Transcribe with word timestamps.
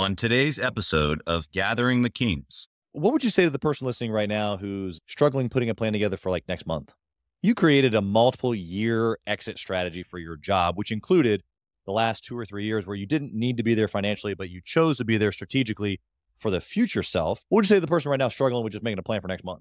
On 0.00 0.16
today's 0.16 0.58
episode 0.58 1.22
of 1.26 1.50
Gathering 1.50 2.00
the 2.00 2.08
Kings, 2.08 2.68
what 2.92 3.12
would 3.12 3.22
you 3.22 3.28
say 3.28 3.44
to 3.44 3.50
the 3.50 3.58
person 3.58 3.86
listening 3.86 4.10
right 4.10 4.30
now 4.30 4.56
who's 4.56 4.98
struggling 5.06 5.50
putting 5.50 5.68
a 5.68 5.74
plan 5.74 5.92
together 5.92 6.16
for 6.16 6.30
like 6.30 6.48
next 6.48 6.66
month? 6.66 6.94
You 7.42 7.54
created 7.54 7.94
a 7.94 8.00
multiple 8.00 8.54
year 8.54 9.18
exit 9.26 9.58
strategy 9.58 10.02
for 10.02 10.16
your 10.16 10.38
job, 10.38 10.78
which 10.78 10.90
included 10.90 11.42
the 11.84 11.92
last 11.92 12.24
two 12.24 12.38
or 12.38 12.46
three 12.46 12.64
years 12.64 12.86
where 12.86 12.96
you 12.96 13.04
didn't 13.04 13.34
need 13.34 13.58
to 13.58 13.62
be 13.62 13.74
there 13.74 13.88
financially, 13.88 14.32
but 14.32 14.48
you 14.48 14.62
chose 14.64 14.96
to 14.96 15.04
be 15.04 15.18
there 15.18 15.32
strategically 15.32 16.00
for 16.34 16.50
the 16.50 16.62
future 16.62 17.02
self. 17.02 17.44
What 17.50 17.56
would 17.56 17.64
you 17.66 17.68
say 17.68 17.76
to 17.76 17.82
the 17.82 17.86
person 17.86 18.10
right 18.10 18.18
now 18.18 18.28
struggling 18.28 18.64
with 18.64 18.72
just 18.72 18.82
making 18.82 19.00
a 19.00 19.02
plan 19.02 19.20
for 19.20 19.28
next 19.28 19.44
month? 19.44 19.60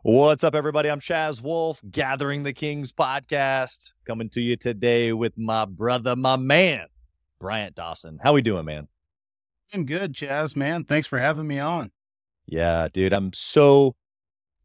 What's 0.00 0.44
up, 0.44 0.54
everybody? 0.54 0.88
I'm 0.88 1.00
Chaz 1.00 1.42
Wolfe, 1.42 1.82
Gathering 1.90 2.42
the 2.42 2.54
Kings 2.54 2.90
podcast, 2.90 3.92
coming 4.06 4.30
to 4.30 4.40
you 4.40 4.56
today 4.56 5.12
with 5.12 5.36
my 5.36 5.66
brother, 5.66 6.16
my 6.16 6.36
man, 6.36 6.86
Bryant 7.40 7.74
Dawson. 7.74 8.20
How 8.22 8.32
we 8.32 8.42
doing, 8.42 8.64
man? 8.64 8.86
I'm 9.72 9.86
good, 9.86 10.12
Chaz, 10.12 10.54
man. 10.54 10.84
Thanks 10.84 11.08
for 11.08 11.18
having 11.18 11.46
me 11.46 11.58
on. 11.58 11.90
Yeah, 12.46 12.88
dude. 12.92 13.12
I'm 13.12 13.32
so 13.32 13.96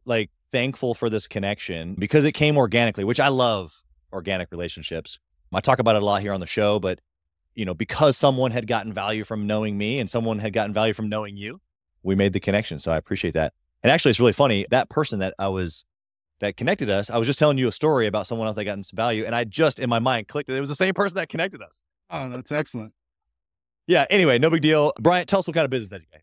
like 0.03 0.29
thankful 0.51 0.93
for 0.93 1.09
this 1.09 1.27
connection 1.27 1.95
because 1.97 2.25
it 2.25 2.33
came 2.33 2.57
organically, 2.57 3.03
which 3.03 3.19
I 3.19 3.29
love 3.29 3.83
organic 4.11 4.51
relationships. 4.51 5.19
I 5.53 5.61
talk 5.61 5.79
about 5.79 5.95
it 5.95 6.01
a 6.01 6.05
lot 6.05 6.21
here 6.21 6.33
on 6.33 6.41
the 6.41 6.45
show, 6.45 6.79
but 6.79 6.99
you 7.53 7.63
know, 7.63 7.73
because 7.73 8.17
someone 8.17 8.51
had 8.51 8.67
gotten 8.67 8.91
value 8.91 9.23
from 9.23 9.47
knowing 9.47 9.77
me 9.77 9.99
and 9.99 10.09
someone 10.09 10.39
had 10.39 10.51
gotten 10.51 10.73
value 10.73 10.93
from 10.93 11.07
knowing 11.07 11.37
you, 11.37 11.61
we 12.03 12.13
made 12.13 12.33
the 12.33 12.41
connection. 12.41 12.79
So 12.79 12.91
I 12.91 12.97
appreciate 12.97 13.35
that. 13.35 13.53
And 13.81 13.91
actually, 13.91 14.09
it's 14.09 14.19
really 14.19 14.33
funny. 14.33 14.65
That 14.69 14.89
person 14.89 15.19
that 15.19 15.33
I 15.39 15.47
was 15.47 15.85
that 16.39 16.57
connected 16.57 16.89
us, 16.89 17.09
I 17.09 17.17
was 17.17 17.27
just 17.27 17.39
telling 17.39 17.57
you 17.57 17.69
a 17.69 17.71
story 17.71 18.07
about 18.07 18.27
someone 18.27 18.47
else 18.47 18.57
that 18.57 18.65
got 18.65 18.83
some 18.83 18.97
value, 18.97 19.23
and 19.25 19.33
I 19.33 19.45
just 19.45 19.79
in 19.79 19.89
my 19.89 19.99
mind 19.99 20.27
clicked 20.27 20.47
that 20.47 20.57
it 20.57 20.59
was 20.59 20.69
the 20.69 20.75
same 20.75 20.93
person 20.93 21.15
that 21.15 21.29
connected 21.29 21.61
us. 21.61 21.83
Oh, 22.09 22.29
that's 22.29 22.51
excellent. 22.51 22.93
Yeah. 23.87 24.05
Anyway, 24.09 24.37
no 24.39 24.49
big 24.49 24.61
deal. 24.61 24.91
Bryant, 24.99 25.27
tell 25.27 25.39
us 25.39 25.47
what 25.47 25.53
kind 25.53 25.65
of 25.65 25.71
business 25.71 25.89
that 25.89 26.01
you 26.01 26.07
got. 26.11 26.21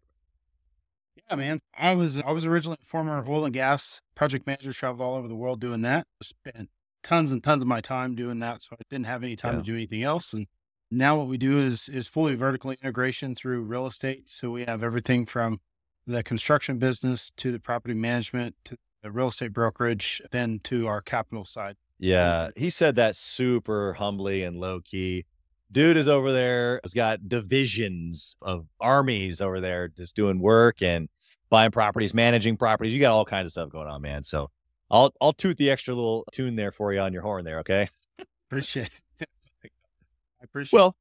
Yeah, 1.30 1.36
man. 1.36 1.58
I 1.77 1.94
was 1.94 2.20
I 2.20 2.33
was 2.33 2.44
originally 2.44 2.78
a 2.83 2.84
former 2.84 3.24
oil 3.27 3.44
and 3.44 3.55
gas 3.55 4.00
project 4.14 4.47
manager, 4.47 4.72
traveled 4.72 5.00
all 5.00 5.14
over 5.14 5.28
the 5.28 5.36
world 5.36 5.61
doing 5.61 5.83
that. 5.83 6.06
Spent 6.22 6.69
tons 7.02 7.33
and 7.33 7.42
tons 7.42 7.62
of 7.62 7.69
my 7.69 7.80
time 7.80 8.14
doing 8.14 8.39
that, 8.41 8.62
so 8.62 8.77
I 8.78 8.83
didn't 8.91 9.06
have 9.06 9.22
any 9.22 9.36
time 9.36 9.55
Yeah. 9.55 9.61
to 9.61 9.64
do 9.66 9.74
anything 9.74 10.02
else. 10.02 10.33
And 10.33 10.47
now 10.91 11.16
what 11.19 11.28
we 11.28 11.39
do 11.39 11.58
is 11.58 11.89
is 11.89 12.06
fully 12.08 12.34
vertical 12.34 12.70
integration 12.70 13.34
through 13.34 13.62
real 13.62 13.86
estate. 13.86 14.28
So 14.30 14.50
we 14.50 14.64
have 14.64 14.83
everything 14.83 15.24
from 15.27 15.61
the 16.06 16.22
construction 16.22 16.78
business 16.78 17.30
to 17.36 17.52
the 17.52 17.61
property 17.61 17.94
management 17.94 18.56
to 18.64 18.77
the 19.02 19.11
real 19.11 19.28
estate 19.28 19.52
brokerage, 19.52 20.20
then 20.33 20.61
to 20.64 20.86
our 20.86 21.00
capital 21.00 21.44
side. 21.44 21.77
Yeah, 21.98 22.50
he 22.56 22.69
said 22.70 22.96
that 22.96 23.14
super 23.17 23.94
humbly 23.94 24.42
and 24.42 24.58
low 24.58 24.80
key. 24.80 25.24
Dude 25.73 25.97
is 25.97 26.09
over 26.09 26.31
there, 26.31 26.81
He's 26.83 26.92
got 26.92 27.28
divisions 27.28 28.37
of 28.42 28.67
armies 28.78 29.41
over 29.41 29.61
there 29.61 29.89
just 29.89 30.14
doing 30.14 30.39
work 30.39 30.83
and 30.83 31.09
buying 31.51 31.70
properties, 31.70 32.12
managing 32.12 32.56
properties. 32.56 32.95
You 32.95 33.01
got 33.01 33.12
all 33.12 33.25
kinds 33.25 33.47
of 33.47 33.53
stuff 33.53 33.70
going 33.70 33.89
on, 33.89 34.03
man. 34.03 34.23
So 34.23 34.51
I'll 34.91 35.12
I'll 35.20 35.33
toot 35.33 35.56
the 35.56 35.70
extra 35.70 35.95
little 35.95 36.25
tune 36.33 36.56
there 36.56 36.70
for 36.70 36.92
you 36.92 37.01
on 37.01 37.12
your 37.12 37.23
horn 37.23 37.45
there, 37.45 37.61
okay? 37.61 37.89
Appreciate 38.51 38.91
it. 39.19 39.29
I 39.64 40.45
appreciate 40.45 40.77
Well, 40.77 40.95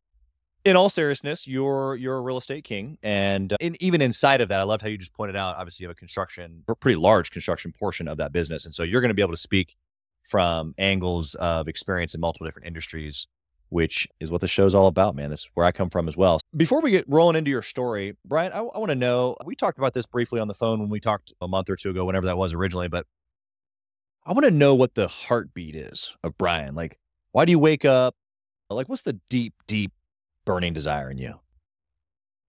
in 0.64 0.76
all 0.76 0.90
seriousness, 0.90 1.48
you're 1.48 1.96
you're 1.96 2.18
a 2.18 2.22
real 2.22 2.38
estate 2.38 2.64
king, 2.64 2.98
and 3.04 3.52
uh, 3.52 3.58
in, 3.60 3.76
even 3.82 4.02
inside 4.02 4.42
of 4.42 4.50
that, 4.50 4.60
I 4.60 4.64
loved 4.64 4.82
how 4.82 4.88
you 4.88 4.98
just 4.98 5.14
pointed 5.14 5.36
out. 5.36 5.58
Obviously, 5.58 5.84
you 5.84 5.90
have 5.90 5.96
a 5.98 6.00
construction, 6.00 6.64
a 6.68 6.76
pretty 6.76 7.00
large 7.00 7.32
construction 7.32 7.74
portion 7.78 8.08
of 8.08 8.18
that 8.18 8.32
business, 8.32 8.66
and 8.66 8.74
so 8.74 8.84
you're 8.84 9.02
going 9.02 9.10
to 9.10 9.16
be 9.16 9.22
able 9.22 9.34
to 9.34 9.38
speak 9.38 9.76
from 10.24 10.74
angles 10.78 11.34
of 11.36 11.68
experience 11.68 12.14
in 12.14 12.22
multiple 12.22 12.46
different 12.46 12.68
industries, 12.68 13.28
which 13.72 14.06
is 14.20 14.30
what 14.30 14.42
the 14.42 14.48
show's 14.50 14.76
all 14.76 14.88
about, 14.88 15.16
man. 15.16 15.30
This 15.30 15.42
is 15.44 15.50
where 15.54 15.66
I 15.66 15.72
come 15.72 15.90
from 15.90 16.10
as 16.10 16.18
well. 16.18 16.42
Before 16.56 16.82
we 16.82 16.92
get 16.92 17.06
rolling 17.08 17.38
into 17.38 17.50
your 17.50 17.62
story, 17.62 18.18
Bryant, 18.26 18.54
I, 18.54 18.60
I 18.60 18.78
want 18.78 18.90
to 18.90 18.96
know. 18.96 19.38
We 19.46 19.56
talked 19.56 19.78
about 19.78 19.94
this 19.94 20.06
briefly 20.06 20.42
on 20.42 20.50
the 20.50 20.54
phone 20.54 20.82
when 20.82 20.90
we 20.90 21.00
talked 21.00 21.32
a 21.42 21.48
month 21.48 21.70
or 21.70 21.78
two 21.78 21.90
ago, 21.90 22.04
whenever 22.04 22.26
that 22.26 22.38
was 22.38 22.54
originally, 22.54 22.90
but 22.90 23.08
I 24.26 24.34
want 24.34 24.44
to 24.44 24.52
know 24.52 24.76
what 24.76 24.96
the 24.96 25.08
heartbeat 25.08 25.76
is 25.76 26.16
of 26.22 26.38
Bryant. 26.38 26.76
Like, 26.76 27.00
why 27.32 27.46
do 27.46 27.52
you 27.52 27.60
wake 27.60 27.86
up? 27.86 28.14
Like, 28.70 28.90
what's 28.90 29.04
the 29.04 29.20
deep, 29.30 29.54
deep 29.68 29.94
burning 30.46 30.74
desire 30.74 31.10
in 31.10 31.18
you? 31.18 31.40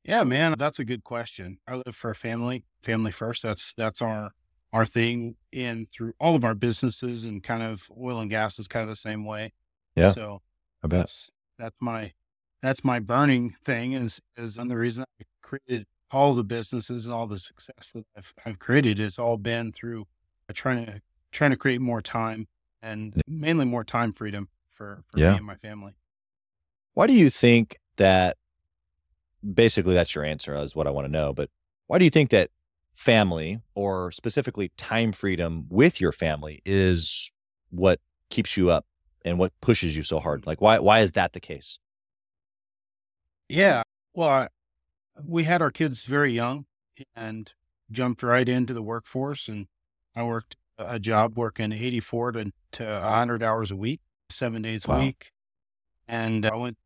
Yeah, 0.05 0.25
man, 0.25 0.57
that's 0.59 0.81
a 0.81 0.85
good 0.85 1.05
question. 1.05 1.59
I 1.69 1.77
live 1.77 1.95
for 1.95 2.11
a 2.11 2.17
family, 2.17 2.65
family 2.83 3.13
first. 3.13 3.45
That's 3.45 3.73
that's 3.75 4.03
our 4.03 4.33
our 4.73 4.85
thing 4.85 5.37
in 5.53 5.87
through 5.95 6.15
all 6.19 6.35
of 6.35 6.45
our 6.45 6.55
businesses 6.55 7.25
and 7.25 7.43
kind 7.45 7.63
of 7.63 7.89
oil 7.97 8.19
and 8.19 8.29
gas 8.31 8.59
is 8.59 8.67
kind 8.67 8.83
of 8.83 8.89
the 8.89 8.97
same 8.97 9.25
way. 9.25 9.53
Yeah, 9.95 10.11
So 10.13 10.43
I 10.83 10.89
that's 10.89 11.31
that's 11.59 11.77
my 11.81 12.13
that's 12.61 12.85
my 12.85 12.99
burning 12.99 13.55
thing 13.65 13.93
is 13.93 14.21
is 14.37 14.59
and 14.59 14.71
the 14.71 14.77
reason 14.77 15.05
I 15.21 15.25
created 15.43 15.87
all 16.11 16.35
the 16.35 16.45
businesses 16.45 17.07
and 17.07 17.15
all 17.15 17.27
the 17.27 17.39
success 17.39 17.93
that 17.95 18.05
I've 18.17 18.35
I've 18.45 18.59
created 18.59 18.99
has 18.99 19.19
all 19.19 19.37
been 19.37 19.73
through 19.73 20.07
uh, 20.49 20.53
trying 20.55 20.87
to 20.87 21.01
trying 21.31 21.51
to 21.51 21.57
create 21.57 21.81
more 21.81 22.03
time 22.03 22.47
and 22.83 23.21
mainly 23.27 23.65
more 23.65 23.85
time 23.85 24.13
freedom 24.13 24.49
for, 24.71 25.03
for 25.07 25.19
Yeah. 25.19 25.31
me 25.33 25.37
and 25.39 25.47
my 25.47 25.55
family. 25.57 25.93
Why 26.95 27.07
do 27.07 27.15
you 27.15 27.31
think 27.31 27.79
that? 27.97 28.37
Basically, 29.55 29.95
that's 29.95 30.15
your 30.15 30.25
answer. 30.25 30.55
Is 30.55 30.77
what 30.77 30.87
I 30.87 30.91
want 30.91 31.07
to 31.07 31.11
know. 31.11 31.33
But 31.33 31.51
why 31.87 31.99
do 31.99 32.05
you 32.05 32.11
think 32.11 32.31
that 32.31 32.51
family, 32.95 33.61
or 33.75 34.13
specifically 34.13 34.71
time 34.77 35.13
freedom 35.13 35.67
with 35.69 36.01
your 36.01 36.13
family, 36.13 36.61
is 36.65 37.33
what 37.71 37.99
keeps 38.31 38.57
you 38.57 38.71
up 38.71 38.87
and 39.25 39.39
what 39.39 39.53
pushes 39.61 39.97
you 39.97 40.03
so 40.03 40.21
hard? 40.21 40.47
Like, 40.47 40.61
why? 40.61 40.79
Why 40.79 41.01
is 41.01 41.13
that 41.13 41.33
the 41.33 41.41
case? 41.41 41.79
Yeah. 43.49 43.83
Well, 44.15 44.29
I, 44.29 44.49
we 45.25 45.45
had 45.45 45.63
our 45.63 45.71
kids 45.71 46.03
very 46.05 46.33
young 46.33 46.67
and 47.15 47.53
jumped 47.91 48.23
right 48.23 48.49
into 48.49 48.73
the 48.75 48.83
workforce. 48.83 49.49
And 49.49 49.67
I 50.15 50.25
worked 50.25 50.57
a 50.79 50.99
job 50.99 51.37
working 51.37 51.73
84 51.73 52.33
to, 52.33 52.53
to 52.73 52.85
100 52.85 53.43
hours 53.43 53.71
a 53.71 53.77
week, 53.77 54.01
seven 54.31 54.63
days 54.63 54.87
a 54.87 54.91
Wow. 54.91 54.99
week. 55.01 55.33
And 56.09 56.47
I 56.47 56.55
went, 56.57 56.79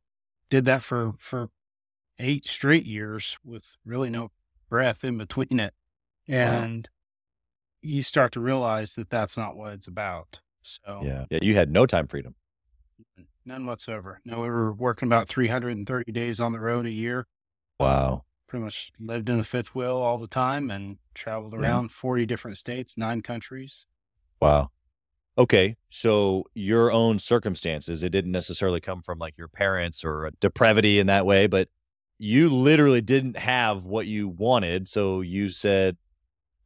did 0.50 0.64
that 0.66 0.82
for, 0.82 1.14
for 1.18 1.48
eight 2.18 2.46
straight 2.46 2.86
years 2.86 3.36
with 3.44 3.76
really 3.84 4.10
no 4.10 4.30
breath 4.68 5.04
in 5.04 5.18
between 5.18 5.60
it. 5.60 5.74
And 6.28 6.88
you 7.82 8.02
start 8.02 8.32
to 8.32 8.40
realize 8.40 8.94
that 8.94 9.10
that's 9.10 9.36
not 9.36 9.56
what 9.56 9.72
it's 9.72 9.86
about. 9.86 10.40
So 10.66 11.00
Yeah, 11.04 11.24
yeah. 11.30 11.38
You 11.42 11.54
had 11.54 11.70
no 11.70 11.86
time 11.86 12.06
freedom. 12.08 12.34
none 13.44 13.66
whatsoever. 13.66 14.20
No, 14.24 14.40
we 14.40 14.48
were 14.48 14.72
working 14.72 15.06
about 15.08 15.28
330 15.28 16.10
days 16.12 16.40
on 16.40 16.52
the 16.52 16.60
road 16.60 16.86
a 16.86 16.90
year. 16.90 17.20
Uh, 17.78 17.84
wow. 17.84 18.24
pretty 18.48 18.64
much 18.64 18.90
lived 18.98 19.28
in 19.28 19.36
the 19.38 19.44
fifth 19.44 19.74
wheel 19.74 19.96
all 19.96 20.18
the 20.18 20.26
time 20.26 20.70
and 20.70 20.98
traveled 21.14 21.52
Yeah. 21.52 21.60
around 21.60 21.90
40 21.92 22.26
different 22.26 22.58
states, 22.58 22.96
nine 22.96 23.20
countries. 23.22 23.86
Wow. 24.40 24.70
Okay. 25.38 25.76
So 25.90 26.44
your 26.54 26.90
own 26.90 27.18
circumstances, 27.18 28.02
it 28.02 28.10
didn't 28.10 28.32
necessarily 28.32 28.80
come 28.80 29.02
from 29.02 29.18
like 29.18 29.36
your 29.36 29.48
parents 29.48 30.04
or 30.04 30.30
depravity 30.40 30.98
in 30.98 31.06
that 31.08 31.26
way, 31.26 31.46
but 31.46 31.68
you 32.18 32.48
literally 32.48 33.02
didn't 33.02 33.36
have 33.36 33.84
what 33.84 34.06
you 34.06 34.26
wanted. 34.28 34.88
So 34.88 35.20
you 35.20 35.48
said, 35.50 35.98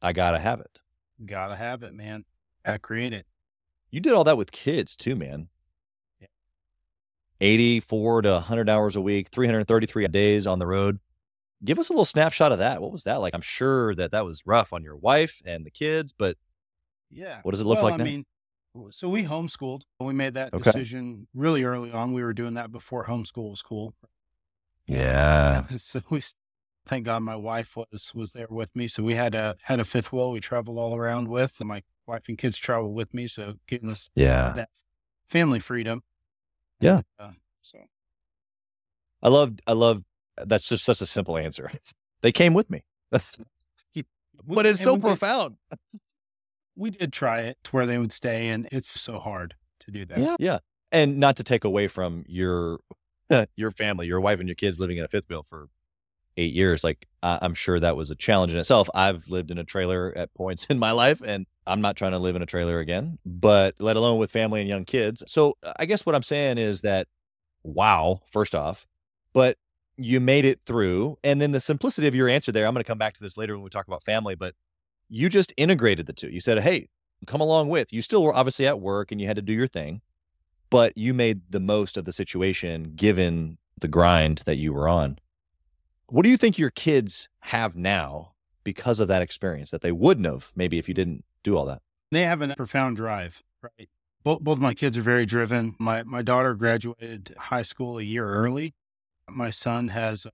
I 0.00 0.12
got 0.12 0.30
to 0.32 0.38
have 0.38 0.60
it. 0.60 0.80
Gotta 1.26 1.56
have 1.56 1.82
it, 1.82 1.92
man. 1.92 2.24
Gotta 2.64 2.78
create 2.78 3.12
it. 3.12 3.26
You 3.90 4.00
did 4.00 4.12
all 4.12 4.24
that 4.24 4.36
with 4.36 4.52
kids 4.52 4.96
too, 4.96 5.16
man. 5.16 5.48
Yeah. 6.20 6.28
84 7.40 8.22
to 8.22 8.30
100 8.32 8.68
hours 8.68 8.96
a 8.96 9.00
week, 9.00 9.28
333 9.30 10.06
days 10.08 10.46
on 10.46 10.58
the 10.58 10.66
road. 10.66 10.98
Give 11.64 11.78
us 11.78 11.88
a 11.88 11.92
little 11.92 12.04
snapshot 12.04 12.52
of 12.52 12.58
that. 12.58 12.80
What 12.80 12.92
was 12.92 13.04
that 13.04 13.20
like? 13.20 13.34
I'm 13.34 13.40
sure 13.42 13.94
that 13.94 14.12
that 14.12 14.24
was 14.24 14.46
rough 14.46 14.72
on 14.72 14.82
your 14.82 14.96
wife 14.96 15.42
and 15.44 15.64
the 15.66 15.70
kids, 15.70 16.12
but 16.16 16.36
Yeah. 17.10 17.40
what 17.42 17.50
does 17.50 17.60
it 17.60 17.64
look 17.64 17.76
well, 17.76 17.84
like 17.84 17.94
I 17.94 17.96
now? 17.98 18.04
mean, 18.04 18.24
so 18.90 19.08
we 19.08 19.24
homeschooled. 19.24 19.82
We 19.98 20.14
made 20.14 20.34
that 20.34 20.54
Okay. 20.54 20.62
decision 20.70 21.26
really 21.34 21.64
early 21.64 21.90
on. 21.90 22.12
We 22.12 22.22
were 22.22 22.32
doing 22.32 22.54
that 22.54 22.70
before 22.72 23.06
homeschool 23.06 23.50
was 23.50 23.62
cool. 23.62 23.94
yeah. 24.86 25.66
So 25.70 26.00
we, 26.08 26.20
thank 26.86 27.04
God 27.04 27.22
my 27.22 27.36
wife 27.36 27.76
was, 27.76 28.14
was 28.14 28.32
there 28.32 28.46
with 28.48 28.74
me. 28.74 28.88
So 28.88 29.02
we 29.02 29.14
had 29.16 29.34
a, 29.34 29.56
had 29.62 29.80
a 29.80 29.84
fifth 29.84 30.12
wheel 30.12 30.30
we 30.30 30.40
traveled 30.40 30.78
all 30.78 30.96
around 30.96 31.28
with 31.28 31.56
and 31.60 31.68
my 31.68 31.82
wife 32.10 32.28
and 32.28 32.36
kids 32.38 32.58
travel 32.58 32.92
with 32.92 33.14
me. 33.14 33.26
So 33.26 33.54
giving 33.66 33.90
us 33.90 34.10
Yeah. 34.14 34.52
that 34.56 34.68
family 35.28 35.60
freedom. 35.60 36.02
Yeah. 36.80 37.02
Uh, 37.18 37.32
so 37.62 37.78
I 39.22 39.28
love, 39.28 39.54
I 39.66 39.72
love, 39.72 40.02
that's 40.44 40.68
just 40.68 40.84
such 40.84 41.00
a 41.00 41.06
simple 41.06 41.36
answer. 41.36 41.70
They 42.22 42.32
came 42.32 42.52
with 42.52 42.68
me. 42.68 42.84
That's, 43.10 43.38
we- 43.96 44.04
but 44.46 44.66
it's 44.66 44.82
so 44.82 44.92
we 44.92 44.98
did- 45.00 45.06
profound. 45.06 45.56
we 46.76 46.90
did 46.90 47.14
try 47.14 47.40
it 47.40 47.56
to 47.64 47.70
where 47.70 47.86
they 47.86 47.96
would 47.96 48.12
stay 48.12 48.48
and 48.48 48.68
it's 48.70 48.90
so 49.00 49.18
hard 49.18 49.54
to 49.80 49.90
do 49.90 50.04
that. 50.04 50.18
Yeah. 50.18 50.36
Yeah. 50.38 50.58
And 50.92 51.16
not 51.18 51.36
to 51.36 51.42
take 51.44 51.64
away 51.64 51.88
from 51.88 52.24
your, 52.28 52.80
your 53.56 53.70
family, 53.70 54.06
your 54.06 54.20
wife 54.20 54.38
and 54.38 54.48
your 54.50 54.54
kids 54.54 54.78
living 54.78 54.98
in 54.98 55.04
a 55.04 55.08
fifth 55.08 55.30
wheel 55.30 55.42
for 55.42 55.68
eight 56.36 56.52
years. 56.52 56.84
Like 56.84 57.06
I 57.22 57.38
I'm 57.40 57.54
sure 57.54 57.80
that 57.80 57.96
was 57.96 58.10
a 58.10 58.14
challenge 58.16 58.52
in 58.52 58.58
itself. 58.58 58.90
I've 58.94 59.26
lived 59.28 59.50
in 59.50 59.56
a 59.56 59.64
trailer 59.64 60.12
at 60.14 60.34
points 60.34 60.66
in 60.66 60.78
my 60.78 60.90
life 60.92 61.22
and 61.24 61.46
I'm 61.70 61.80
not 61.80 61.96
trying 61.96 62.12
to 62.12 62.18
live 62.18 62.36
in 62.36 62.42
a 62.42 62.46
trailer 62.46 62.80
again, 62.80 63.18
but 63.24 63.74
let 63.78 63.96
alone 63.96 64.18
with 64.18 64.30
family 64.30 64.60
and 64.60 64.68
young 64.68 64.84
kids. 64.84 65.22
So 65.26 65.56
uh, 65.62 65.72
I 65.78 65.86
guess 65.86 66.04
what 66.04 66.14
I'm 66.14 66.22
saying 66.22 66.58
is 66.58 66.80
that, 66.82 67.06
wow, 67.62 68.20
first 68.30 68.54
off, 68.54 68.86
but 69.32 69.56
you 69.96 70.18
made 70.20 70.44
it 70.44 70.60
through. 70.66 71.18
And 71.22 71.40
then 71.40 71.52
the 71.52 71.60
simplicity 71.60 72.08
of 72.08 72.14
your 72.14 72.28
answer 72.28 72.52
there, 72.52 72.66
I'm 72.66 72.74
going 72.74 72.82
to 72.82 72.88
come 72.88 72.98
back 72.98 73.14
to 73.14 73.20
this 73.20 73.36
later 73.36 73.54
when 73.54 73.62
we 73.62 73.70
talk 73.70 73.86
about 73.86 74.02
family, 74.02 74.34
but 74.34 74.54
you 75.08 75.28
just 75.28 75.52
integrated 75.56 76.06
the 76.06 76.12
two. 76.12 76.28
You 76.28 76.40
said, 76.40 76.58
Hey, 76.60 76.88
come 77.26 77.40
along 77.40 77.68
with. 77.68 77.92
You 77.92 78.02
still 78.02 78.22
were 78.22 78.34
obviously 78.34 78.66
at 78.66 78.80
work 78.80 79.12
and 79.12 79.20
you 79.20 79.26
had 79.26 79.36
to 79.36 79.42
do 79.42 79.52
your 79.52 79.66
thing, 79.66 80.00
but 80.70 80.96
you 80.96 81.14
made 81.14 81.42
the 81.50 81.60
most 81.60 81.96
of 81.96 82.04
the 82.04 82.12
situation 82.12 82.92
given 82.96 83.58
the 83.78 83.88
grind 83.88 84.38
that 84.46 84.56
you 84.56 84.72
were 84.72 84.88
on. 84.88 85.18
What 86.06 86.22
do 86.22 86.28
you 86.28 86.36
think 86.36 86.58
your 86.58 86.70
kids 86.70 87.28
have 87.40 87.76
now 87.76 88.32
because 88.64 89.00
of 89.00 89.08
that 89.08 89.22
experience 89.22 89.70
that 89.70 89.80
they 89.80 89.92
wouldn't 89.92 90.26
have 90.26 90.52
maybe 90.54 90.78
if 90.78 90.88
you 90.88 90.94
didn't 90.94 91.24
do 91.44 91.56
all 91.56 91.66
that? 91.66 91.82
They 92.10 92.22
have 92.22 92.42
a 92.42 92.54
profound 92.54 92.96
drive, 92.96 93.42
right? 93.62 93.88
Both 94.22 94.40
both 94.40 94.58
my 94.58 94.74
kids 94.74 94.98
are 94.98 95.02
very 95.02 95.26
driven. 95.26 95.76
My 95.78 96.02
my 96.02 96.22
daughter 96.22 96.54
graduated 96.54 97.34
high 97.38 97.62
school 97.62 97.98
a 97.98 98.02
year 98.02 98.28
early. 98.28 98.74
My 99.28 99.50
son 99.50 99.88
has 99.88 100.26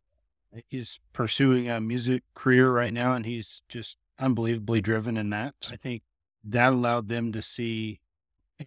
he's 0.69 0.99
pursuing 1.13 1.69
a 1.69 1.81
music 1.81 2.23
career 2.35 2.71
right 2.71 2.93
now 2.93 3.13
and 3.13 3.27
he's 3.27 3.63
just 3.69 3.97
unbelievably 4.19 4.81
driven 4.81 5.17
in 5.17 5.31
that. 5.31 5.55
I 5.71 5.77
think 5.77 6.03
that 6.45 6.73
allowed 6.73 7.09
them 7.09 7.33
to 7.33 7.43
see 7.43 8.01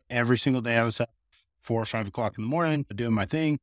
every 0.10 0.38
single 0.38 0.62
day 0.62 0.78
I 0.78 0.84
was 0.84 1.02
up 1.02 1.10
four 1.62 1.82
or 1.82 1.86
five 1.86 2.08
o'clock 2.08 2.38
in 2.38 2.44
the 2.44 2.50
morning 2.50 2.86
doing 2.96 3.14
my 3.14 3.26
thing 3.26 3.60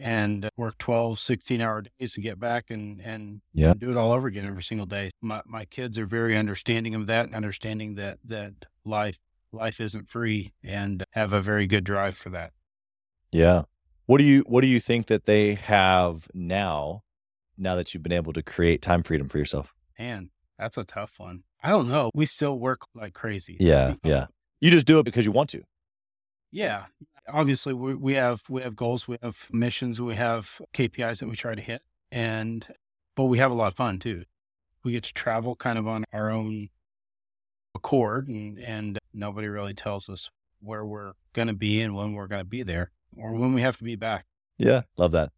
and 0.00 0.48
work 0.56 0.78
12, 0.78 1.18
16 1.18 1.60
hour 1.60 1.82
days 1.82 2.14
to 2.14 2.20
get 2.20 2.40
back 2.40 2.70
and, 2.70 3.00
and 3.00 3.40
yeah. 3.52 3.74
do 3.76 3.90
it 3.90 3.96
all 3.96 4.12
over 4.12 4.28
again 4.28 4.46
every 4.46 4.62
single 4.62 4.86
day. 4.86 5.10
My, 5.20 5.42
my 5.46 5.64
kids 5.64 5.98
are 5.98 6.06
very 6.06 6.36
understanding 6.36 6.94
of 6.94 7.06
that, 7.06 7.32
understanding 7.34 7.96
that, 7.96 8.18
that 8.24 8.54
life, 8.84 9.18
life 9.52 9.80
isn't 9.80 10.08
free 10.08 10.52
and 10.64 11.04
have 11.12 11.32
a 11.32 11.42
very 11.42 11.66
good 11.66 11.84
drive 11.84 12.16
for 12.16 12.30
that. 12.30 12.52
Yeah. 13.30 13.62
What 14.06 14.18
do 14.18 14.24
you, 14.24 14.40
what 14.46 14.62
do 14.62 14.66
you 14.66 14.80
think 14.80 15.06
that 15.06 15.26
they 15.26 15.54
have 15.54 16.28
now, 16.34 17.02
now 17.56 17.76
that 17.76 17.92
you've 17.92 18.02
been 18.02 18.12
able 18.12 18.32
to 18.32 18.42
create 18.42 18.82
time 18.82 19.02
freedom 19.02 19.28
for 19.28 19.38
yourself? 19.38 19.74
Man, 19.98 20.30
that's 20.58 20.76
a 20.76 20.84
tough 20.84 21.20
one. 21.20 21.44
I 21.62 21.68
don't 21.68 21.88
know. 21.88 22.10
We 22.14 22.26
still 22.26 22.58
work 22.58 22.80
like 22.94 23.12
crazy. 23.12 23.56
Yeah. 23.60 23.94
Yeah. 24.02 24.26
You 24.60 24.70
just 24.70 24.86
do 24.86 24.98
it 24.98 25.04
because 25.04 25.26
you 25.26 25.32
want 25.32 25.50
to. 25.50 25.62
Yeah. 26.50 26.86
Obviously 27.28 27.72
we, 27.72 27.94
we 27.94 28.14
have 28.14 28.42
we 28.48 28.62
have 28.62 28.74
goals, 28.74 29.06
we 29.06 29.16
have 29.22 29.48
missions, 29.52 30.00
we 30.00 30.14
have 30.14 30.60
KPIs 30.74 31.20
that 31.20 31.28
we 31.28 31.36
try 31.36 31.54
to 31.54 31.62
hit. 31.62 31.82
And 32.10 32.66
but 33.14 33.24
we 33.24 33.38
have 33.38 33.50
a 33.50 33.54
lot 33.54 33.68
of 33.68 33.74
fun 33.74 33.98
too. 33.98 34.24
We 34.82 34.92
get 34.92 35.04
to 35.04 35.14
travel 35.14 35.54
kind 35.56 35.78
of 35.78 35.86
on 35.86 36.04
our 36.12 36.30
own 36.30 36.68
accord 37.74 38.28
and, 38.28 38.58
and 38.58 38.98
nobody 39.12 39.46
really 39.46 39.74
tells 39.74 40.08
us 40.08 40.30
where 40.60 40.84
we're 40.84 41.12
gonna 41.32 41.54
be 41.54 41.80
and 41.80 41.94
when 41.94 42.14
we're 42.14 42.26
gonna 42.26 42.44
be 42.44 42.62
there 42.62 42.90
or 43.16 43.32
when 43.32 43.52
we 43.54 43.60
have 43.60 43.76
to 43.78 43.84
be 43.84 43.96
back. 43.96 44.26
Yeah. 44.58 44.82
Love 44.96 45.12
that. 45.12 45.30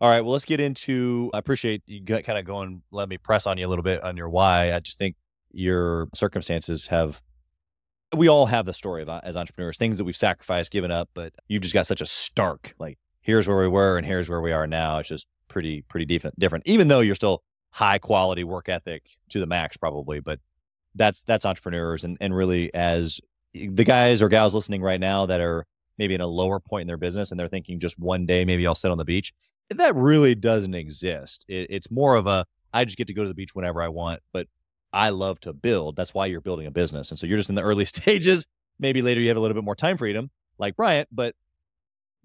All 0.00 0.08
right. 0.08 0.20
Well, 0.20 0.32
let's 0.32 0.44
get 0.44 0.60
into. 0.60 1.30
I 1.34 1.38
appreciate 1.38 1.82
you 1.86 2.04
kind 2.04 2.38
of 2.38 2.44
going. 2.44 2.82
Let 2.92 3.08
me 3.08 3.18
press 3.18 3.46
on 3.46 3.58
you 3.58 3.66
a 3.66 3.68
little 3.68 3.82
bit 3.82 4.02
on 4.04 4.16
your 4.16 4.28
why. 4.28 4.72
I 4.72 4.78
just 4.78 4.96
think 4.96 5.16
your 5.50 6.08
circumstances 6.14 6.86
have 6.86 7.20
we 8.16 8.28
all 8.28 8.46
have 8.46 8.66
the 8.66 8.72
story 8.72 9.02
of 9.02 9.08
uh, 9.08 9.20
as 9.22 9.36
entrepreneurs, 9.36 9.76
things 9.76 9.98
that 9.98 10.04
we've 10.04 10.16
sacrificed, 10.16 10.72
given 10.72 10.90
up, 10.90 11.10
but 11.14 11.32
you've 11.46 11.62
just 11.62 11.74
got 11.74 11.86
such 11.86 12.00
a 12.00 12.06
stark, 12.06 12.74
like, 12.78 12.98
here's 13.20 13.46
where 13.46 13.58
we 13.58 13.68
were 13.68 13.98
and 13.98 14.06
here's 14.06 14.28
where 14.28 14.40
we 14.40 14.52
are 14.52 14.66
now. 14.66 14.98
It's 14.98 15.08
just 15.08 15.26
pretty, 15.48 15.82
pretty 15.82 16.06
different, 16.06 16.38
different, 16.38 16.66
even 16.66 16.88
though 16.88 17.00
you're 17.00 17.14
still 17.14 17.42
high 17.72 17.98
quality 17.98 18.44
work 18.44 18.68
ethic 18.68 19.02
to 19.30 19.40
the 19.40 19.46
max, 19.46 19.76
probably. 19.76 20.20
But 20.20 20.40
that's, 20.94 21.22
that's 21.22 21.44
entrepreneurs. 21.44 22.04
And, 22.04 22.16
and 22.20 22.34
really, 22.34 22.72
as 22.72 23.20
the 23.52 23.84
guys 23.84 24.22
or 24.22 24.28
gals 24.28 24.54
listening 24.54 24.80
right 24.80 25.00
now 25.00 25.26
that 25.26 25.40
are 25.40 25.66
maybe 25.98 26.14
in 26.14 26.20
a 26.22 26.26
lower 26.26 26.60
point 26.60 26.82
in 26.82 26.86
their 26.86 26.96
business 26.96 27.30
and 27.30 27.38
they're 27.38 27.48
thinking 27.48 27.80
just 27.80 27.98
one 27.98 28.24
day, 28.24 28.44
maybe 28.44 28.66
I'll 28.66 28.74
sit 28.74 28.90
on 28.90 28.98
the 28.98 29.04
beach, 29.04 29.34
that 29.68 29.94
really 29.94 30.34
doesn't 30.34 30.74
exist. 30.74 31.44
It, 31.48 31.66
it's 31.68 31.90
more 31.90 32.14
of 32.14 32.26
a, 32.26 32.46
I 32.72 32.84
just 32.84 32.96
get 32.96 33.08
to 33.08 33.14
go 33.14 33.22
to 33.22 33.28
the 33.28 33.34
beach 33.34 33.54
whenever 33.54 33.82
I 33.82 33.88
want. 33.88 34.20
But 34.32 34.46
I 34.92 35.10
love 35.10 35.40
to 35.40 35.52
build. 35.52 35.96
That's 35.96 36.14
why 36.14 36.26
you're 36.26 36.40
building 36.40 36.66
a 36.66 36.70
business. 36.70 37.10
And 37.10 37.18
so 37.18 37.26
you're 37.26 37.36
just 37.36 37.48
in 37.48 37.54
the 37.54 37.62
early 37.62 37.84
stages. 37.86 38.46
Maybe 38.78 39.02
later 39.02 39.20
you 39.20 39.28
have 39.28 39.36
a 39.36 39.40
little 39.40 39.54
bit 39.54 39.64
more 39.64 39.74
time 39.74 39.96
freedom, 39.96 40.30
like 40.58 40.76
Bryant, 40.76 41.08
but 41.10 41.34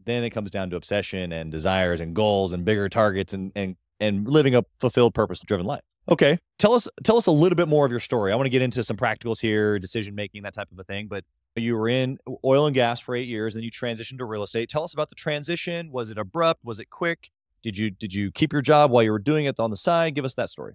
then 0.05 0.23
it 0.23 0.29
comes 0.29 0.51
down 0.51 0.69
to 0.69 0.75
obsession 0.75 1.31
and 1.31 1.51
desires 1.51 1.99
and 1.99 2.15
goals 2.15 2.53
and 2.53 2.65
bigger 2.65 2.89
targets 2.89 3.33
and 3.33 3.51
and 3.55 3.75
and 3.99 4.27
living 4.27 4.53
a 4.53 4.63
fulfilled 4.79 5.13
purpose 5.13 5.41
driven 5.41 5.65
life. 5.65 5.83
Okay. 6.09 6.37
Tell 6.59 6.73
us 6.73 6.87
tell 7.03 7.17
us 7.17 7.27
a 7.27 7.31
little 7.31 7.55
bit 7.55 7.67
more 7.67 7.85
of 7.85 7.91
your 7.91 7.99
story. 7.99 8.31
I 8.31 8.35
want 8.35 8.45
to 8.45 8.51
get 8.51 8.61
into 8.61 8.83
some 8.83 8.97
practicals 8.97 9.41
here, 9.41 9.79
decision 9.79 10.15
making, 10.15 10.43
that 10.43 10.53
type 10.53 10.71
of 10.71 10.79
a 10.79 10.83
thing. 10.83 11.07
But 11.07 11.23
you 11.55 11.75
were 11.77 11.87
in 11.87 12.17
oil 12.43 12.65
and 12.65 12.73
gas 12.73 12.99
for 12.99 13.15
eight 13.15 13.27
years, 13.27 13.53
then 13.53 13.63
you 13.63 13.71
transitioned 13.71 14.17
to 14.17 14.25
real 14.25 14.43
estate. 14.43 14.69
Tell 14.69 14.83
us 14.83 14.93
about 14.93 15.09
the 15.09 15.15
transition. 15.15 15.91
Was 15.91 16.11
it 16.11 16.17
abrupt? 16.17 16.61
Was 16.63 16.79
it 16.79 16.89
quick? 16.89 17.29
Did 17.61 17.77
you 17.77 17.91
did 17.91 18.13
you 18.13 18.31
keep 18.31 18.51
your 18.51 18.61
job 18.61 18.91
while 18.91 19.03
you 19.03 19.11
were 19.11 19.19
doing 19.19 19.45
it 19.45 19.59
on 19.59 19.69
the 19.69 19.77
side? 19.77 20.15
Give 20.15 20.25
us 20.25 20.35
that 20.35 20.49
story. 20.49 20.73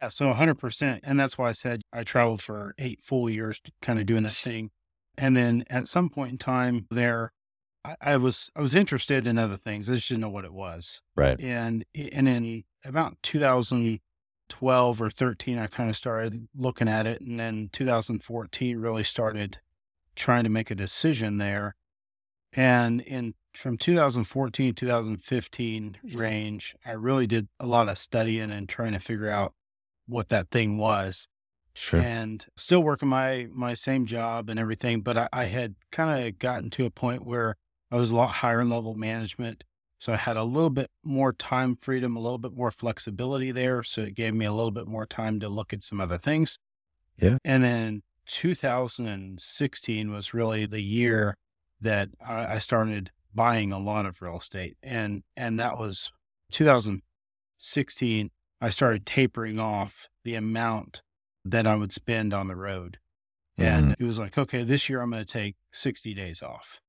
Yeah, 0.00 0.08
so 0.08 0.32
100%. 0.32 1.00
And 1.02 1.18
that's 1.18 1.36
why 1.36 1.48
I 1.48 1.52
said 1.52 1.82
I 1.92 2.02
traveled 2.02 2.42
for 2.42 2.74
eight 2.78 3.02
full 3.02 3.28
years 3.28 3.60
kind 3.82 3.98
of 3.98 4.06
doing 4.06 4.22
this 4.22 4.40
thing. 4.40 4.70
And 5.16 5.36
then 5.36 5.64
at 5.68 5.88
some 5.88 6.08
point 6.08 6.32
in 6.32 6.38
time 6.38 6.86
there, 6.90 7.32
I, 7.84 7.96
I, 8.00 8.16
was 8.16 8.50
I 8.54 8.60
was 8.60 8.74
interested 8.74 9.26
in 9.26 9.38
other 9.38 9.56
things. 9.56 9.90
I 9.90 9.94
just 9.94 10.08
didn't 10.08 10.20
know 10.20 10.28
what 10.28 10.44
it 10.44 10.52
was. 10.52 11.00
Right. 11.16 11.40
And 11.40 11.84
and 11.94 12.28
in 12.28 12.64
about 12.84 13.16
2012 13.22 15.02
or 15.02 15.10
13, 15.10 15.58
I 15.58 15.66
kind 15.66 15.90
of 15.90 15.96
started 15.96 16.48
looking 16.56 16.88
at 16.88 17.06
it. 17.06 17.20
And 17.20 17.40
then 17.40 17.70
2014 17.72 18.78
really 18.78 19.04
started 19.04 19.58
trying 20.14 20.44
to 20.44 20.50
make 20.50 20.70
a 20.70 20.76
decision 20.76 21.38
there. 21.38 21.74
And 22.52 23.00
in 23.00 23.34
from 23.54 23.76
2014 23.76 24.74
2015 24.74 25.96
mm-hmm. 26.06 26.18
range, 26.18 26.76
I 26.86 26.92
really 26.92 27.26
did 27.26 27.48
a 27.58 27.66
lot 27.66 27.88
of 27.88 27.98
studying 27.98 28.50
and 28.50 28.68
trying 28.68 28.92
to 28.92 29.00
figure 29.00 29.30
out 29.30 29.54
what 30.08 30.30
that 30.30 30.50
thing 30.50 30.78
was. 30.78 31.28
Sure. 31.74 32.00
And 32.00 32.44
still 32.56 32.82
working 32.82 33.08
my 33.08 33.46
my 33.52 33.74
same 33.74 34.06
job 34.06 34.50
and 34.50 34.58
everything, 34.58 35.00
but 35.00 35.16
I, 35.16 35.28
I 35.32 35.44
had 35.44 35.76
kind 35.92 36.26
of 36.26 36.38
gotten 36.38 36.70
to 36.70 36.86
a 36.86 36.90
point 36.90 37.24
where 37.24 37.54
I 37.90 37.96
was 37.96 38.10
a 38.10 38.16
lot 38.16 38.28
higher 38.28 38.64
level 38.64 38.94
management. 38.94 39.62
So 39.98 40.12
I 40.12 40.16
had 40.16 40.36
a 40.36 40.44
little 40.44 40.70
bit 40.70 40.90
more 41.04 41.32
time 41.32 41.76
freedom, 41.80 42.16
a 42.16 42.20
little 42.20 42.38
bit 42.38 42.52
more 42.52 42.70
flexibility 42.70 43.52
there. 43.52 43.82
So 43.82 44.02
it 44.02 44.14
gave 44.14 44.34
me 44.34 44.44
a 44.44 44.52
little 44.52 44.70
bit 44.70 44.86
more 44.86 45.06
time 45.06 45.40
to 45.40 45.48
look 45.48 45.72
at 45.72 45.82
some 45.82 46.00
other 46.00 46.18
things. 46.18 46.58
Yeah. 47.16 47.38
And 47.44 47.64
then 47.64 48.02
2016 48.26 50.10
was 50.10 50.34
really 50.34 50.66
the 50.66 50.82
year 50.82 51.36
that 51.80 52.10
I, 52.24 52.54
I 52.54 52.58
started 52.58 53.10
buying 53.34 53.72
a 53.72 53.78
lot 53.78 54.06
of 54.06 54.20
real 54.20 54.38
estate. 54.38 54.76
And 54.82 55.22
and 55.36 55.60
that 55.60 55.78
was 55.78 56.12
2016 56.52 58.30
I 58.60 58.70
started 58.70 59.06
tapering 59.06 59.58
off 59.58 60.08
the 60.24 60.34
amount 60.34 61.02
that 61.44 61.66
I 61.66 61.76
would 61.76 61.92
spend 61.92 62.34
on 62.34 62.48
the 62.48 62.56
road. 62.56 62.98
And 63.56 63.86
mm-hmm. 63.86 64.02
it 64.02 64.06
was 64.06 64.18
like, 64.18 64.38
okay, 64.38 64.62
this 64.62 64.88
year 64.88 65.00
I'm 65.00 65.10
going 65.10 65.24
to 65.24 65.32
take 65.32 65.56
60 65.72 66.14
days 66.14 66.42
off. 66.42 66.80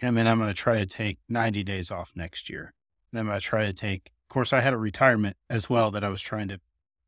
And 0.00 0.16
then 0.16 0.26
I'm 0.26 0.38
going 0.38 0.50
to 0.50 0.54
try 0.54 0.78
to 0.78 0.86
take 0.86 1.18
90 1.28 1.62
days 1.64 1.90
off 1.90 2.12
next 2.14 2.48
year. 2.50 2.74
And 3.12 3.20
I'm 3.20 3.26
going 3.26 3.38
to 3.38 3.44
try 3.44 3.66
to 3.66 3.72
take, 3.72 4.12
of 4.28 4.32
course, 4.32 4.52
I 4.52 4.60
had 4.60 4.72
a 4.72 4.78
retirement 4.78 5.36
as 5.48 5.68
well 5.68 5.90
that 5.92 6.04
I 6.04 6.08
was 6.08 6.22
trying 6.22 6.48
to 6.48 6.60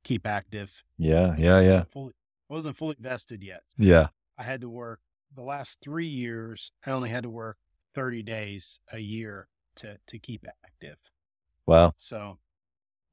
keep 0.04 0.26
active. 0.26 0.82
Yeah. 0.98 1.34
Yeah. 1.38 1.60
Yeah. 1.60 1.80
I, 1.80 1.84
fully, 1.84 2.12
I 2.50 2.54
wasn't 2.54 2.76
fully 2.76 2.96
vested 2.98 3.42
yet. 3.42 3.62
Yeah. 3.78 4.08
I 4.38 4.42
had 4.42 4.60
to 4.62 4.68
work 4.68 5.00
the 5.34 5.42
last 5.42 5.78
three 5.82 6.06
years. 6.06 6.72
I 6.86 6.90
only 6.90 7.10
had 7.10 7.22
to 7.22 7.30
work 7.30 7.58
30 7.94 8.22
days 8.22 8.80
a 8.92 8.98
year 8.98 9.48
to, 9.76 9.98
to 10.06 10.18
keep 10.18 10.46
active. 10.64 10.96
Wow. 11.66 11.92
So 11.96 12.38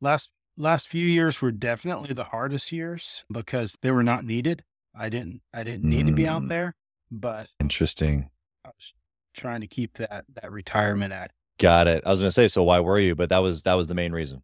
last 0.01 0.31
last 0.59 0.87
few 0.87 1.05
years 1.05 1.41
were 1.41 1.51
definitely 1.51 2.13
the 2.13 2.25
hardest 2.25 2.71
years 2.71 3.23
because 3.31 3.77
they 3.81 3.89
were 3.89 4.03
not 4.03 4.23
needed. 4.23 4.63
I 4.93 5.09
didn't 5.09 5.41
I 5.53 5.63
didn't 5.63 5.89
need 5.89 6.05
mm. 6.05 6.09
to 6.09 6.13
be 6.13 6.27
out 6.27 6.43
mm. 6.43 6.49
there, 6.49 6.75
but 7.09 7.47
interesting. 7.59 8.29
I 8.63 8.69
was 8.69 8.93
trying 9.33 9.61
to 9.61 9.67
keep 9.67 9.97
that 9.97 10.25
that 10.35 10.51
retirement 10.51 11.13
at. 11.13 11.31
Got 11.57 11.87
it. 11.87 12.03
I 12.05 12.11
was 12.11 12.19
going 12.19 12.27
to 12.27 12.31
say 12.31 12.47
so 12.47 12.63
why 12.63 12.79
were 12.79 12.99
you? 12.99 13.15
But 13.15 13.29
that 13.29 13.39
was 13.39 13.63
that 13.63 13.73
was 13.73 13.87
the 13.87 13.95
main 13.95 14.11
reason. 14.11 14.43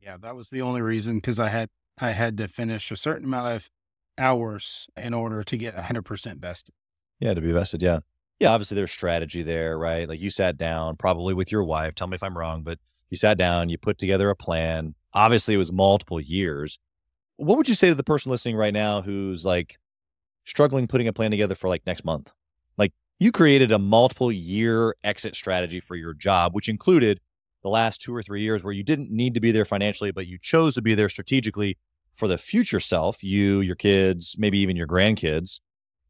Yeah, 0.00 0.16
that 0.22 0.34
was 0.34 0.50
the 0.50 0.62
only 0.62 0.80
reason 0.80 1.16
because 1.16 1.38
I 1.38 1.48
had 1.48 1.68
I 1.98 2.10
had 2.10 2.36
to 2.38 2.48
finish 2.48 2.90
a 2.90 2.96
certain 2.96 3.26
amount 3.26 3.54
of 3.54 3.70
hours 4.18 4.88
in 4.96 5.14
order 5.14 5.42
to 5.44 5.56
get 5.56 5.76
100% 5.76 6.38
vested. 6.38 6.74
Yeah, 7.20 7.34
to 7.34 7.40
be 7.40 7.52
vested, 7.52 7.82
yeah 7.82 8.00
yeah, 8.42 8.50
obviously 8.50 8.74
there's 8.74 8.90
strategy 8.90 9.44
there, 9.44 9.78
right? 9.78 10.08
Like 10.08 10.20
you 10.20 10.28
sat 10.28 10.56
down 10.56 10.96
probably 10.96 11.32
with 11.32 11.52
your 11.52 11.62
wife. 11.62 11.94
Tell 11.94 12.08
me 12.08 12.16
if 12.16 12.24
I'm 12.24 12.36
wrong, 12.36 12.64
but 12.64 12.76
you 13.08 13.16
sat 13.16 13.38
down, 13.38 13.68
you 13.68 13.78
put 13.78 13.98
together 13.98 14.30
a 14.30 14.34
plan. 14.34 14.96
Obviously, 15.14 15.54
it 15.54 15.58
was 15.58 15.70
multiple 15.70 16.20
years. 16.20 16.80
What 17.36 17.56
would 17.56 17.68
you 17.68 17.76
say 17.76 17.88
to 17.88 17.94
the 17.94 18.02
person 18.02 18.32
listening 18.32 18.56
right 18.56 18.74
now 18.74 19.00
who's 19.00 19.44
like 19.44 19.78
struggling 20.44 20.88
putting 20.88 21.06
a 21.06 21.12
plan 21.12 21.30
together 21.30 21.54
for 21.54 21.68
like 21.68 21.86
next 21.86 22.04
month? 22.04 22.32
Like 22.76 22.92
you 23.20 23.30
created 23.30 23.70
a 23.70 23.78
multiple 23.78 24.32
year 24.32 24.96
exit 25.04 25.36
strategy 25.36 25.78
for 25.78 25.94
your 25.94 26.12
job, 26.12 26.52
which 26.52 26.68
included 26.68 27.20
the 27.62 27.68
last 27.68 28.02
two 28.02 28.12
or 28.12 28.24
three 28.24 28.42
years 28.42 28.64
where 28.64 28.72
you 28.72 28.82
didn't 28.82 29.12
need 29.12 29.34
to 29.34 29.40
be 29.40 29.52
there 29.52 29.64
financially, 29.64 30.10
but 30.10 30.26
you 30.26 30.36
chose 30.36 30.74
to 30.74 30.82
be 30.82 30.96
there 30.96 31.08
strategically 31.08 31.78
for 32.12 32.26
the 32.26 32.38
future 32.38 32.80
self, 32.80 33.22
you, 33.22 33.60
your 33.60 33.76
kids, 33.76 34.34
maybe 34.36 34.58
even 34.58 34.74
your 34.74 34.88
grandkids 34.88 35.60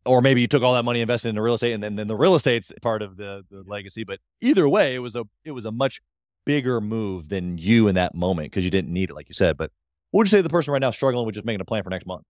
or 0.04 0.20
maybe 0.20 0.40
you 0.40 0.48
took 0.48 0.62
all 0.62 0.74
that 0.74 0.84
money 0.84 1.00
invested 1.00 1.28
into 1.28 1.42
real 1.42 1.54
estate 1.54 1.72
and 1.72 1.82
then, 1.82 1.96
then 1.96 2.08
the 2.08 2.16
real 2.16 2.34
estate's 2.34 2.72
part 2.82 3.02
of 3.02 3.16
the, 3.16 3.44
the 3.50 3.62
legacy 3.66 4.04
but 4.04 4.18
either 4.40 4.68
way 4.68 4.94
it 4.94 4.98
was 4.98 5.16
a 5.16 5.24
it 5.44 5.52
was 5.52 5.64
a 5.64 5.72
much 5.72 6.00
bigger 6.44 6.80
move 6.80 7.28
than 7.28 7.58
you 7.58 7.88
in 7.88 7.94
that 7.94 8.14
moment 8.14 8.46
because 8.46 8.64
you 8.64 8.70
didn't 8.70 8.92
need 8.92 9.10
it, 9.10 9.14
like 9.14 9.28
you 9.28 9.34
said. 9.34 9.56
But 9.56 9.70
what 10.10 10.20
would 10.20 10.26
you 10.26 10.30
say 10.30 10.38
to 10.38 10.42
the 10.42 10.48
person 10.48 10.72
right 10.72 10.80
now 10.80 10.90
struggling 10.90 11.26
with 11.26 11.34
just 11.34 11.46
making 11.46 11.60
a 11.60 11.64
plan 11.64 11.82
for 11.82 11.90
next 11.90 12.06
month? 12.06 12.22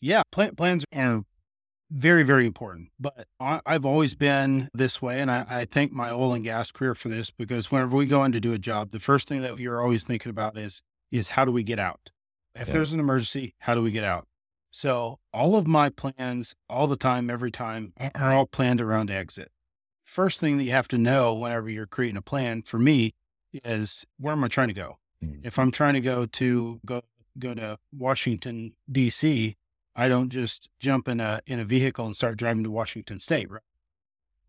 Yeah, 0.00 0.22
plan, 0.32 0.54
plans 0.54 0.84
are 0.94 1.22
very, 1.90 2.22
very 2.22 2.46
important. 2.46 2.88
But 2.98 3.26
I, 3.40 3.60
have 3.66 3.86
always 3.86 4.14
been 4.14 4.68
this 4.74 5.00
way. 5.00 5.20
And 5.20 5.30
I, 5.30 5.46
I 5.48 5.64
thank 5.64 5.92
my 5.92 6.10
oil 6.10 6.34
and 6.34 6.44
gas 6.44 6.70
career 6.70 6.94
for 6.94 7.08
this 7.08 7.30
because 7.30 7.70
whenever 7.70 7.96
we 7.96 8.06
go 8.06 8.24
in 8.24 8.32
to 8.32 8.40
do 8.40 8.52
a 8.52 8.58
job, 8.58 8.90
the 8.90 9.00
first 9.00 9.28
thing 9.28 9.42
that 9.42 9.58
you're 9.58 9.80
always 9.80 10.04
thinking 10.04 10.30
about 10.30 10.58
is, 10.58 10.82
is 11.10 11.30
how 11.30 11.44
do 11.44 11.52
we 11.52 11.62
get 11.62 11.78
out? 11.78 12.10
If 12.54 12.68
yeah. 12.68 12.74
there's 12.74 12.92
an 12.92 13.00
emergency, 13.00 13.54
how 13.58 13.74
do 13.74 13.82
we 13.82 13.90
get 13.90 14.04
out? 14.04 14.26
So 14.74 15.20
all 15.32 15.54
of 15.54 15.68
my 15.68 15.88
plans 15.88 16.56
all 16.68 16.88
the 16.88 16.96
time, 16.96 17.30
every 17.30 17.52
time 17.52 17.92
are 18.16 18.32
all 18.32 18.44
planned 18.44 18.80
around 18.80 19.08
exit. 19.08 19.52
First 20.02 20.40
thing 20.40 20.58
that 20.58 20.64
you 20.64 20.72
have 20.72 20.88
to 20.88 20.98
know 20.98 21.32
whenever 21.32 21.70
you're 21.70 21.86
creating 21.86 22.16
a 22.16 22.22
plan 22.22 22.62
for 22.62 22.80
me 22.80 23.14
is 23.52 24.04
where 24.18 24.32
am 24.32 24.42
I 24.42 24.48
trying 24.48 24.66
to 24.66 24.74
go? 24.74 24.98
Mm-hmm. 25.22 25.46
If 25.46 25.60
I'm 25.60 25.70
trying 25.70 25.94
to 25.94 26.00
go 26.00 26.26
to 26.26 26.80
go 26.84 27.02
go 27.38 27.54
to 27.54 27.78
Washington 27.96 28.72
DC, 28.90 29.54
I 29.94 30.08
don't 30.08 30.28
just 30.28 30.68
jump 30.80 31.06
in 31.06 31.20
a 31.20 31.40
in 31.46 31.60
a 31.60 31.64
vehicle 31.64 32.04
and 32.04 32.16
start 32.16 32.36
driving 32.36 32.64
to 32.64 32.70
Washington 32.72 33.20
State, 33.20 33.48
right? 33.52 33.62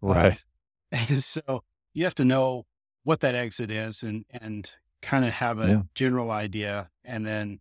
Right. 0.01 0.43
And 0.91 1.21
so 1.21 1.63
you 1.93 2.03
have 2.03 2.15
to 2.15 2.25
know 2.25 2.65
what 3.03 3.19
that 3.19 3.35
exit 3.35 3.69
is 3.69 4.01
and 4.01 4.25
and 4.31 4.71
kind 5.03 5.23
of 5.23 5.33
have 5.33 5.59
a 5.59 5.67
yeah. 5.67 5.81
general 5.93 6.31
idea 6.31 6.89
and 7.03 7.27
then 7.27 7.59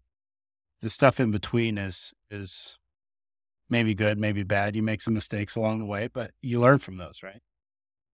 the 0.84 0.90
stuff 0.90 1.18
in 1.18 1.30
between 1.30 1.78
is 1.78 2.12
is 2.30 2.78
maybe 3.70 3.94
good, 3.94 4.18
maybe 4.18 4.42
bad. 4.42 4.76
You 4.76 4.82
make 4.82 5.00
some 5.00 5.14
mistakes 5.14 5.56
along 5.56 5.78
the 5.78 5.86
way, 5.86 6.10
but 6.12 6.32
you 6.42 6.60
learn 6.60 6.78
from 6.78 6.98
those, 6.98 7.22
right? 7.22 7.40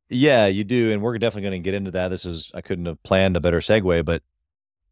Yeah, 0.08 0.46
you 0.46 0.62
do, 0.62 0.92
and 0.92 1.02
we're 1.02 1.18
definitely 1.18 1.50
going 1.50 1.62
to 1.62 1.64
get 1.64 1.74
into 1.74 1.90
that. 1.90 2.08
This 2.08 2.24
is 2.24 2.52
I 2.54 2.60
couldn't 2.60 2.86
have 2.86 3.02
planned 3.02 3.36
a 3.36 3.40
better 3.40 3.58
segue, 3.58 4.04
but 4.04 4.22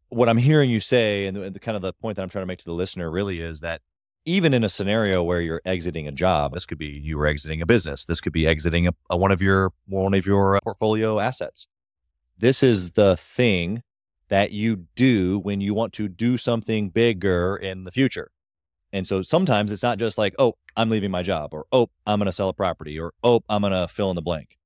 what 0.09 0.27
I'm 0.27 0.37
hearing 0.37 0.69
you 0.69 0.81
say, 0.81 1.25
and 1.25 1.37
the, 1.37 1.49
the 1.51 1.59
kind 1.59 1.77
of 1.77 1.81
the 1.81 1.93
point 1.93 2.17
that 2.17 2.23
I'm 2.23 2.29
trying 2.29 2.43
to 2.43 2.47
make 2.47 2.59
to 2.59 2.65
the 2.65 2.73
listener, 2.73 3.09
really 3.09 3.39
is 3.39 3.61
that 3.61 3.79
even 4.25 4.53
in 4.53 4.65
a 4.65 4.69
scenario 4.69 5.23
where 5.23 5.39
you're 5.39 5.61
exiting 5.63 6.05
a 6.05 6.11
job, 6.11 6.53
this 6.53 6.65
could 6.65 6.77
be 6.77 6.87
you 6.87 7.17
were 7.17 7.27
exiting 7.27 7.61
a 7.61 7.65
business, 7.65 8.03
this 8.03 8.19
could 8.19 8.33
be 8.33 8.45
exiting 8.45 8.87
a, 8.87 8.91
a 9.09 9.15
one 9.15 9.31
of 9.31 9.41
your 9.41 9.71
one 9.87 10.13
of 10.13 10.27
your 10.27 10.57
uh, 10.57 10.59
portfolio 10.65 11.17
assets. 11.17 11.67
This 12.37 12.61
is 12.61 12.91
the 12.91 13.15
thing 13.15 13.83
that 14.29 14.51
you 14.51 14.85
do 14.95 15.39
when 15.39 15.61
you 15.61 15.73
want 15.73 15.93
to 15.93 16.07
do 16.07 16.37
something 16.37 16.89
bigger 16.89 17.55
in 17.55 17.83
the 17.83 17.91
future. 17.91 18.31
And 18.91 19.05
so 19.05 19.21
sometimes 19.21 19.71
it's 19.71 19.83
not 19.83 19.99
just 19.99 20.17
like, 20.17 20.33
oh, 20.39 20.53
I'm 20.75 20.89
leaving 20.89 21.11
my 21.11 21.21
job, 21.21 21.53
or 21.53 21.65
oh, 21.71 21.89
I'm 22.07 22.19
going 22.19 22.25
to 22.25 22.31
sell 22.31 22.49
a 22.49 22.53
property, 22.53 22.99
or 22.99 23.13
oh, 23.23 23.41
I'm 23.49 23.61
going 23.61 23.73
to 23.73 23.87
fill 23.87 24.09
in 24.09 24.15
the 24.15 24.21
blank. 24.21 24.57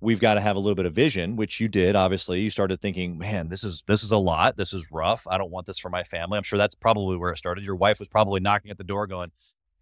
We've 0.00 0.18
got 0.18 0.34
to 0.34 0.40
have 0.40 0.56
a 0.56 0.58
little 0.58 0.74
bit 0.74 0.86
of 0.86 0.94
vision, 0.94 1.36
which 1.36 1.60
you 1.60 1.68
did. 1.68 1.94
Obviously, 1.94 2.40
you 2.40 2.50
started 2.50 2.80
thinking, 2.80 3.18
man, 3.18 3.48
this 3.48 3.62
is 3.62 3.84
this 3.86 4.02
is 4.02 4.10
a 4.10 4.18
lot. 4.18 4.56
This 4.56 4.72
is 4.72 4.90
rough. 4.90 5.28
I 5.30 5.38
don't 5.38 5.52
want 5.52 5.66
this 5.66 5.78
for 5.78 5.90
my 5.90 6.02
family. 6.02 6.36
I'm 6.36 6.42
sure 6.42 6.58
that's 6.58 6.74
probably 6.74 7.16
where 7.16 7.30
it 7.30 7.36
started. 7.36 7.64
Your 7.64 7.76
wife 7.76 8.00
was 8.00 8.08
probably 8.08 8.40
knocking 8.40 8.72
at 8.72 8.78
the 8.78 8.84
door, 8.84 9.06
going, 9.06 9.30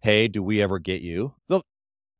"Hey, 0.01 0.27
do 0.27 0.43
we 0.43 0.61
ever 0.61 0.77
get 0.77 1.01
you?" 1.01 1.33
So 1.47 1.63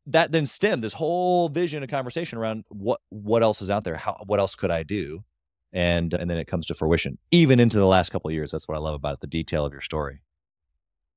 that 0.07 0.31
then 0.31 0.47
stemmed 0.47 0.83
this 0.83 0.93
whole 0.93 1.47
vision 1.49 1.83
and 1.83 1.91
conversation 1.91 2.39
around 2.39 2.65
what 2.69 2.99
what 3.09 3.43
else 3.43 3.61
is 3.61 3.69
out 3.69 3.83
there. 3.83 3.97
How 3.97 4.17
what 4.25 4.39
else 4.39 4.55
could 4.55 4.71
I 4.71 4.81
do? 4.81 5.23
And 5.73 6.13
and 6.13 6.29
then 6.29 6.37
it 6.37 6.47
comes 6.47 6.65
to 6.67 6.73
fruition. 6.73 7.17
Even 7.31 7.59
into 7.59 7.77
the 7.77 7.85
last 7.85 8.09
couple 8.09 8.29
of 8.29 8.33
years 8.33 8.51
that's 8.51 8.67
what 8.67 8.75
i 8.75 8.79
love 8.79 8.95
about 8.95 9.13
it 9.13 9.19
the 9.21 9.27
detail 9.27 9.65
of 9.65 9.71
your 9.71 9.81
story. 9.81 10.21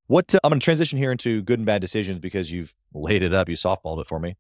What 0.07 0.35
uh, 0.35 0.41
i'm 0.45 0.51
going 0.51 0.61
to 0.61 0.65
transition 0.65 0.99
here 0.99 1.13
into 1.13 1.43
good 1.43 1.59
and 1.59 1.67
bad 1.67 1.81
decisions 1.81 2.19
because 2.19 2.53
you've 2.53 2.75
laid 2.93 3.23
it 3.23 3.35
up 3.35 3.49
you 3.49 3.57
softballed 3.57 4.01
it 4.01 4.09
for 4.09 4.19
me. 4.19 4.37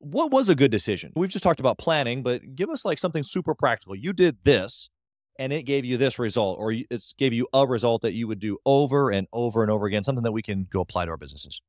What 0.00 0.30
was 0.30 0.48
a 0.48 0.54
good 0.54 0.70
decision? 0.70 1.12
We've 1.16 1.30
just 1.30 1.42
talked 1.42 1.60
about 1.60 1.78
planning 1.78 2.22
but 2.22 2.54
give 2.54 2.70
us 2.70 2.84
like 2.84 2.98
something 2.98 3.22
super 3.22 3.54
practical. 3.54 3.96
You 3.96 4.12
did 4.12 4.38
this 4.44 4.90
and 5.38 5.52
it 5.52 5.62
gave 5.62 5.84
you 5.84 5.96
this 5.96 6.18
result 6.18 6.58
or 6.58 6.72
it 6.72 7.04
gave 7.16 7.32
you 7.32 7.46
a 7.52 7.66
result 7.66 8.02
that 8.02 8.12
you 8.14 8.26
would 8.26 8.40
do 8.40 8.58
over 8.64 9.10
and 9.10 9.26
over 9.32 9.62
and 9.62 9.70
over 9.70 9.86
again 9.86 10.04
something 10.04 10.24
that 10.24 10.32
we 10.32 10.42
can 10.42 10.66
go 10.70 10.80
apply 10.80 11.04
to 11.04 11.10
our 11.10 11.16
businesses. 11.16 11.60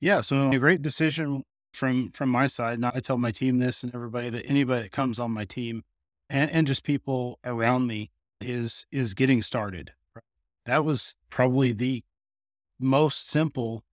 Yeah 0.00 0.20
so 0.20 0.50
a 0.50 0.58
great 0.58 0.82
decision 0.82 1.44
from 1.72 2.10
from 2.12 2.30
my 2.30 2.46
side. 2.46 2.78
Not 2.78 2.96
i 2.96 3.00
tell 3.00 3.18
my 3.18 3.30
team 3.30 3.58
this 3.58 3.82
and 3.82 3.94
everybody 3.94 4.30
that 4.30 4.46
anybody 4.46 4.82
that 4.82 4.92
comes 4.92 5.20
on 5.20 5.30
my 5.30 5.44
team 5.44 5.82
and, 6.28 6.50
and 6.50 6.66
just 6.66 6.82
people 6.82 7.38
around 7.44 7.86
me 7.86 8.10
is 8.40 8.86
is 8.92 9.14
getting 9.14 9.42
started. 9.42 9.92
That 10.64 10.84
was 10.84 11.16
probably 11.30 11.72
the 11.72 12.02
most 12.78 13.30
simple 13.30 13.84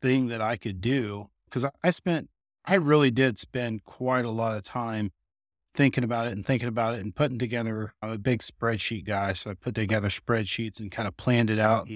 thing 0.00 0.28
that 0.28 0.40
I 0.40 0.56
could 0.56 0.80
do 0.80 1.30
because 1.46 1.64
I, 1.64 1.70
I 1.82 1.90
spent 1.90 2.28
I 2.64 2.74
really 2.74 3.10
did 3.10 3.38
spend 3.38 3.84
quite 3.84 4.24
a 4.24 4.30
lot 4.30 4.56
of 4.56 4.62
time 4.62 5.10
thinking 5.74 6.04
about 6.04 6.26
it 6.26 6.32
and 6.32 6.44
thinking 6.44 6.68
about 6.68 6.94
it 6.94 7.00
and 7.00 7.14
putting 7.14 7.38
together. 7.38 7.94
I'm 8.02 8.10
a 8.10 8.18
big 8.18 8.40
spreadsheet 8.40 9.06
guy, 9.06 9.32
so 9.32 9.50
I 9.50 9.54
put 9.54 9.74
together 9.74 10.08
spreadsheets 10.08 10.80
and 10.80 10.90
kind 10.90 11.08
of 11.08 11.16
planned 11.16 11.50
it 11.50 11.58
out. 11.58 11.88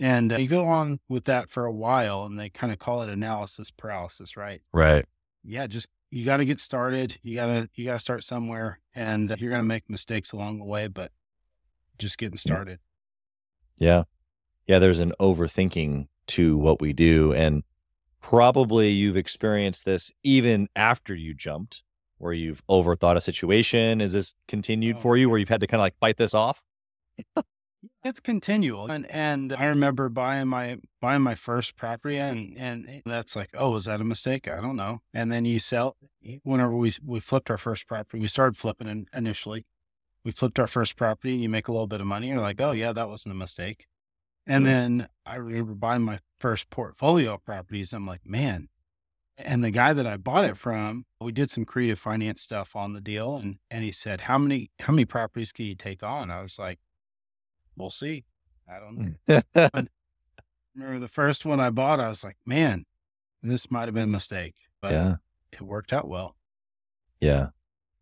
And 0.00 0.32
uh, 0.32 0.36
you 0.36 0.48
go 0.48 0.66
on 0.66 1.00
with 1.08 1.24
that 1.24 1.50
for 1.50 1.64
a 1.64 1.72
while, 1.72 2.24
and 2.24 2.38
they 2.38 2.48
kind 2.48 2.72
of 2.72 2.78
call 2.78 3.02
it 3.02 3.10
analysis 3.10 3.70
paralysis, 3.70 4.36
right? 4.36 4.62
Right. 4.72 5.04
Yeah, 5.44 5.66
just 5.66 5.88
you 6.10 6.24
got 6.24 6.38
to 6.38 6.44
get 6.44 6.60
started. 6.60 7.18
You 7.22 7.36
got 7.36 7.46
to 7.46 7.68
you 7.74 7.84
got 7.84 7.94
to 7.94 7.98
start 7.98 8.24
somewhere, 8.24 8.80
and 8.94 9.28
you're 9.38 9.50
going 9.50 9.62
to 9.62 9.68
make 9.68 9.88
mistakes 9.88 10.32
along 10.32 10.58
the 10.58 10.64
way, 10.64 10.88
but 10.88 11.12
just 11.98 12.18
getting 12.18 12.38
started. 12.38 12.78
Yeah, 13.76 14.04
yeah. 14.66 14.78
There's 14.78 15.00
an 15.00 15.12
overthinking 15.20 16.08
to 16.28 16.56
what 16.56 16.80
we 16.80 16.92
do, 16.92 17.32
and 17.32 17.62
probably 18.20 18.90
you've 18.90 19.16
experienced 19.16 19.84
this 19.84 20.12
even 20.22 20.68
after 20.74 21.14
you 21.14 21.34
jumped, 21.34 21.82
where 22.18 22.32
you've 22.32 22.66
overthought 22.66 23.16
a 23.16 23.20
situation. 23.20 24.00
Is 24.00 24.12
this 24.12 24.34
continued 24.46 24.96
oh, 24.96 25.00
for 25.00 25.16
you, 25.16 25.28
where 25.28 25.38
you've 25.38 25.48
had 25.48 25.60
to 25.60 25.66
kind 25.66 25.80
of 25.80 25.84
like 25.84 25.98
fight 25.98 26.16
this 26.16 26.34
off? 26.34 26.64
It's 28.04 28.20
continual. 28.20 28.90
And 28.90 29.06
and 29.10 29.52
I 29.52 29.66
remember 29.66 30.08
buying 30.08 30.48
my 30.48 30.78
buying 31.00 31.22
my 31.22 31.34
first 31.34 31.76
property 31.76 32.16
and 32.16 32.56
and 32.56 33.02
that's 33.04 33.36
like, 33.36 33.50
oh, 33.54 33.70
was 33.70 33.84
that 33.84 34.00
a 34.00 34.04
mistake? 34.04 34.48
I 34.48 34.60
don't 34.60 34.76
know. 34.76 35.00
And 35.14 35.30
then 35.30 35.44
you 35.44 35.58
sell 35.58 35.96
whenever 36.42 36.74
we 36.74 36.92
we 37.04 37.20
flipped 37.20 37.50
our 37.50 37.58
first 37.58 37.86
property, 37.86 38.20
we 38.20 38.28
started 38.28 38.56
flipping 38.56 38.88
in, 38.88 39.06
initially. 39.14 39.66
We 40.24 40.32
flipped 40.32 40.58
our 40.58 40.66
first 40.66 40.96
property, 40.96 41.34
and 41.34 41.42
you 41.42 41.48
make 41.48 41.68
a 41.68 41.72
little 41.72 41.86
bit 41.86 42.00
of 42.00 42.06
money, 42.06 42.28
you're 42.28 42.40
like, 42.40 42.60
oh 42.60 42.72
yeah, 42.72 42.92
that 42.92 43.08
wasn't 43.08 43.34
a 43.34 43.38
mistake. 43.38 43.86
And 44.46 44.64
mm-hmm. 44.64 44.98
then 44.98 45.08
I 45.24 45.36
remember 45.36 45.74
buying 45.74 46.02
my 46.02 46.18
first 46.40 46.70
portfolio 46.70 47.34
of 47.34 47.44
properties. 47.44 47.92
I'm 47.92 48.06
like, 48.06 48.26
man. 48.26 48.68
And 49.36 49.62
the 49.62 49.70
guy 49.70 49.92
that 49.92 50.06
I 50.06 50.16
bought 50.16 50.44
it 50.44 50.56
from, 50.56 51.04
we 51.20 51.30
did 51.30 51.48
some 51.48 51.64
creative 51.64 52.00
finance 52.00 52.40
stuff 52.40 52.74
on 52.74 52.92
the 52.92 53.00
deal. 53.00 53.36
And 53.36 53.58
and 53.70 53.84
he 53.84 53.92
said, 53.92 54.22
How 54.22 54.38
many 54.38 54.70
how 54.80 54.92
many 54.92 55.04
properties 55.04 55.52
can 55.52 55.66
you 55.66 55.76
take 55.76 56.02
on? 56.02 56.30
I 56.30 56.42
was 56.42 56.58
like, 56.58 56.80
we'll 57.78 57.90
see. 57.90 58.24
I 58.68 58.78
don't 58.78 59.16
hmm. 59.26 59.38
know. 59.54 59.70
remember 60.74 61.00
the 61.00 61.08
first 61.08 61.44
one 61.44 61.60
I 61.60 61.70
bought, 61.70 62.00
I 62.00 62.08
was 62.08 62.22
like, 62.22 62.36
man, 62.46 62.84
this 63.42 63.70
might 63.70 63.86
have 63.86 63.94
been 63.94 64.04
a 64.04 64.06
mistake, 64.06 64.54
but 64.80 64.92
yeah. 64.92 65.16
it 65.52 65.62
worked 65.62 65.92
out 65.92 66.08
well. 66.08 66.36
Yeah. 67.20 67.48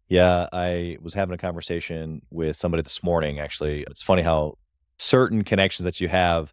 Yeah. 0.08 0.48
I 0.52 0.98
was 1.00 1.14
having 1.14 1.34
a 1.34 1.38
conversation 1.38 2.22
with 2.30 2.56
somebody 2.56 2.82
this 2.82 3.02
morning, 3.02 3.38
actually. 3.38 3.82
It's 3.82 4.02
funny 4.02 4.22
how 4.22 4.58
certain 4.98 5.44
connections 5.44 5.84
that 5.84 6.00
you 6.00 6.08
have 6.08 6.52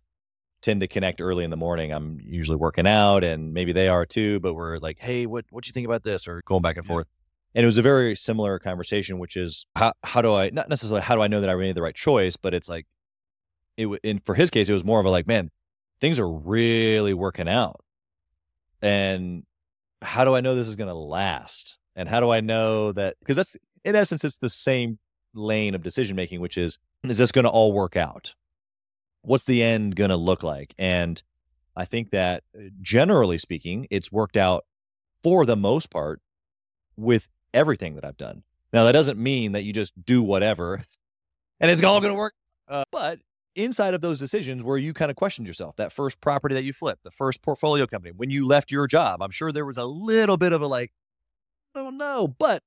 tend 0.61 0.79
to 0.79 0.87
connect 0.87 1.21
early 1.21 1.43
in 1.43 1.49
the 1.49 1.57
morning. 1.57 1.91
I'm 1.91 2.19
usually 2.23 2.57
working 2.57 2.87
out 2.87 3.23
and 3.23 3.53
maybe 3.53 3.73
they 3.73 3.89
are 3.89 4.05
too, 4.05 4.39
but 4.39 4.53
we're 4.53 4.77
like, 4.77 4.99
hey, 4.99 5.25
what 5.25 5.45
what 5.49 5.63
do 5.63 5.67
you 5.67 5.73
think 5.73 5.85
about 5.85 6.03
this? 6.03 6.27
Or 6.27 6.41
going 6.45 6.61
back 6.61 6.77
and 6.77 6.85
yeah. 6.85 6.93
forth. 6.93 7.07
And 7.55 7.63
it 7.63 7.67
was 7.67 7.77
a 7.77 7.83
very 7.83 8.15
similar 8.15 8.57
conversation, 8.57 9.19
which 9.19 9.35
is 9.37 9.67
how 9.75 9.93
how 10.03 10.21
do 10.21 10.33
I 10.33 10.49
not 10.49 10.69
necessarily 10.69 11.01
how 11.01 11.15
do 11.15 11.21
I 11.21 11.27
know 11.27 11.41
that 11.41 11.49
I 11.49 11.55
made 11.55 11.75
the 11.75 11.81
right 11.81 11.93
choice, 11.93 12.35
but 12.37 12.53
it's 12.53 12.69
like 12.69 12.87
it 13.77 13.87
and 14.03 14.23
for 14.23 14.35
his 14.35 14.49
case, 14.49 14.69
it 14.69 14.73
was 14.73 14.83
more 14.83 14.99
of 14.99 15.05
a 15.05 15.09
like, 15.09 15.27
man, 15.27 15.49
things 15.99 16.19
are 16.19 16.31
really 16.31 17.13
working 17.13 17.47
out. 17.47 17.81
And 18.81 19.43
how 20.01 20.25
do 20.25 20.35
I 20.35 20.41
know 20.41 20.55
this 20.55 20.67
is 20.67 20.75
going 20.75 20.89
to 20.89 20.93
last? 20.93 21.77
And 21.95 22.09
how 22.09 22.19
do 22.19 22.29
I 22.29 22.41
know 22.41 22.91
that? 22.91 23.15
Because 23.19 23.37
that's 23.37 23.57
in 23.83 23.95
essence, 23.95 24.23
it's 24.23 24.37
the 24.37 24.49
same 24.49 24.99
lane 25.33 25.75
of 25.75 25.83
decision 25.83 26.15
making, 26.15 26.41
which 26.41 26.57
is, 26.57 26.77
is 27.03 27.17
this 27.17 27.31
going 27.31 27.45
to 27.45 27.51
all 27.51 27.73
work 27.73 27.95
out? 27.95 28.35
What's 29.21 29.45
the 29.45 29.63
end 29.63 29.95
going 29.95 30.09
to 30.09 30.17
look 30.17 30.43
like? 30.43 30.73
And 30.77 31.21
I 31.75 31.85
think 31.85 32.11
that 32.11 32.43
uh, 32.57 32.63
generally 32.81 33.37
speaking, 33.37 33.87
it's 33.89 34.11
worked 34.11 34.37
out 34.37 34.65
for 35.23 35.45
the 35.45 35.55
most 35.55 35.89
part 35.89 36.21
with 36.97 37.29
everything 37.53 37.95
that 37.95 38.05
I've 38.05 38.17
done. 38.17 38.43
Now, 38.71 38.85
that 38.85 38.91
doesn't 38.91 39.19
mean 39.19 39.53
that 39.53 39.63
you 39.63 39.73
just 39.73 39.93
do 40.03 40.21
whatever 40.21 40.81
and 41.59 41.71
it's 41.71 41.83
all 41.83 42.01
going 42.01 42.13
to 42.13 42.19
work. 42.19 42.33
Uh, 42.67 42.83
but 42.91 43.19
inside 43.55 43.93
of 43.93 44.01
those 44.01 44.19
decisions 44.19 44.63
where 44.63 44.77
you 44.77 44.93
kind 44.93 45.11
of 45.11 45.15
questioned 45.15 45.47
yourself 45.47 45.75
that 45.75 45.91
first 45.91 46.19
property 46.21 46.55
that 46.55 46.63
you 46.63 46.73
flipped 46.73 47.03
the 47.03 47.11
first 47.11 47.41
portfolio 47.41 47.85
company 47.85 48.11
when 48.15 48.29
you 48.29 48.45
left 48.47 48.71
your 48.71 48.87
job 48.87 49.21
i'm 49.21 49.31
sure 49.31 49.51
there 49.51 49.65
was 49.65 49.77
a 49.77 49.85
little 49.85 50.37
bit 50.37 50.53
of 50.53 50.61
a 50.61 50.67
like 50.67 50.91
oh 51.75 51.89
no 51.89 52.27
but 52.27 52.63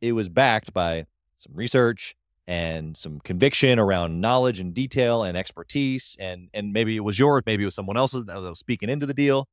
it 0.00 0.12
was 0.12 0.28
backed 0.28 0.72
by 0.74 1.06
some 1.36 1.52
research 1.54 2.16
and 2.48 2.96
some 2.96 3.20
conviction 3.20 3.78
around 3.78 4.20
knowledge 4.20 4.60
and 4.60 4.74
detail 4.74 5.22
and 5.22 5.36
expertise 5.36 6.16
and 6.20 6.48
and 6.54 6.72
maybe 6.72 6.96
it 6.96 7.00
was 7.00 7.18
yours 7.18 7.42
maybe 7.46 7.62
it 7.62 7.66
was 7.66 7.74
someone 7.74 7.96
else's 7.96 8.24
that 8.24 8.40
was 8.40 8.58
speaking 8.58 8.88
into 8.88 9.06
the 9.06 9.14
deal 9.14 9.48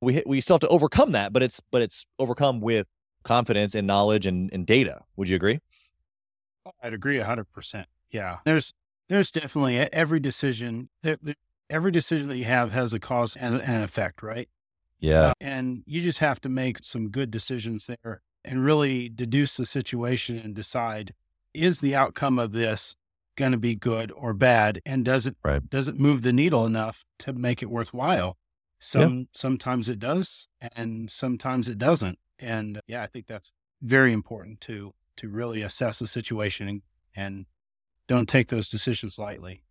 we 0.00 0.22
we 0.26 0.40
still 0.40 0.54
have 0.54 0.60
to 0.60 0.68
overcome 0.68 1.12
that 1.12 1.32
but 1.32 1.42
it's 1.42 1.60
but 1.70 1.82
it's 1.82 2.04
overcome 2.18 2.60
with 2.60 2.88
confidence 3.24 3.74
and 3.74 3.86
knowledge 3.86 4.26
and, 4.26 4.52
and 4.52 4.66
data 4.66 5.00
would 5.16 5.28
you 5.28 5.36
agree 5.36 5.60
Oh, 6.64 6.72
I'd 6.82 6.94
agree 6.94 7.18
hundred 7.18 7.50
percent. 7.52 7.88
Yeah. 8.10 8.38
There's 8.44 8.72
there's 9.08 9.30
definitely 9.30 9.76
every 9.78 10.20
decision 10.20 10.88
every 11.70 11.90
decision 11.90 12.28
that 12.28 12.36
you 12.36 12.44
have 12.44 12.72
has 12.72 12.92
a 12.92 13.00
cause 13.00 13.34
and 13.36 13.56
an 13.56 13.82
effect, 13.82 14.22
right? 14.22 14.48
Yeah. 14.98 15.28
Uh, 15.28 15.32
and 15.40 15.82
you 15.86 16.00
just 16.00 16.18
have 16.18 16.40
to 16.42 16.48
make 16.48 16.78
some 16.84 17.08
good 17.08 17.30
decisions 17.30 17.86
there 17.86 18.20
and 18.44 18.64
really 18.64 19.08
deduce 19.08 19.56
the 19.56 19.66
situation 19.66 20.36
and 20.38 20.54
decide 20.54 21.14
is 21.54 21.80
the 21.80 21.94
outcome 21.94 22.38
of 22.38 22.52
this 22.52 22.96
going 23.36 23.52
to 23.52 23.58
be 23.58 23.74
good 23.74 24.12
or 24.12 24.34
bad 24.34 24.80
and 24.84 25.04
does 25.04 25.26
it 25.26 25.36
Right. 25.42 25.68
does 25.68 25.88
it 25.88 25.98
move 25.98 26.22
the 26.22 26.32
needle 26.32 26.66
enough 26.66 27.04
to 27.20 27.32
make 27.32 27.62
it 27.62 27.70
worthwhile 27.70 28.36
some 28.78 29.28
sometimes 29.32 29.88
it 29.88 29.98
does 29.98 30.48
and 30.76 31.10
sometimes 31.10 31.68
it 31.68 31.78
doesn't 31.78 32.18
and 32.38 32.80
yeah 32.86 33.02
i 33.02 33.06
think 33.06 33.26
that's 33.26 33.50
very 33.80 34.12
important 34.12 34.60
to 34.60 34.92
to 35.16 35.28
really 35.28 35.62
assess 35.62 35.98
the 35.98 36.06
situation 36.06 36.68
and, 36.68 36.82
and 37.16 37.46
don't 38.08 38.28
take 38.28 38.48
those 38.48 38.68
decisions 38.68 39.18
lightly 39.18 39.62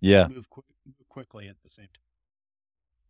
Yeah. 0.00 0.28
move, 0.28 0.48
quick, 0.50 0.66
move 0.86 1.08
quickly 1.08 1.48
at 1.48 1.56
the 1.62 1.68
same 1.68 1.86
time 1.86 2.02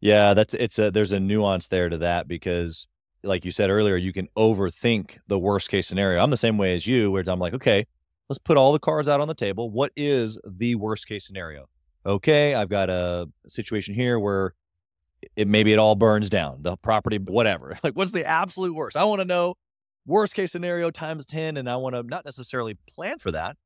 Yeah, 0.00 0.34
that's 0.34 0.54
it's 0.54 0.78
a 0.78 0.90
there's 0.90 1.12
a 1.12 1.20
nuance 1.20 1.68
there 1.68 1.88
to 1.88 1.96
that 1.98 2.28
because 2.28 2.86
like 3.24 3.44
you 3.44 3.50
said 3.50 3.68
earlier, 3.68 3.96
you 3.96 4.12
can 4.12 4.28
overthink 4.36 5.18
the 5.26 5.38
worst 5.38 5.70
case 5.70 5.88
scenario. 5.88 6.22
I'm 6.22 6.30
the 6.30 6.36
same 6.36 6.56
way 6.56 6.74
as 6.76 6.86
you, 6.86 7.10
where 7.10 7.24
I'm 7.26 7.40
like, 7.40 7.52
okay, 7.52 7.84
let's 8.28 8.38
put 8.38 8.56
all 8.56 8.72
the 8.72 8.78
cards 8.78 9.08
out 9.08 9.20
on 9.20 9.26
the 9.26 9.34
table. 9.34 9.70
What 9.70 9.90
is 9.96 10.40
the 10.46 10.76
worst 10.76 11.08
case 11.08 11.26
scenario? 11.26 11.68
Okay, 12.06 12.54
I've 12.54 12.68
got 12.68 12.88
a 12.90 13.28
situation 13.48 13.94
here 13.94 14.20
where 14.20 14.54
it 15.34 15.48
maybe 15.48 15.72
it 15.72 15.80
all 15.80 15.96
burns 15.96 16.30
down, 16.30 16.62
the 16.62 16.76
property, 16.76 17.18
whatever. 17.18 17.76
Like, 17.82 17.94
what's 17.94 18.12
the 18.12 18.24
absolute 18.24 18.74
worst? 18.74 18.96
I 18.96 19.02
want 19.04 19.20
to 19.20 19.24
know 19.24 19.54
worst 20.06 20.34
case 20.36 20.52
scenario 20.52 20.90
times 20.92 21.26
10, 21.26 21.56
and 21.56 21.68
I 21.68 21.74
want 21.76 21.96
to 21.96 22.04
not 22.04 22.24
necessarily 22.24 22.78
plan 22.88 23.18
for 23.18 23.32
that, 23.32 23.56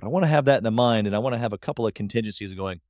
but 0.00 0.06
I 0.06 0.10
want 0.10 0.24
to 0.24 0.28
have 0.28 0.46
that 0.46 0.58
in 0.58 0.64
the 0.64 0.70
mind 0.70 1.06
and 1.06 1.14
I 1.14 1.18
want 1.18 1.34
to 1.34 1.38
have 1.38 1.52
a 1.52 1.58
couple 1.58 1.86
of 1.86 1.94
contingencies 1.94 2.54
going, 2.54 2.80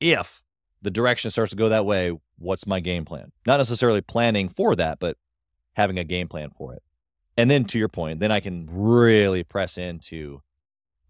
if 0.00 0.42
the 0.82 0.90
direction 0.90 1.30
starts 1.30 1.50
to 1.50 1.56
go 1.56 1.68
that 1.68 1.86
way, 1.86 2.12
what's 2.38 2.66
my 2.66 2.80
game 2.80 3.04
plan? 3.04 3.32
Not 3.46 3.58
necessarily 3.58 4.00
planning 4.00 4.48
for 4.48 4.74
that, 4.76 4.98
but 4.98 5.16
having 5.74 5.98
a 5.98 6.04
game 6.04 6.28
plan 6.28 6.50
for 6.50 6.74
it. 6.74 6.82
And 7.36 7.50
then 7.50 7.64
to 7.66 7.78
your 7.78 7.88
point, 7.88 8.20
then 8.20 8.30
I 8.30 8.40
can 8.40 8.68
really 8.70 9.44
press 9.44 9.78
into, 9.78 10.42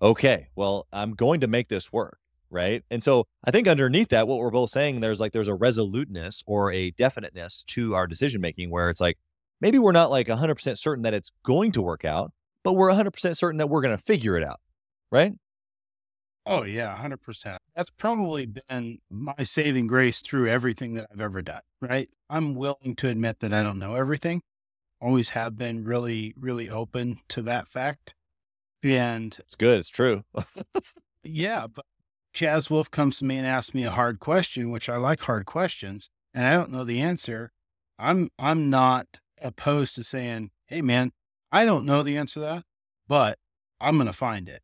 okay, 0.00 0.49
well, 0.54 0.87
I'm 0.93 1.14
going 1.14 1.40
to 1.40 1.47
make 1.47 1.69
this 1.69 1.93
work. 1.93 2.19
Right. 2.50 2.85
And 2.88 3.02
so 3.02 3.26
I 3.43 3.50
think 3.50 3.66
underneath 3.66 4.11
that, 4.11 4.28
what 4.28 4.38
we're 4.38 4.50
both 4.50 4.71
saying, 4.71 5.00
there's 5.00 5.21
like, 5.21 5.33
there's 5.33 5.49
a 5.49 5.54
resoluteness 5.54 6.45
or 6.47 6.71
a 6.71 6.93
definiteness 6.93 7.64
to 7.69 7.95
our 7.95 8.07
decision 8.07 8.40
making 8.40 8.71
where 8.71 8.90
it's 8.90 9.00
like, 9.00 9.19
maybe 9.61 9.78
we're 9.78 9.90
not 9.90 10.11
like 10.11 10.28
100% 10.28 10.78
certain 10.78 11.02
that 11.02 11.14
it's 11.14 11.33
going 11.45 11.73
to 11.73 11.83
work 11.83 12.04
out, 12.04 12.33
but 12.62 12.75
we're 12.75 12.93
100% 12.93 13.37
certain 13.37 13.57
that 13.59 13.69
we're 13.69 13.81
going 13.81 13.97
to 13.97 14.02
figure 14.02 14.37
it 14.37 14.45
out. 14.45 14.61
Right. 15.14 15.35
Oh 16.44 16.64
yeah, 16.64 16.97
hundred 16.97 17.23
percent. 17.23 17.59
That's 17.76 17.90
probably 17.90 18.47
been 18.47 18.99
my 19.09 19.44
saving 19.44 19.87
grace 19.87 20.21
through 20.21 20.49
everything 20.49 20.94
that 20.94 21.06
I've 21.12 21.21
ever 21.21 21.40
done. 21.40 21.61
Right. 21.80 22.11
I'm 22.28 22.56
willing 22.56 22.97
to 22.97 23.06
admit 23.06 23.38
that 23.38 23.52
I 23.52 23.62
don't 23.62 23.78
know 23.78 23.94
everything. 23.94 24.42
Always 25.00 25.28
have 25.28 25.56
been 25.56 25.85
really, 25.85 26.35
really 26.37 26.68
open 26.68 27.21
to 27.28 27.42
that 27.42 27.68
fact. 27.68 28.16
And 28.83 29.37
It's 29.38 29.54
good. 29.54 29.78
It's 29.78 29.88
true. 29.88 30.25
yeah, 31.23 31.68
but 31.68 31.85
Chaz 32.35 32.68
Wolfe 32.68 32.90
comes 32.90 33.21
to 33.21 33.25
me 33.25 33.38
and 33.38 33.47
asks 33.47 33.73
me 33.73 33.85
a 33.85 33.92
hard 33.92 34.18
question, 34.18 34.73
which 34.73 34.88
I 34.88 34.97
like 34.97 35.21
hard 35.21 35.47
questions, 35.47 36.11
and 36.35 36.44
I 36.44 36.54
don't 36.54 36.73
know 36.73 36.83
the 36.83 37.00
answer. 37.00 37.52
I'm 38.00 38.30
I'm 38.37 38.68
not 38.68 39.21
opposed 39.40 39.94
to 39.94 40.02
saying, 40.02 40.50
"Hey, 40.66 40.83
man, 40.83 41.12
I 41.52 41.64
don't 41.64 41.87
know 41.87 42.02
the 42.02 42.16
answer 42.16 42.35
to 42.35 42.40
that, 42.40 42.64
but 43.06 43.38
I'm 43.80 43.94
going 43.94 44.09
to 44.09 44.12
find 44.12 44.49
it." 44.49 44.63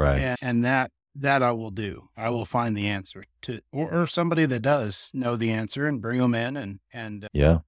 Right. 0.00 0.20
and, 0.20 0.38
and 0.42 0.64
that 0.64 0.90
that 1.16 1.42
I 1.42 1.52
will 1.52 1.70
do. 1.70 2.08
I 2.16 2.30
will 2.30 2.44
find 2.44 2.76
the 2.76 2.88
answer 2.88 3.24
to, 3.42 3.60
or, 3.72 4.02
or 4.02 4.06
somebody 4.06 4.46
that 4.46 4.60
does 4.60 5.10
know 5.12 5.36
the 5.36 5.50
answer 5.50 5.86
and 5.86 6.00
bring 6.00 6.18
them 6.18 6.34
in 6.34 6.56
and 6.56 6.80
and 6.92 7.24
uh, 7.24 7.28
Yeah. 7.32 7.58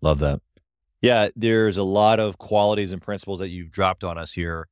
Love 0.00 0.20
that. 0.20 0.40
Yeah, 1.02 1.28
there's 1.34 1.78
a 1.78 1.82
lot 1.82 2.20
of 2.20 2.38
qualities 2.38 2.92
and 2.92 3.02
principles 3.02 3.40
that 3.40 3.48
you've 3.48 3.70
dropped 3.70 4.04
on 4.04 4.18
us 4.18 4.32
here. 4.32 4.68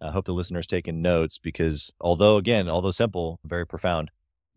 I 0.00 0.10
hope 0.10 0.24
the 0.24 0.34
listeners 0.34 0.66
taking 0.66 1.02
notes 1.02 1.38
because 1.38 1.92
although 2.00 2.36
again, 2.36 2.68
although 2.68 2.90
simple, 2.90 3.38
very 3.44 3.66
profound. 3.66 4.10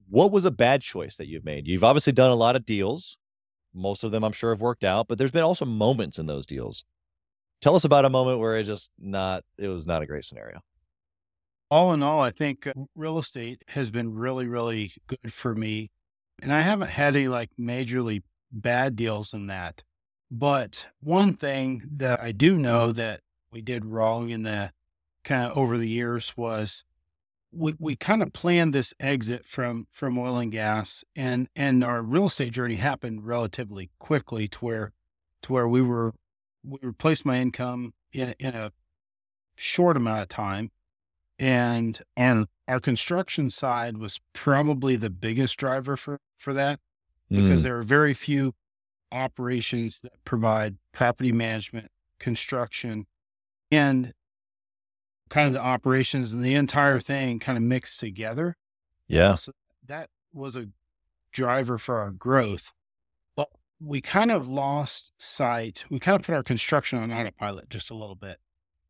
What 0.08 0.32
was 0.32 0.46
a 0.46 0.52
bad 0.52 0.82
choice 0.82 1.16
that 1.16 1.28
you've 1.28 1.46
made? 1.46 1.68
You've 1.68 1.84
obviously 1.84 2.14
done 2.14 2.30
a 2.30 2.36
lot 2.36 2.56
of 2.56 2.66
deals. 2.66 3.18
Most 3.74 4.04
of 4.04 4.12
them 4.12 4.24
I'm 4.24 4.32
sure 4.32 4.52
have 4.52 4.62
worked 4.62 4.84
out, 4.84 5.08
but 5.08 5.18
there's 5.18 5.32
been 5.32 5.44
also 5.44 5.66
moments 5.66 6.20
in 6.20 6.28
those 6.28 6.46
deals. 6.46 6.86
Tell 7.60 7.76
us 7.76 7.86
about 7.86 8.06
a 8.06 8.10
moment 8.10 8.40
where 8.40 8.56
it 8.56 8.64
just 8.64 8.92
not 9.00 9.44
it 9.58 9.68
was 9.68 9.88
not 9.88 10.02
a 10.02 10.06
great 10.06 10.24
scenario. 10.24 10.62
All 11.70 11.94
in 11.94 12.04
all, 12.04 12.22
I 12.22 12.32
think 12.32 12.68
uh, 12.68 12.74
real 12.96 13.18
estate 13.20 13.64
has 13.70 13.90
been 13.90 14.14
really 14.14 14.48
really 14.48 14.92
good 15.08 15.34
for 15.34 15.56
me, 15.56 15.92
and 16.42 16.54
I 16.54 16.62
haven't 16.62 16.92
had 16.92 17.16
any 17.16 17.28
like 17.28 17.52
majorly 17.60 18.24
bad 18.52 18.96
deals 18.96 19.34
in 19.34 19.48
that. 19.48 19.84
But 20.32 20.88
one 21.00 21.34
thing 21.34 21.84
that 21.98 22.22
I 22.22 22.32
do 22.32 22.58
know 22.58 22.92
that 22.92 23.22
we 23.52 23.62
did 23.62 23.86
wrong 23.86 24.30
in 24.30 24.44
the 24.44 24.72
kind 25.24 25.52
of 25.52 25.58
over 25.58 25.78
the 25.78 25.90
years 25.90 26.34
was 26.36 26.84
we, 27.52 27.74
we 27.80 27.96
kind 27.96 28.22
of 28.22 28.34
planned 28.34 28.74
this 28.74 28.94
exit 29.00 29.46
from 29.46 29.88
from 29.90 30.18
oil 30.18 30.38
and 30.38 30.52
gas 30.52 31.04
and 31.16 31.48
and 31.56 31.84
our 31.84 32.02
real 32.02 32.26
estate 32.26 32.52
journey 32.52 32.76
happened 32.76 33.26
relatively 33.26 33.90
quickly 33.98 34.48
to 34.50 34.60
where 34.60 34.92
to 35.42 35.54
where 35.54 35.68
we 35.68 35.82
were 35.82 36.14
we 36.64 36.80
replaced 36.82 37.26
my 37.26 37.38
income 37.38 37.94
in 38.12 38.36
in 38.40 38.54
a 38.54 38.72
short 39.56 39.96
amount 39.96 40.22
of 40.22 40.28
time 40.28 40.70
and 41.40 42.02
and 42.16 42.48
our 42.68 42.80
construction 42.80 43.50
side 43.50 43.98
was 43.98 44.20
probably 44.34 44.96
the 44.96 45.10
biggest 45.10 45.58
driver 45.58 45.98
for 45.98 46.20
for 46.38 46.54
that 46.54 46.80
because 47.30 47.62
Mm, 47.62 47.64
there 47.64 47.78
are 47.80 47.84
very 47.84 48.14
few 48.14 48.54
operations 49.12 50.00
that 50.02 50.14
provide 50.26 50.78
property 50.92 51.32
management, 51.32 51.90
construction, 52.20 53.06
and 53.72 54.14
kind 55.30 55.48
of 55.48 55.54
the 55.54 55.62
operations 55.62 56.34
and 56.34 56.44
the 56.44 56.54
entire 56.56 57.00
thing 57.00 57.40
kind 57.40 57.58
of 57.58 57.64
mixed 57.64 58.00
together. 58.00 58.56
yeah. 59.08 59.36
So 59.36 59.52
that 59.88 60.10
was 60.34 60.56
a 60.56 60.68
driver 61.32 61.78
for 61.78 62.00
our 62.00 62.12
growth. 62.12 62.72
But 63.36 63.50
we 63.80 64.02
kind 64.02 64.32
of 64.32 64.48
lost 64.48 65.12
sight. 65.18 65.86
We 65.90 66.00
kind 66.00 66.20
of 66.20 66.26
put 66.26 66.36
our 66.36 66.44
construction 66.44 67.00
on 67.00 67.12
autopilot 67.12 67.70
just 67.70 67.90
a 67.90 67.96
little 67.96 68.16
bit 68.16 68.40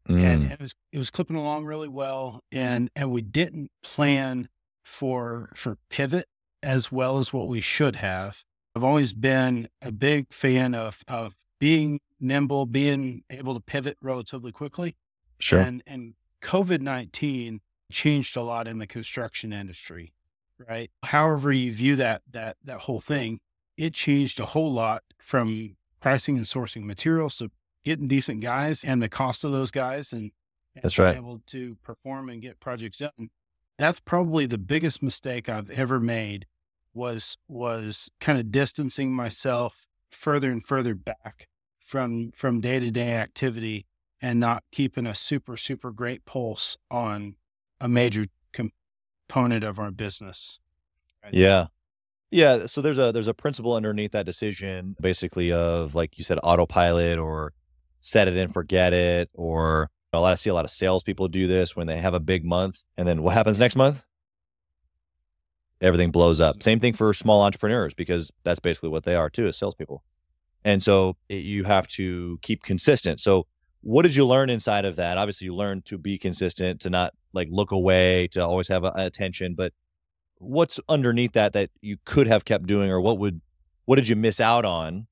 Mm, 0.08 0.24
and 0.24 0.52
it 0.52 0.60
was 0.60 0.74
it 0.92 0.98
was 0.98 1.10
clipping 1.10 1.36
along 1.36 1.66
really 1.66 1.88
well 1.88 2.42
and 2.52 2.90
and 2.96 3.12
we 3.12 3.22
didn't 3.22 3.72
plan 3.82 4.50
for 4.84 5.50
for 5.56 5.78
pivot 5.90 6.28
as 6.62 6.92
well 6.92 7.18
as 7.18 7.34
what 7.34 7.48
we 7.48 7.62
should 7.62 7.96
have. 7.98 8.44
I've 8.76 8.84
always 8.84 9.14
been 9.14 9.70
a 9.82 9.92
big 9.92 10.32
fan 10.32 10.76
of 10.76 11.04
of 11.08 11.36
being 11.60 12.00
nimble 12.20 12.66
being 12.66 13.24
able 13.30 13.54
to 13.56 13.60
pivot 13.60 13.98
relatively 14.02 14.52
quickly 14.52 14.96
sure. 15.40 15.60
and 15.60 15.84
and 15.86 16.14
covid-19 16.42 17.60
changed 17.92 18.38
a 18.38 18.42
lot 18.42 18.68
in 18.68 18.78
the 18.80 18.88
construction 18.88 19.52
industry 19.52 20.14
right? 20.68 20.90
However 21.04 21.52
you 21.52 21.72
view 21.72 21.96
that 21.98 22.22
that 22.32 22.58
that 22.64 22.82
whole 22.82 23.02
thing 23.02 23.40
it 23.78 23.94
changed 23.94 24.40
a 24.40 24.46
whole 24.46 24.72
lot 24.72 25.04
from 25.20 25.76
pricing 26.00 26.38
and 26.38 26.46
sourcing 26.46 26.84
materials 26.84 27.36
to 27.38 27.52
getting 27.86 28.08
decent 28.08 28.42
guys 28.42 28.84
and 28.84 29.02
the 29.02 29.08
cost 29.08 29.46
of 29.46 29.52
those 29.54 29.72
guys 29.72 30.12
and, 30.12 30.32
and 30.76 30.84
That's 30.84 30.98
being 30.98 31.08
right. 31.08 31.16
able 31.18 31.42
to 31.48 31.76
perform 31.84 32.30
and 32.30 32.42
get 32.42 32.60
projects 32.60 32.98
done 32.98 33.30
that's 33.78 34.00
probably 34.00 34.46
the 34.46 34.58
biggest 34.58 35.02
mistake 35.02 35.48
i've 35.48 35.70
ever 35.70 36.00
made 36.00 36.46
was 36.94 37.38
was 37.48 38.10
kind 38.20 38.38
of 38.40 38.52
distancing 38.52 39.14
myself 39.14 39.88
further 40.10 40.52
and 40.52 40.66
further 40.66 40.96
back 40.96 41.48
from 41.80 42.32
from 42.32 42.60
day-to-day 42.60 43.14
activity 43.14 43.86
and 44.22 44.40
not 44.40 44.64
keeping 44.72 45.06
a 45.06 45.16
super 45.16 45.56
super 45.56 45.92
great 45.92 46.26
pulse 46.26 46.78
on 46.90 47.36
a 47.80 47.88
major 47.88 48.26
component 48.54 49.64
of 49.64 49.80
our 49.80 49.92
business 49.92 50.60
Yeah. 51.32 51.68
Yeah. 52.32 52.66
So 52.66 52.82
there's 52.82 53.00
a 53.00 53.12
there's 53.12 53.28
a 53.28 53.34
principle 53.34 53.74
underneath 53.76 54.12
that 54.12 54.26
decision, 54.26 54.96
basically 55.00 55.52
of 55.52 55.96
like 55.96 56.18
you 56.18 56.24
said, 56.24 56.40
autopilot 56.44 57.18
or 57.18 57.54
set 58.06 58.28
it 58.28 58.38
and 58.38 58.54
forget 58.54 58.94
it, 58.94 59.30
or 59.34 59.90
a 60.14 60.20
lot 60.20 60.32
I 60.32 60.36
see 60.36 60.50
a 60.50 60.54
lot 60.54 60.64
of 60.64 60.72
salespeople 60.72 61.28
do 61.28 61.48
this 61.48 61.76
when 61.76 61.88
they 61.88 61.98
have 61.98 62.14
a 62.14 62.20
big 62.20 62.46
month, 62.46 62.86
and 62.98 63.08
then 63.08 63.24
what 63.24 63.34
happens 63.34 63.60
next 63.60 63.76
month? 63.76 64.06
Everything 65.82 66.12
blows 66.12 66.40
up. 66.40 66.64
Same 66.64 66.80
thing 66.80 66.94
for 66.94 67.14
small 67.14 67.42
entrepreneurs 67.42 67.94
because 67.94 68.32
that's 68.44 68.60
basically 68.60 68.90
what 68.90 69.04
they 69.04 69.16
are 69.16 69.30
too, 69.30 69.48
as 69.48 69.58
salespeople. 69.58 70.04
And 70.64 70.82
so 70.82 71.18
it, 71.28 71.44
you 71.44 71.64
have 71.66 71.88
to 71.90 72.40
keep 72.42 72.64
consistent. 72.64 73.20
So 73.20 73.48
what 73.82 74.04
did 74.04 74.16
you 74.16 74.26
learn 74.26 74.50
inside 74.50 74.86
of 74.86 74.96
that? 74.96 75.18
Obviously, 75.18 75.46
you 75.46 75.56
learned 75.56 75.86
to 75.86 75.98
be 75.98 76.18
consistent, 76.18 76.82
to 76.82 76.90
not 76.90 77.14
like 77.34 77.50
look 77.52 77.72
away, 77.72 78.28
to 78.30 78.40
always 78.44 78.68
have 78.70 78.84
a, 78.84 78.92
attention. 78.96 79.54
But 79.56 79.74
what's 80.38 80.80
underneath 80.88 81.34
that 81.34 81.54
that 81.54 81.72
you 81.82 81.98
could 82.06 82.28
have 82.28 82.46
kept 82.46 82.68
doing, 82.68 82.90
or 82.90 83.02
what 83.02 83.20
would 83.20 83.42
what 83.86 83.98
did 83.98 84.08
you 84.08 84.16
miss 84.16 84.40
out 84.40 84.64
on 84.66 85.08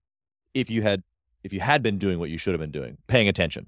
if 0.53 0.69
you 0.69 0.81
had 0.81 1.03
if 1.43 1.51
you 1.53 1.59
had 1.59 1.83
been 1.83 1.97
doing 1.97 2.19
what 2.19 2.29
you 2.29 2.37
should 2.37 2.53
have 2.53 2.61
been 2.61 2.71
doing, 2.71 2.97
paying 3.07 3.27
attention? 3.27 3.67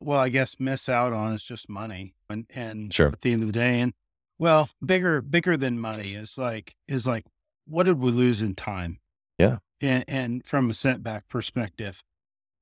well, 0.00 0.18
I 0.18 0.30
guess 0.30 0.58
miss 0.58 0.88
out 0.88 1.12
on 1.12 1.32
is 1.32 1.44
just 1.44 1.68
money. 1.68 2.14
And 2.28 2.46
and 2.50 2.92
Sure. 2.92 3.08
at 3.08 3.20
the 3.20 3.32
end 3.32 3.42
of 3.42 3.46
the 3.48 3.52
day, 3.52 3.80
and 3.80 3.92
well, 4.38 4.68
bigger 4.84 5.22
bigger 5.22 5.56
than 5.56 5.78
money 5.78 6.14
is 6.14 6.36
like 6.36 6.74
is 6.88 7.06
like 7.06 7.24
what 7.66 7.84
did 7.84 7.98
we 8.00 8.10
lose 8.10 8.42
in 8.42 8.54
time? 8.54 8.98
Yeah. 9.38 9.58
And 9.80 10.04
and 10.08 10.44
from 10.46 10.70
a 10.70 10.74
setback 10.74 11.28
perspective, 11.28 12.02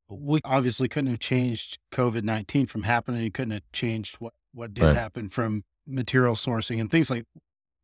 we 0.09 0.41
obviously 0.45 0.89
couldn't 0.89 1.11
have 1.11 1.21
changed 1.21 1.79
COVID 1.93 2.25
nineteen 2.25 2.67
from 2.67 2.83
happening. 2.83 3.23
You 3.23 3.31
couldn't 3.31 3.53
have 3.53 3.73
changed 3.73 4.17
what 4.17 4.35
what 4.53 4.75
did 4.75 4.85
Right. 4.85 4.97
happen 4.97 5.29
from 5.31 5.65
material 5.87 6.35
sourcing 6.35 6.79
and 6.81 6.91
things 6.91 7.09
like 7.09 7.25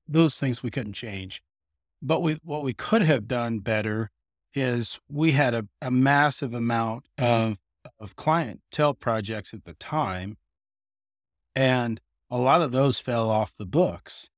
those 0.06 0.38
things 0.38 0.62
we 0.62 0.70
couldn't 0.70 0.92
change. 0.92 1.42
But 2.02 2.20
we 2.20 2.34
what 2.42 2.62
we 2.62 2.74
could 2.74 3.02
have 3.02 3.26
done 3.26 3.60
better 3.60 4.10
is 4.56 4.98
we 5.08 5.32
had 5.32 5.54
a, 5.54 5.66
a 5.82 5.90
massive 5.90 6.54
amount 6.54 7.06
of 7.18 7.58
of 8.00 8.16
clientele 8.16 8.94
projects 8.94 9.54
at 9.54 9.64
the 9.64 9.74
time. 9.74 10.36
And 11.54 12.00
a 12.30 12.38
lot 12.38 12.60
of 12.62 12.72
those 12.72 12.98
fell 12.98 13.30
off 13.30 13.54
the 13.56 13.64
books. 13.66 14.28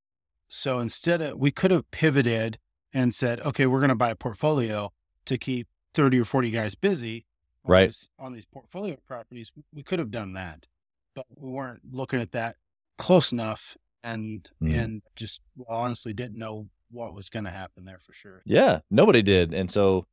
So 0.49 0.79
instead 0.81 1.21
of 1.23 1.39
we 1.39 1.51
could 1.51 1.71
have 1.71 1.91
pivoted 1.91 2.59
and 2.93 3.15
said, 3.15 3.41
okay, 3.41 3.67
we're 3.67 3.81
going 3.81 3.89
to 3.89 3.95
buy 3.95 4.11
a 4.11 4.15
portfolio 4.17 4.93
to 5.27 5.39
keep 5.39 5.67
30 5.95 6.21
or 6.21 6.25
40 6.25 6.51
guys 6.51 6.75
busy 6.75 7.25
on 7.65 7.71
Right. 7.73 7.87
these- 7.89 8.09
on 8.19 8.33
these 8.35 8.47
portfolio 8.47 8.97
properties. 9.07 9.51
We 9.73 9.83
could 9.83 9.99
have 9.99 10.11
done 10.11 10.33
that, 10.35 10.67
but 11.15 11.27
we 11.35 11.51
weren't 11.51 11.83
looking 11.93 12.21
at 12.21 12.33
that 12.33 12.57
close 12.99 13.33
enough 13.33 13.77
and 14.03 14.49
Mhm. 14.63 14.79
and 14.79 15.03
just 15.17 15.41
well, 15.57 15.79
honestly 15.79 16.13
didn't 16.13 16.39
know 16.39 16.69
what 16.91 17.15
was 17.15 17.29
going 17.29 17.45
to 17.45 17.51
happen 17.51 17.85
there 17.85 17.99
for 18.05 18.13
sure. 18.13 18.43
Yeah, 18.45 18.81
nobody 18.91 19.23
did. 19.23 19.53
And 19.55 19.71
so 19.71 20.07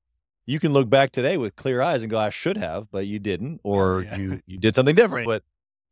you 0.46 0.60
can 0.60 0.74
look 0.74 0.90
back 0.90 1.12
today 1.12 1.38
with 1.38 1.56
clear 1.56 1.82
eyes 1.82 2.04
and 2.04 2.10
go, 2.12 2.20
I 2.20 2.30
should 2.30 2.58
have, 2.58 2.92
but 2.92 3.08
you 3.08 3.20
didn't, 3.20 3.62
oh, 3.64 3.70
or 3.70 4.04
yeah. 4.04 4.18
you, 4.18 4.42
you 4.46 4.58
did 4.58 4.76
something 4.76 4.96
different. 4.96 5.28
But 5.28 5.44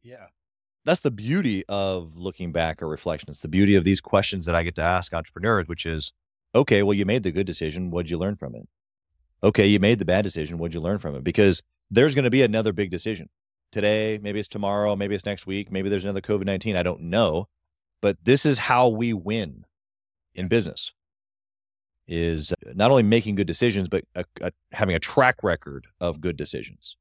Yeah. 0.02 0.28
that's 0.86 1.00
the 1.02 1.12
beauty 1.12 1.63
of 1.67 2.17
looking 2.17 2.52
back 2.52 2.82
or 2.84 2.88
reflection. 2.88 3.30
It's 3.30 3.39
the 3.39 3.48
beauty 3.48 3.76
of 3.76 3.84
these 3.84 4.02
questions 4.02 4.46
that 4.46 4.56
I 4.56 4.63
get 4.63 4.76
to 4.76 4.84
ask 4.84 5.13
entrepreneurs, 5.13 5.67
which 5.67 5.86
is, 5.86 6.13
okay, 6.54 6.84
well, 6.84 6.93
you 6.93 7.06
made 7.06 7.24
the 7.24 7.32
good 7.32 7.48
decision. 7.48 7.89
What'd 7.89 8.12
you 8.12 8.17
learn 8.17 8.36
from 8.36 8.54
it? 8.56 8.67
Okay, 9.43 9.67
you 9.67 9.80
made 9.80 10.00
the 10.00 10.06
bad 10.06 10.22
decision. 10.24 10.58
What'd 10.58 10.74
you 10.74 10.82
learn 10.82 11.00
from 11.00 11.15
it? 11.15 11.24
Because 11.24 11.62
there's 11.89 12.15
going 12.15 12.24
to 12.24 12.30
be 12.30 12.43
another 12.43 12.72
big 12.74 12.91
decision 12.91 13.30
today. 13.72 14.19
Maybe 14.22 14.39
it's 14.39 14.48
tomorrow. 14.48 14.96
Maybe 14.96 15.15
it's 15.15 15.26
next 15.26 15.48
week. 15.48 15.72
Maybe 15.72 15.89
there's 15.89 16.04
another 16.04 16.22
COVID 16.22 16.46
19. 16.46 16.76
I 16.76 16.84
don't 16.84 17.02
know. 17.02 17.48
But 18.02 18.17
this 18.24 18.46
is 18.46 18.58
how 18.58 18.88
we 18.89 19.13
win 19.13 19.65
in 20.36 20.48
business 20.48 20.91
is 22.08 22.52
uh, 22.52 22.72
not 22.76 22.91
only 22.91 23.04
making 23.04 23.36
good 23.36 23.48
decisions, 23.48 23.88
but 23.88 24.04
a, 24.15 24.26
a, 24.41 24.52
having 24.72 24.96
a 24.96 25.00
track 25.00 25.43
record 25.43 25.88
of 26.00 26.22
good 26.22 26.38
decisions. 26.38 26.98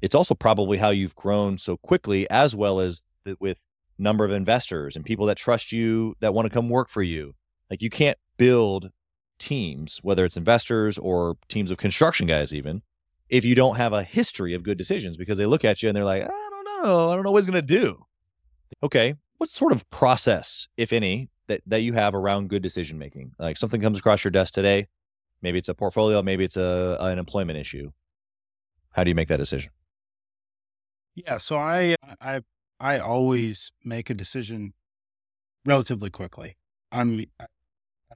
It's 0.00 0.14
also 0.14 0.34
probably 0.34 0.78
how 0.78 0.90
you've 0.90 1.16
grown 1.16 1.58
so 1.58 1.76
quickly 1.76 2.28
as 2.30 2.54
well 2.54 2.80
as 2.80 3.02
th- 3.24 3.36
with 3.40 3.64
number 3.98 4.24
of 4.24 4.32
investors 4.32 4.96
and 4.96 5.04
people 5.04 5.26
that 5.26 5.36
trust 5.36 5.72
you 5.72 6.16
that 6.20 6.34
want 6.34 6.46
to 6.46 6.50
come 6.50 6.68
work 6.68 6.88
for 6.88 7.02
you. 7.02 7.34
Like 7.70 7.82
you 7.82 7.90
can't 7.90 8.18
build 8.36 8.90
teams 9.38 9.98
whether 10.02 10.24
it's 10.24 10.36
investors 10.36 10.98
or 10.98 11.36
teams 11.48 11.72
of 11.72 11.76
construction 11.76 12.28
guys 12.28 12.54
even 12.54 12.80
if 13.28 13.44
you 13.44 13.56
don't 13.56 13.74
have 13.74 13.92
a 13.92 14.04
history 14.04 14.54
of 14.54 14.62
good 14.62 14.78
decisions 14.78 15.16
because 15.16 15.36
they 15.36 15.46
look 15.46 15.64
at 15.64 15.82
you 15.82 15.88
and 15.88 15.96
they're 15.96 16.04
like 16.04 16.22
i 16.22 16.48
don't 16.50 16.64
know. 16.64 17.08
I 17.08 17.14
don't 17.16 17.24
know 17.24 17.32
what 17.32 17.42
he's 17.42 17.50
going 17.50 17.60
to 17.60 17.80
do. 17.80 18.04
Okay 18.84 19.16
what 19.38 19.50
sort 19.50 19.72
of 19.72 19.88
process 19.90 20.68
if 20.76 20.92
any 20.92 21.28
that, 21.52 21.62
that 21.66 21.82
you 21.82 21.92
have 21.92 22.14
around 22.14 22.48
good 22.48 22.62
decision 22.62 22.98
making 22.98 23.32
like 23.38 23.56
something 23.56 23.80
comes 23.80 23.98
across 23.98 24.24
your 24.24 24.30
desk 24.30 24.54
today 24.54 24.86
maybe 25.42 25.58
it's 25.58 25.68
a 25.68 25.74
portfolio 25.74 26.22
maybe 26.22 26.44
it's 26.44 26.56
a 26.56 26.96
an 27.00 27.18
employment 27.18 27.58
issue 27.58 27.90
how 28.92 29.04
do 29.04 29.10
you 29.10 29.14
make 29.14 29.28
that 29.28 29.38
decision 29.38 29.70
Yeah, 31.14 31.38
so 31.38 31.56
I 31.56 31.96
I 32.20 32.40
I 32.80 32.98
always 32.98 33.70
make 33.84 34.10
a 34.10 34.14
decision 34.14 34.72
relatively 35.64 36.10
quickly. 36.10 36.56
I'm 36.90 37.24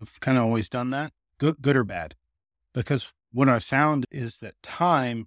I've 0.01 0.20
kind 0.20 0.38
of 0.38 0.44
always 0.44 0.68
done 0.68 0.90
that, 0.90 1.12
good 1.38 1.61
good 1.61 1.77
or 1.77 1.85
bad, 1.85 2.14
because 2.72 3.12
what 3.33 3.49
I 3.49 3.59
found 3.59 4.07
is 4.11 4.38
that 4.38 4.55
time 4.62 5.27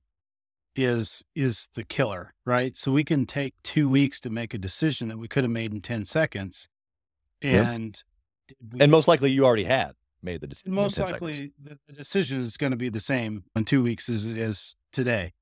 is 0.76 1.24
is 1.36 1.69
the 1.76 1.84
killer, 1.84 2.34
right? 2.45 2.76
So 2.76 2.91
we 2.91 3.04
can 3.04 3.26
take 3.26 3.54
two 3.63 3.88
weeks 3.89 4.19
to 4.22 4.30
make 4.30 4.54
a 4.54 4.58
decision 4.58 5.10
that 5.10 5.17
we 5.17 5.28
could 5.28 5.43
have 5.43 5.52
made 5.52 5.74
in 5.74 5.82
ten 5.82 6.06
seconds. 6.06 6.67
And 7.41 8.04
we- 8.71 8.80
And 8.80 8.91
most 8.91 9.08
likely 9.08 9.32
you 9.32 9.45
already 9.45 9.65
had 9.65 9.93
made 10.21 10.41
the 10.41 10.47
decision. 10.47 10.73
most 10.73 10.95
10 10.95 11.08
seconds. 11.08 11.21
likely 11.39 11.52
the, 11.62 11.80
the 11.88 11.93
decision 11.93 12.41
is 12.41 12.58
going 12.58 12.71
to 12.71 12.78
be 12.78 12.89
the 12.89 12.99
same 12.99 13.43
in 13.56 13.65
two 13.65 13.82
weeks 13.84 14.10
as 14.10 14.25
it 14.25 14.38
is 14.38 14.75
today. 14.91 15.34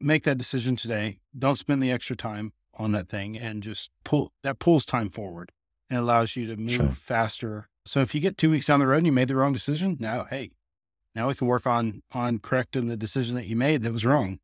Make 0.00 0.24
that 0.24 0.36
decision 0.38 0.76
today. 0.76 1.20
Don't 1.38 1.56
spend 1.56 1.82
the 1.82 1.90
extra 1.90 2.16
time 2.16 2.52
on 2.74 2.92
that 2.92 3.08
thing 3.08 3.38
and 3.38 3.62
just 3.62 3.90
pull 4.04 4.32
that 4.42 4.58
pulls 4.58 4.84
time 4.84 5.08
forward 5.08 5.52
and 5.88 5.98
allows 5.98 6.36
you 6.36 6.46
to 6.48 6.56
move 6.56 6.70
Sure. 6.70 6.88
faster. 6.90 7.68
So 7.86 8.00
if 8.00 8.14
you 8.14 8.20
get 8.20 8.36
two 8.36 8.50
weeks 8.50 8.66
down 8.66 8.80
the 8.80 8.86
road 8.86 8.98
and 8.98 9.06
you 9.06 9.12
made 9.12 9.28
the 9.28 9.36
wrong 9.36 9.52
decision, 9.54 9.96
now 9.98 10.24
hey, 10.24 10.50
now 11.14 11.28
we 11.28 11.34
can 11.34 11.46
work 11.46 11.66
on 11.66 12.02
on 12.12 12.38
correcting 12.40 12.88
the 12.88 12.96
decision 12.96 13.34
that 13.36 13.46
you 13.46 13.56
made 13.56 13.82
that 13.84 13.92
was 13.92 14.04
wrong. 14.04 14.40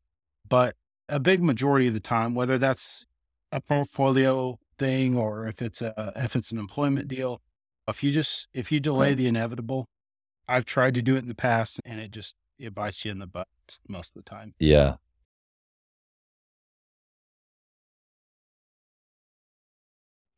But 0.48 0.76
a 1.08 1.20
big 1.20 1.42
majority 1.42 1.88
of 1.88 1.92
the 1.94 2.00
time, 2.00 2.34
whether 2.34 2.56
that's 2.56 3.04
a 3.50 3.60
portfolio 3.60 4.58
thing 4.82 5.16
or 5.16 5.46
if 5.46 5.62
it's 5.62 5.80
a 5.80 6.12
if 6.16 6.34
it's 6.34 6.50
an 6.52 6.58
employment 6.58 7.06
deal, 7.08 7.40
if 7.88 8.02
you 8.02 8.10
just 8.10 8.48
if 8.52 8.72
you 8.72 8.80
delay 8.80 9.08
Right. 9.10 9.16
the 9.16 9.26
inevitable, 9.28 9.86
I've 10.48 10.64
tried 10.64 10.94
to 10.94 11.02
do 11.02 11.14
it 11.16 11.20
in 11.20 11.28
the 11.28 11.34
past 11.34 11.80
and 11.84 12.00
it 12.00 12.10
just 12.10 12.34
it 12.58 12.74
bites 12.74 13.04
you 13.04 13.10
in 13.12 13.18
the 13.18 13.26
butt 13.26 13.48
most 13.88 14.16
of 14.16 14.24
the 14.24 14.28
time. 14.28 14.54
Yeah. 14.58 14.96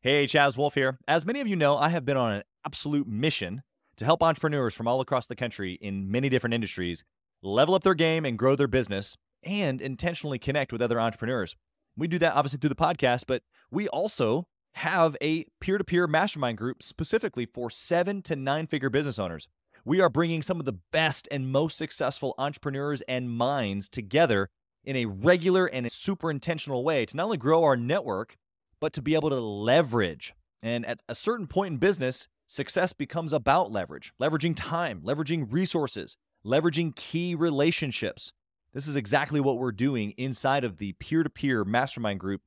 Hey, 0.01 0.25
Chaz 0.25 0.55
Wolfe 0.55 0.75
here. 0.75 0.99
As 1.07 1.25
many 1.25 1.41
of 1.41 1.47
you 1.47 1.55
know, 1.55 1.77
I 1.77 1.89
have 1.89 2.05
been 2.05 2.17
on 2.17 2.31
an 2.33 2.43
absolute 2.65 3.07
mission 3.07 3.63
to 3.97 4.05
help 4.05 4.21
entrepreneurs 4.21 4.75
from 4.75 4.87
all 4.87 5.01
across 5.01 5.25
the 5.27 5.35
country 5.35 5.73
in 5.81 6.11
many 6.11 6.29
different 6.29 6.53
industries 6.53 7.03
level 7.41 7.73
up 7.75 7.83
their 7.83 7.95
game 7.95 8.25
and 8.25 8.37
grow 8.37 8.55
their 8.55 8.67
business 8.67 9.17
and 9.43 9.81
intentionally 9.81 10.37
connect 10.37 10.71
with 10.71 10.81
other 10.81 10.99
entrepreneurs. 10.99 11.55
We 11.97 12.07
do 12.07 12.19
that 12.19 12.35
obviously 12.35 12.59
through 12.59 12.69
the 12.69 12.75
podcast, 12.75 13.23
but 13.27 13.43
we 13.71 13.87
also 13.87 14.47
have 14.73 15.15
a 15.21 15.45
peer 15.61 15.77
to 15.77 15.83
peer 15.83 16.07
mastermind 16.07 16.57
group 16.57 16.83
specifically 16.83 17.45
for 17.45 17.69
seven 17.69 18.21
to 18.23 18.35
nine 18.35 18.67
figure 18.67 18.89
business 18.89 19.17
owners. 19.17 19.47
We 19.85 20.01
are 20.01 20.09
bringing 20.09 20.41
some 20.41 20.59
of 20.59 20.65
the 20.65 20.79
best 20.91 21.27
and 21.31 21.51
most 21.51 21.77
successful 21.77 22.35
entrepreneurs 22.37 23.01
and 23.01 23.29
minds 23.29 23.87
together 23.87 24.49
in 24.83 24.95
a 24.95 25.05
regular 25.05 25.65
and 25.65 25.85
a 25.85 25.89
super 25.89 26.29
intentional 26.29 26.83
way 26.83 27.05
to 27.05 27.15
not 27.15 27.25
only 27.25 27.37
grow 27.37 27.63
our 27.63 27.77
network, 27.77 28.35
but 28.79 28.93
to 28.93 29.01
be 29.01 29.15
able 29.15 29.29
to 29.29 29.39
leverage. 29.39 30.33
And 30.61 30.85
at 30.85 31.01
a 31.07 31.15
certain 31.15 31.47
point 31.47 31.73
in 31.73 31.77
business, 31.77 32.27
success 32.47 32.93
becomes 32.93 33.31
about 33.31 33.71
leverage, 33.71 34.11
leveraging 34.21 34.55
time, 34.55 35.01
leveraging 35.01 35.51
resources, 35.51 36.17
leveraging 36.45 36.95
key 36.95 37.35
relationships. 37.35 38.33
This 38.75 38.89
is 38.89 38.97
exactly 38.97 39.39
what 39.39 39.57
we're 39.57 39.71
doing 39.71 40.11
inside 40.17 40.65
of 40.65 40.77
the 40.77 40.91
peer 40.99 41.23
to 41.23 41.29
peer 41.29 41.63
mastermind 41.63 42.19
group 42.19 42.41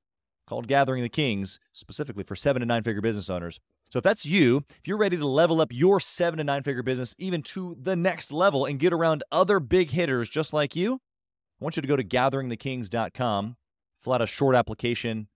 called 0.47 0.69
Gathering 0.69 1.03
the 1.03 1.09
Kings, 1.09 1.59
specifically 1.73 2.23
for 2.23 2.37
seven 2.37 2.61
to 2.61 2.67
nine 2.67 2.83
figure 2.83 3.01
business 3.01 3.31
owners. 3.31 3.59
So 3.91 3.97
if 3.97 4.03
that's 4.03 4.27
you, 4.27 4.63
if 4.69 4.87
you're 4.87 4.99
ready 4.99 5.17
to 5.17 5.27
level 5.27 5.63
up 5.63 5.73
your 5.73 6.01
seven 6.01 6.37
to 6.37 6.45
nine 6.45 6.63
figure 6.63 6.83
business 6.83 7.15
even 7.19 7.43
to 7.45 7.79
the 7.81 7.97
next 7.97 8.31
level 8.31 8.67
and 8.67 8.79
get 8.79 8.93
around 8.93 9.25
other 9.33 9.59
big 9.59 9.91
hitters 9.91 10.29
just 10.29 10.53
like 10.53 10.77
you, 10.77 10.97
I 10.97 11.65
want 11.65 11.77
you 11.77 11.81
to 11.83 11.89
go 11.89 11.97
to 11.97 12.05
gatheringthekings.com, 12.05 13.57
fill 13.99 14.13
out 14.13 14.21
a 14.21 14.27
short 14.27 14.55
application, 14.55 15.29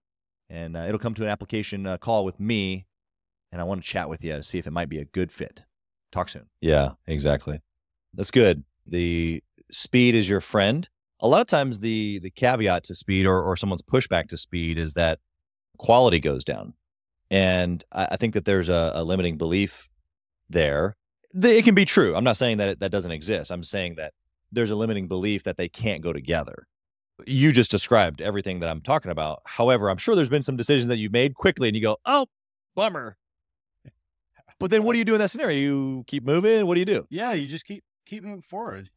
and 0.50 0.76
uh, 0.76 0.80
it'll 0.80 0.98
come 0.98 1.14
to 1.14 1.22
an 1.22 1.30
application 1.30 1.86
uh, 1.86 1.96
call 1.96 2.26
with 2.26 2.38
me. 2.38 2.86
And 3.50 3.62
I 3.62 3.64
want 3.64 3.82
to 3.82 3.88
chat 3.88 4.10
with 4.10 4.22
you 4.22 4.32
to 4.32 4.42
see 4.42 4.58
if 4.58 4.66
it 4.66 4.72
might 4.72 4.90
be 4.90 4.98
a 4.98 5.06
good 5.06 5.32
fit. 5.32 5.64
Talk 6.10 6.28
soon. 6.28 6.50
Yeah, 6.60 6.90
exactly. 7.06 7.62
That's 8.12 8.30
good. 8.30 8.62
The 8.86 9.42
speed 9.72 10.14
is 10.14 10.28
your 10.28 10.40
friend. 10.40 10.88
A 11.20 11.28
lot 11.28 11.40
of 11.40 11.46
times, 11.46 11.78
the 11.80 12.18
the 12.20 12.30
caveat 12.30 12.84
to 12.84 12.94
speed 12.94 13.26
or, 13.26 13.40
or 13.42 13.56
someone's 13.56 13.82
pushback 13.82 14.28
to 14.28 14.36
speed 14.36 14.78
is 14.78 14.94
that 14.94 15.18
quality 15.78 16.20
goes 16.20 16.44
down. 16.44 16.74
And 17.30 17.82
I, 17.92 18.08
I 18.12 18.16
think 18.16 18.34
that 18.34 18.44
there's 18.44 18.68
a, 18.68 18.92
a 18.94 19.04
limiting 19.04 19.38
belief 19.38 19.88
there. 20.50 20.96
The- 21.32 21.56
It 21.56 21.64
can 21.64 21.74
be 21.74 21.84
true. 21.84 22.14
I'm 22.14 22.24
not 22.24 22.36
saying 22.36 22.58
that 22.58 22.68
it, 22.68 22.80
that 22.80 22.90
doesn't 22.92 23.10
exist. 23.12 23.50
I'm 23.50 23.62
saying 23.62 23.94
that 23.96 24.12
there's 24.50 24.70
a 24.70 24.76
limiting 24.76 25.08
belief 25.08 25.44
that 25.44 25.56
they 25.56 25.68
can't 25.68 26.02
go 26.02 26.12
together. 26.12 26.66
You 27.26 27.52
just 27.52 27.70
described 27.70 28.20
everything 28.20 28.60
that 28.60 28.68
I'm 28.68 28.80
talking 28.80 29.10
about. 29.10 29.42
However, 29.46 29.88
I'm 29.88 29.96
sure 29.96 30.14
there's 30.14 30.28
been 30.28 30.42
some 30.42 30.56
decisions 30.56 30.88
that 30.88 30.98
you've 30.98 31.12
made 31.12 31.34
quickly 31.34 31.68
and 31.68 31.76
you 31.76 31.82
go, 31.82 31.96
oh, 32.04 32.26
bummer. 32.74 33.16
But 34.58 34.70
then 34.70 34.82
what 34.84 34.92
do 34.92 34.98
you 34.98 35.04
do 35.04 35.14
in 35.14 35.20
that 35.20 35.30
scenario? 35.30 35.58
You 35.58 36.04
keep 36.06 36.24
moving? 36.24 36.66
What 36.66 36.74
do 36.74 36.80
you 36.80 36.86
do? 36.86 37.06
Yeah, 37.10 37.32
you 37.32 37.46
just 37.46 37.64
keep 37.64 37.82
keep 38.06 38.24
moving 38.24 38.42
forward. 38.42 38.90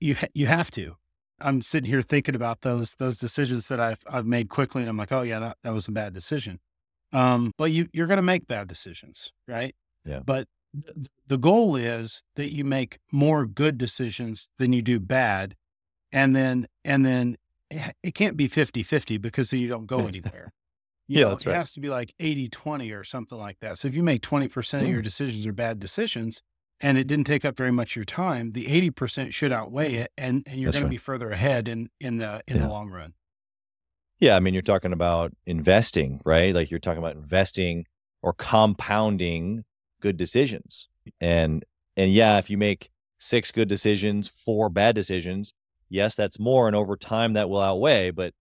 You 0.00 0.14
ha- 0.16 0.28
you 0.34 0.46
have 0.46 0.70
to. 0.72 0.96
I'm 1.42 1.62
sitting 1.62 1.88
here 1.90 2.02
thinking 2.02 2.34
about 2.34 2.60
those 2.62 2.94
those 2.96 3.18
decisions 3.18 3.68
that 3.68 3.80
I've 3.80 4.02
I've 4.06 4.26
made 4.26 4.48
quickly, 4.48 4.82
and 4.82 4.88
I'm 4.90 4.96
like, 4.96 5.12
oh 5.12 5.22
yeah, 5.22 5.38
that, 5.38 5.58
that 5.62 5.72
was 5.72 5.88
a 5.88 5.92
bad 5.92 6.12
decision. 6.12 6.60
Um, 7.12 7.52
but 7.58 7.70
you 7.72 7.88
you're 7.92 8.06
going 8.06 8.18
to 8.18 8.22
make 8.22 8.46
bad 8.46 8.68
decisions, 8.68 9.32
right? 9.48 9.74
Yeah. 10.04 10.20
But 10.24 10.48
th- 10.74 11.08
the 11.26 11.38
goal 11.38 11.76
is 11.76 12.22
that 12.36 12.52
you 12.52 12.64
make 12.64 12.98
more 13.12 13.46
good 13.46 13.78
decisions 13.78 14.48
than 14.58 14.72
you 14.72 14.82
do 14.82 15.00
bad, 15.00 15.56
and 16.12 16.34
then 16.36 16.66
and 16.84 17.04
then 17.04 17.36
it 17.70 17.94
it 18.02 18.14
can't 18.14 18.36
be 18.36 18.46
50 18.48 18.82
50 18.82 19.16
because 19.18 19.50
then 19.50 19.60
you 19.60 19.68
don't 19.68 19.86
go 19.86 20.06
anywhere. 20.06 20.52
You 21.08 21.18
Yeah, 21.18 21.24
know, 21.24 21.30
that's 21.30 21.46
it 21.46 21.52
has 21.54 21.72
to 21.72 21.80
be 21.80 21.88
like 21.88 22.14
80 22.20 22.48
20 22.48 22.90
or 22.92 23.02
something 23.02 23.36
like 23.38 23.58
that. 23.60 23.78
So 23.78 23.88
if 23.88 23.94
you 23.94 24.02
make 24.02 24.22
20% 24.22 24.82
of 24.82 24.86
your 24.88 25.00
Mm. 25.00 25.04
decisions 25.04 25.46
are 25.46 25.52
bad 25.52 25.80
decisions 25.80 26.42
and 26.80 26.96
it 26.98 27.06
didn't 27.06 27.24
take 27.26 27.44
up 27.44 27.56
very 27.56 27.70
much 27.72 27.92
of 27.92 27.96
your 27.96 28.04
time, 28.04 28.52
the 28.52 28.66
80% 28.90 29.32
should 29.32 29.52
outweigh 29.52 29.94
it 29.94 30.12
and, 30.16 30.42
and 30.46 30.60
you're 30.60 30.72
going 30.72 30.82
right. 30.82 30.88
to 30.88 30.90
be 30.90 30.96
further 30.98 31.30
ahead 31.30 31.68
in, 31.68 31.90
in 32.00 32.18
the 32.18 32.42
in 32.46 32.56
Yeah. 32.56 32.62
the 32.62 32.68
long 32.68 32.90
run. 32.90 33.14
Yeah, 34.18 34.36
I 34.36 34.40
mean, 34.40 34.52
you're 34.54 34.62
talking 34.62 34.92
about 34.92 35.32
investing, 35.46 36.20
right? 36.24 36.54
Like 36.54 36.70
you're 36.70 36.80
talking 36.80 36.98
about 36.98 37.16
investing 37.16 37.86
or 38.22 38.34
compounding 38.34 39.64
good 40.00 40.16
decisions. 40.16 40.88
And 41.20 41.64
and 41.96 42.12
yeah, 42.12 42.38
if 42.38 42.48
you 42.50 42.56
make 42.58 42.90
six 43.18 43.50
good 43.50 43.68
decisions, 43.68 44.28
four 44.28 44.68
bad 44.68 44.94
decisions, 44.94 45.52
yes, 45.88 46.14
that's 46.14 46.38
more 46.38 46.66
and 46.66 46.76
over 46.76 46.96
time 46.96 47.34
that 47.34 47.50
will 47.50 47.60
outweigh, 47.60 48.10
but 48.10 48.32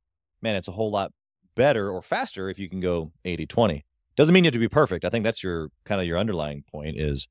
man, 0.42 0.56
it's 0.56 0.68
a 0.68 0.72
whole 0.74 0.92
lot 0.92 1.12
better 1.56 1.90
or 1.90 2.02
faster 2.02 2.50
if 2.50 2.58
you 2.60 2.70
can 2.70 2.80
go 2.80 3.12
80-20. 3.26 3.84
Doesn't 4.16 4.34
mean 4.34 4.44
you 4.46 4.48
have 4.48 4.54
to 4.54 4.60
be 4.60 4.70
perfect. 4.70 5.04
I 5.04 5.10
think 5.10 5.24
that's 5.24 5.44
your 5.44 5.70
kind 5.84 6.00
of 6.00 6.08
your 6.08 6.18
underlying 6.18 6.64
point 6.70 6.98
is 7.00 7.28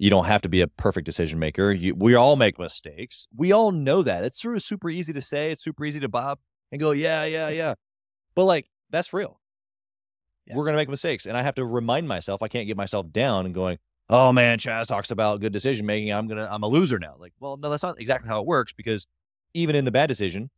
you 0.00 0.08
don't 0.08 0.24
have 0.24 0.40
to 0.40 0.48
be 0.48 0.62
a 0.62 0.66
perfect 0.66 1.04
decision 1.04 1.38
maker. 1.38 1.70
You, 1.70 1.94
we 1.94 2.14
all 2.14 2.34
make 2.34 2.58
mistakes. 2.58 3.28
We 3.36 3.52
all 3.52 3.70
know 3.70 4.02
that. 4.02 4.24
It's 4.24 4.40
sort 4.40 4.56
of 4.56 4.62
super 4.62 4.88
easy 4.88 5.12
to 5.12 5.20
say. 5.20 5.50
It's 5.50 5.62
super 5.62 5.84
easy 5.84 6.00
to 6.00 6.08
bob 6.08 6.38
and 6.72 6.80
go, 6.80 6.92
yeah, 6.92 7.26
yeah, 7.26 7.48
yeah. 7.50 7.74
But 8.34 8.46
like, 8.46 8.70
that's 8.88 9.12
real. 9.12 9.38
Yeah. 10.46 10.56
We're 10.56 10.64
going 10.64 10.72
to 10.72 10.78
make 10.78 10.88
mistakes. 10.88 11.26
And 11.26 11.36
I 11.36 11.42
have 11.42 11.54
to 11.56 11.66
remind 11.66 12.08
myself, 12.08 12.42
I 12.42 12.48
can't 12.48 12.66
get 12.66 12.78
myself 12.78 13.12
down 13.12 13.44
and 13.44 13.54
going, 13.54 13.76
oh 14.08 14.32
man, 14.32 14.56
Chaz 14.56 14.86
talks 14.86 15.10
about 15.10 15.42
good 15.42 15.52
decision 15.52 15.84
making. 15.84 16.14
I'm 16.14 16.26
going 16.26 16.42
to, 16.42 16.50
I'm 16.50 16.62
a 16.62 16.68
loser 16.68 16.98
now. 16.98 17.16
Like, 17.18 17.34
well, 17.38 17.58
no, 17.58 17.68
that's 17.68 17.82
not 17.82 18.00
exactly 18.00 18.26
how 18.26 18.40
it 18.40 18.46
works 18.46 18.72
because 18.72 19.06
even 19.52 19.76
in 19.76 19.84
the 19.84 19.92
bad 19.92 20.06
decision, 20.06 20.48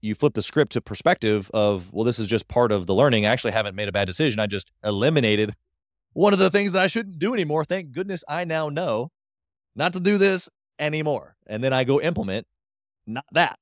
you 0.00 0.14
flip 0.14 0.32
the 0.32 0.40
script 0.40 0.72
to 0.72 0.80
perspective 0.80 1.50
of, 1.52 1.92
well, 1.92 2.04
this 2.04 2.18
is 2.18 2.26
just 2.26 2.48
part 2.48 2.72
of 2.72 2.86
the 2.86 2.94
learning. 2.94 3.26
I 3.26 3.32
actually 3.32 3.52
haven't 3.52 3.74
made 3.74 3.88
a 3.88 3.92
bad 3.92 4.06
decision. 4.06 4.40
I 4.40 4.46
just 4.46 4.70
eliminated 4.82 5.52
one 6.12 6.32
of 6.32 6.38
the 6.38 6.50
things 6.50 6.72
that 6.72 6.82
I 6.82 6.86
shouldn't 6.86 7.18
do 7.18 7.34
anymore. 7.34 7.64
Thank 7.64 7.92
goodness 7.92 8.24
I 8.28 8.44
now 8.44 8.68
know 8.68 9.10
not 9.74 9.92
to 9.92 10.00
do 10.00 10.18
this 10.18 10.48
anymore. 10.78 11.36
And 11.46 11.62
then 11.62 11.72
I 11.72 11.84
go 11.84 12.00
implement 12.00 12.46
not 13.06 13.24
that. 13.32 13.58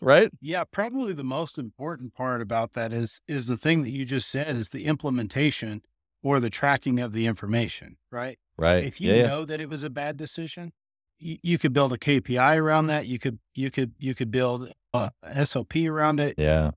Right? 0.00 0.30
Yeah, 0.40 0.64
probably 0.64 1.14
the 1.14 1.24
most 1.24 1.56
important 1.56 2.14
part 2.14 2.42
about 2.42 2.74
that 2.74 2.92
is 2.92 3.20
is 3.26 3.46
the 3.46 3.56
thing 3.56 3.82
that 3.84 3.90
you 3.90 4.04
just 4.04 4.28
said 4.28 4.56
is 4.56 4.68
the 4.68 4.84
implementation 4.84 5.82
or 6.22 6.40
the 6.40 6.50
tracking 6.50 7.00
of 7.00 7.12
the 7.12 7.26
information, 7.26 7.96
right? 8.10 8.38
Right. 8.58 8.84
If 8.84 9.00
you 9.00 9.10
yeah, 9.10 9.16
yeah. 9.16 9.26
know 9.28 9.44
that 9.44 9.60
it 9.60 9.68
was 9.68 9.84
a 9.84 9.90
bad 9.90 10.16
decision, 10.16 10.72
you, 11.18 11.38
you 11.42 11.58
could 11.58 11.72
build 11.72 11.92
a 11.92 11.98
KPI 11.98 12.56
around 12.60 12.88
that. 12.88 13.06
You 13.06 13.18
could 13.18 13.38
you 13.54 13.70
could 13.70 13.92
you 13.98 14.14
could 14.14 14.30
build 14.30 14.72
a 14.92 15.12
SOP 15.44 15.76
around 15.76 16.20
it. 16.20 16.34
Yeah. 16.38 16.72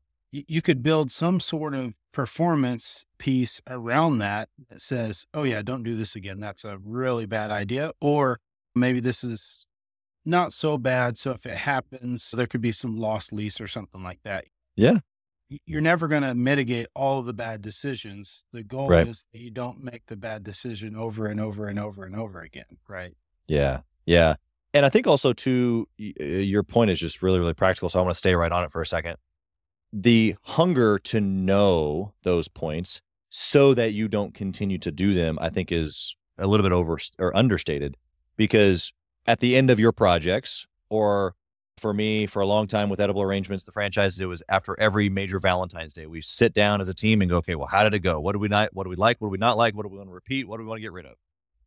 You, 0.48 0.62
could 0.62 0.84
build 0.84 1.12
some 1.12 1.40
sort 1.40 1.74
of 1.74 1.94
performance 2.12 3.06
piece 3.18 3.62
around 3.68 4.18
that 4.20 4.50
that 4.70 4.82
says, 4.82 5.26
"Oh 5.34 5.44
yeah, 5.44 5.62
don't 5.62 5.84
do 5.84 5.96
this 5.96 6.16
again. 6.16 6.40
That's 6.40 6.66
a 6.66 6.78
really 6.84 7.26
bad 7.26 7.52
idea." 7.52 7.92
Or 8.02 8.40
maybe 8.76 9.00
this 9.00 9.24
is 9.24 9.66
not 10.26 10.54
so 10.54 10.78
bad. 10.78 11.18
So 11.18 11.32
if 11.32 11.46
it 11.46 11.58
happens, 11.58 12.32
there 12.32 12.48
could 12.48 12.62
be 12.62 12.72
some 12.72 12.98
lost 12.98 13.32
lease 13.32 13.62
or 13.62 13.68
something 13.68 14.04
like 14.04 14.20
that. 14.24 14.46
Yeah. 14.76 15.00
You're 15.66 15.80
never 15.80 16.10
going 16.10 16.24
to 16.24 16.36
mitigate 16.36 16.88
all 16.94 17.20
of 17.20 17.26
the 17.26 17.34
bad 17.34 17.62
decisions. 17.62 18.44
The 18.52 18.64
goal 18.64 18.90
Right. 18.90 19.08
is 19.08 19.24
that 19.32 19.40
you 19.40 19.50
don't 19.50 19.82
make 19.82 20.06
the 20.08 20.18
bad 20.18 20.44
decision 20.44 20.96
over 20.98 21.28
and 21.28 21.40
over 21.40 21.68
and 21.68 21.80
over 21.80 22.04
and 22.04 22.16
over 22.18 22.42
again. 22.42 22.66
Right. 22.90 23.14
Yeah. 23.48 23.82
Yeah. 24.06 24.36
And 24.74 24.86
I 24.86 24.90
think 24.90 25.08
also 25.08 25.32
too, 25.32 25.88
your 25.98 26.64
point 26.64 26.92
is 26.92 27.00
just 27.00 27.24
really, 27.24 27.40
really 27.40 27.54
practical. 27.54 27.88
So 27.88 28.00
I 28.00 28.02
want 28.02 28.12
to 28.12 28.18
stay 28.18 28.36
right 28.36 28.52
on 28.52 28.66
it 28.66 28.72
for 28.72 28.82
a 28.82 28.86
second. 28.86 29.16
The 29.94 30.36
hunger 30.44 31.00
to 31.00 31.22
know 31.22 32.14
those 32.24 32.48
points 32.48 33.02
so 33.30 33.74
that 33.74 33.94
you 33.94 34.08
don't 34.08 34.34
continue 34.34 34.78
to 34.80 34.92
do 34.92 35.14
them, 35.14 35.38
I 35.42 35.50
think 35.50 35.72
is 35.72 36.16
a 36.38 36.48
little 36.48 36.64
bit 36.64 36.72
over 36.72 36.98
or 37.20 37.36
understated 37.36 37.98
because 38.36 38.94
at 39.26 39.40
the 39.40 39.56
end 39.56 39.70
of 39.70 39.80
your 39.80 39.92
projects 39.92 40.68
or 40.90 41.36
for 41.78 41.94
me 41.94 42.26
for 42.26 42.42
a 42.42 42.46
long 42.46 42.66
time 42.66 42.90
with 42.90 43.00
edible 43.00 43.22
arrangements 43.22 43.64
the 43.64 43.72
franchises 43.72 44.20
it 44.20 44.26
was 44.26 44.42
after 44.50 44.80
every 44.80 45.10
major 45.10 45.40
valentine's 45.40 45.94
day 45.94 46.08
we 46.08 46.22
sit 46.22 46.54
down 46.54 46.82
as 46.82 46.90
a 46.90 46.94
team 46.94 47.22
and 47.22 47.30
go 47.30 47.38
okay 47.38 47.56
well 47.56 47.68
how 47.68 47.84
did 47.84 47.94
it 47.94 48.00
go? 48.00 48.20
What 48.20 48.34
do 48.34 48.40
we 48.40 48.48
not 48.48 48.70
what 48.74 48.84
do 48.84 48.90
we 48.90 48.96
like? 48.96 49.20
What 49.20 49.28
do 49.28 49.32
we 49.32 49.38
not 49.38 49.58
like? 49.58 49.76
What 49.76 49.84
do 49.84 49.90
we 49.90 49.98
want 49.98 50.10
to 50.10 50.14
repeat? 50.14 50.48
What 50.48 50.58
do 50.58 50.64
we 50.64 50.70
want 50.70 50.78
to 50.78 50.82
get 50.84 50.94
rid 50.94 51.06
of? 51.06 51.14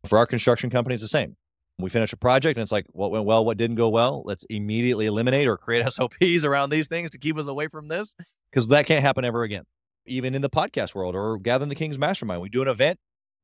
For 0.04 0.18
our 0.18 0.26
construction 0.26 0.70
company 0.70 0.94
it's 0.94 1.02
the 1.02 1.08
same 1.08 1.36
we 1.80 1.90
finish 1.90 2.12
a 2.12 2.16
project 2.16 2.56
and 2.56 2.62
it's 2.62 2.72
like 2.72 2.86
what 2.92 3.10
went 3.10 3.24
well 3.24 3.44
what 3.44 3.56
didn't 3.56 3.76
go 3.76 3.88
well 3.88 4.22
let's 4.24 4.44
immediately 4.44 5.06
eliminate 5.06 5.46
or 5.46 5.56
create 5.56 5.84
sops 5.92 6.44
around 6.44 6.70
these 6.70 6.88
things 6.88 7.10
to 7.10 7.18
keep 7.18 7.36
us 7.36 7.46
away 7.46 7.68
from 7.68 7.88
this 7.88 8.16
because 8.50 8.68
that 8.68 8.86
can't 8.86 9.02
happen 9.02 9.24
ever 9.24 9.42
again 9.42 9.64
even 10.06 10.34
in 10.34 10.42
the 10.42 10.50
podcast 10.50 10.94
world 10.94 11.14
or 11.14 11.38
gathering 11.38 11.68
the 11.68 11.74
king's 11.74 11.98
mastermind. 11.98 12.42
We 12.42 12.48
do 12.48 12.62
an 12.62 12.68
event 12.68 12.98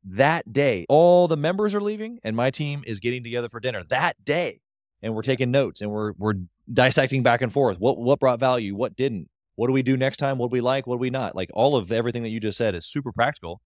that 0.04 0.52
day. 0.52 0.86
All 0.88 1.28
the 1.28 1.36
members 1.36 1.74
are 1.74 1.80
leaving 1.80 2.18
and 2.22 2.36
my 2.36 2.50
team 2.50 2.82
is 2.86 3.00
getting 3.00 3.22
together 3.22 3.48
for 3.48 3.60
dinner 3.60 3.82
that 3.88 4.22
day. 4.24 4.60
And 5.02 5.14
we're 5.14 5.22
taking 5.22 5.50
notes 5.50 5.82
and 5.82 5.90
we're 5.90 6.12
we're 6.16 6.34
dissecting 6.72 7.22
back 7.22 7.42
and 7.42 7.52
forth. 7.52 7.78
What 7.78 7.98
what 7.98 8.18
brought 8.18 8.40
value? 8.40 8.74
What 8.74 8.96
didn't? 8.96 9.28
What 9.54 9.68
do 9.68 9.72
we 9.72 9.82
do 9.82 9.96
next 9.96 10.16
time? 10.16 10.38
What 10.38 10.50
do 10.50 10.54
we 10.54 10.60
like? 10.60 10.86
What 10.86 10.96
do 10.96 11.00
we 11.00 11.10
not? 11.10 11.36
Like 11.36 11.50
all 11.54 11.76
of 11.76 11.92
everything 11.92 12.22
that 12.22 12.30
you 12.30 12.40
just 12.40 12.58
said 12.58 12.74
is 12.74 12.86
super 12.86 13.12
practical 13.12 13.60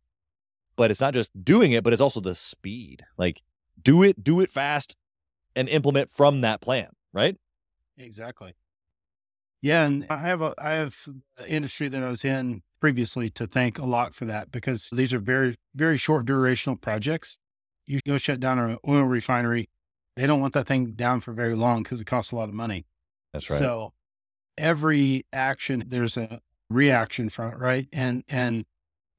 but 0.76 0.90
it's 0.90 1.00
not 1.00 1.12
just 1.12 1.30
doing 1.44 1.72
it 1.72 1.84
but 1.84 1.92
it's 1.92 2.02
also 2.02 2.20
the 2.20 2.34
speed. 2.34 3.04
Like 3.16 3.42
do 3.82 4.02
it 4.02 4.22
do 4.22 4.40
it 4.40 4.50
fast 4.50 4.96
and 5.56 5.68
implement 5.68 6.08
from 6.10 6.40
that 6.42 6.60
plan 6.60 6.88
right 7.12 7.36
Exactly. 8.00 8.54
Yeah, 9.62 9.84
and 9.84 10.06
I 10.08 10.16
have 10.18 10.40
a 10.40 10.54
I 10.58 10.70
have 10.72 10.96
industry 11.46 11.88
that 11.88 12.02
I 12.02 12.08
was 12.08 12.24
in 12.24 12.62
previously 12.80 13.28
to 13.30 13.46
thank 13.46 13.78
a 13.78 13.84
lot 13.84 14.14
for 14.14 14.24
that 14.24 14.50
because 14.50 14.88
these 14.90 15.12
are 15.12 15.18
very 15.18 15.58
very 15.74 15.98
short 15.98 16.24
durational 16.24 16.80
projects. 16.80 17.36
You 17.86 18.00
go 18.06 18.16
shut 18.16 18.40
down 18.40 18.58
an 18.58 18.78
oil 18.88 19.04
refinery, 19.04 19.68
they 20.16 20.26
don't 20.26 20.40
want 20.40 20.54
that 20.54 20.66
thing 20.66 20.92
down 20.92 21.20
for 21.20 21.32
very 21.32 21.54
long 21.54 21.82
because 21.82 22.00
it 22.00 22.06
costs 22.06 22.32
a 22.32 22.36
lot 22.36 22.48
of 22.48 22.54
money. 22.54 22.86
that's 23.32 23.50
right 23.50 23.58
So 23.58 23.92
every 24.56 25.26
action 25.32 25.84
there's 25.86 26.16
a 26.16 26.40
reaction 26.70 27.28
from 27.28 27.52
it, 27.52 27.58
right? 27.58 27.86
And 27.92 28.24
and 28.28 28.64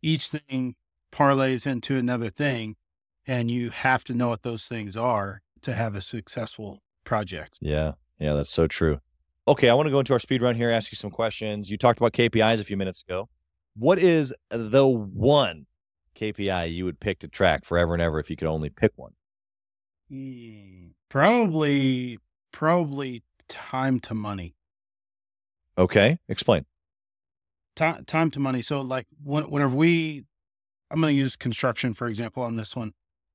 each 0.01 0.27
thing 0.27 0.75
parlays 1.13 1.67
into 1.67 1.97
another 1.97 2.31
thing, 2.31 2.77
and 3.27 3.49
you 3.51 3.69
have 3.69 4.03
to 4.05 4.13
know 4.13 4.27
what 4.29 4.41
those 4.43 4.65
things 4.65 4.95
are 4.97 5.41
to 5.61 5.73
have 5.73 5.95
a 5.95 6.01
successful 6.01 6.79
project. 7.03 7.59
yeah 7.61 7.91
yeah 8.19 8.33
that's 8.33 8.51
so 8.51 8.67
true 8.67 8.99
okay 9.47 9.69
i 9.69 9.73
want 9.73 9.87
to 9.87 9.91
go 9.91 9.99
into 9.99 10.13
our 10.13 10.19
speed 10.19 10.41
run 10.41 10.55
here 10.55 10.69
ask 10.69 10.91
you 10.91 10.95
some 10.95 11.11
questions 11.11 11.69
you 11.69 11.77
talked 11.77 11.99
about 11.99 12.13
kpis 12.13 12.59
a 12.59 12.63
few 12.63 12.77
minutes 12.77 13.01
ago 13.07 13.27
what 13.75 13.97
is 13.99 14.33
the 14.49 14.87
one 14.87 15.65
kpi 16.15 16.71
you 16.73 16.85
would 16.85 16.99
pick 16.99 17.19
to 17.19 17.27
track 17.27 17.65
forever 17.65 17.93
and 17.93 18.01
ever 18.01 18.19
if 18.19 18.29
you 18.29 18.35
could 18.35 18.47
only 18.47 18.69
pick 18.69 18.91
one 18.95 19.11
Mm, 20.11 20.91
Probably, 21.09 22.19
probably 22.51 23.23
time 23.47 23.99
to 24.01 24.13
money. 24.13 24.55
okay 25.77 26.19
explain 26.27 26.65
Time, 27.73 28.03
time 28.03 28.29
to 28.31 28.39
money. 28.41 28.61
So, 28.61 28.81
like, 28.81 29.07
when, 29.23 29.45
whenever 29.49 29.73
we, 29.73 30.25
I'm 30.89 30.99
going 30.99 31.13
to 31.13 31.17
use 31.17 31.37
construction 31.37 31.93
for 31.93 32.07
example 32.09 32.43
on 32.43 32.57
this 32.57 32.75
one. 32.75 32.91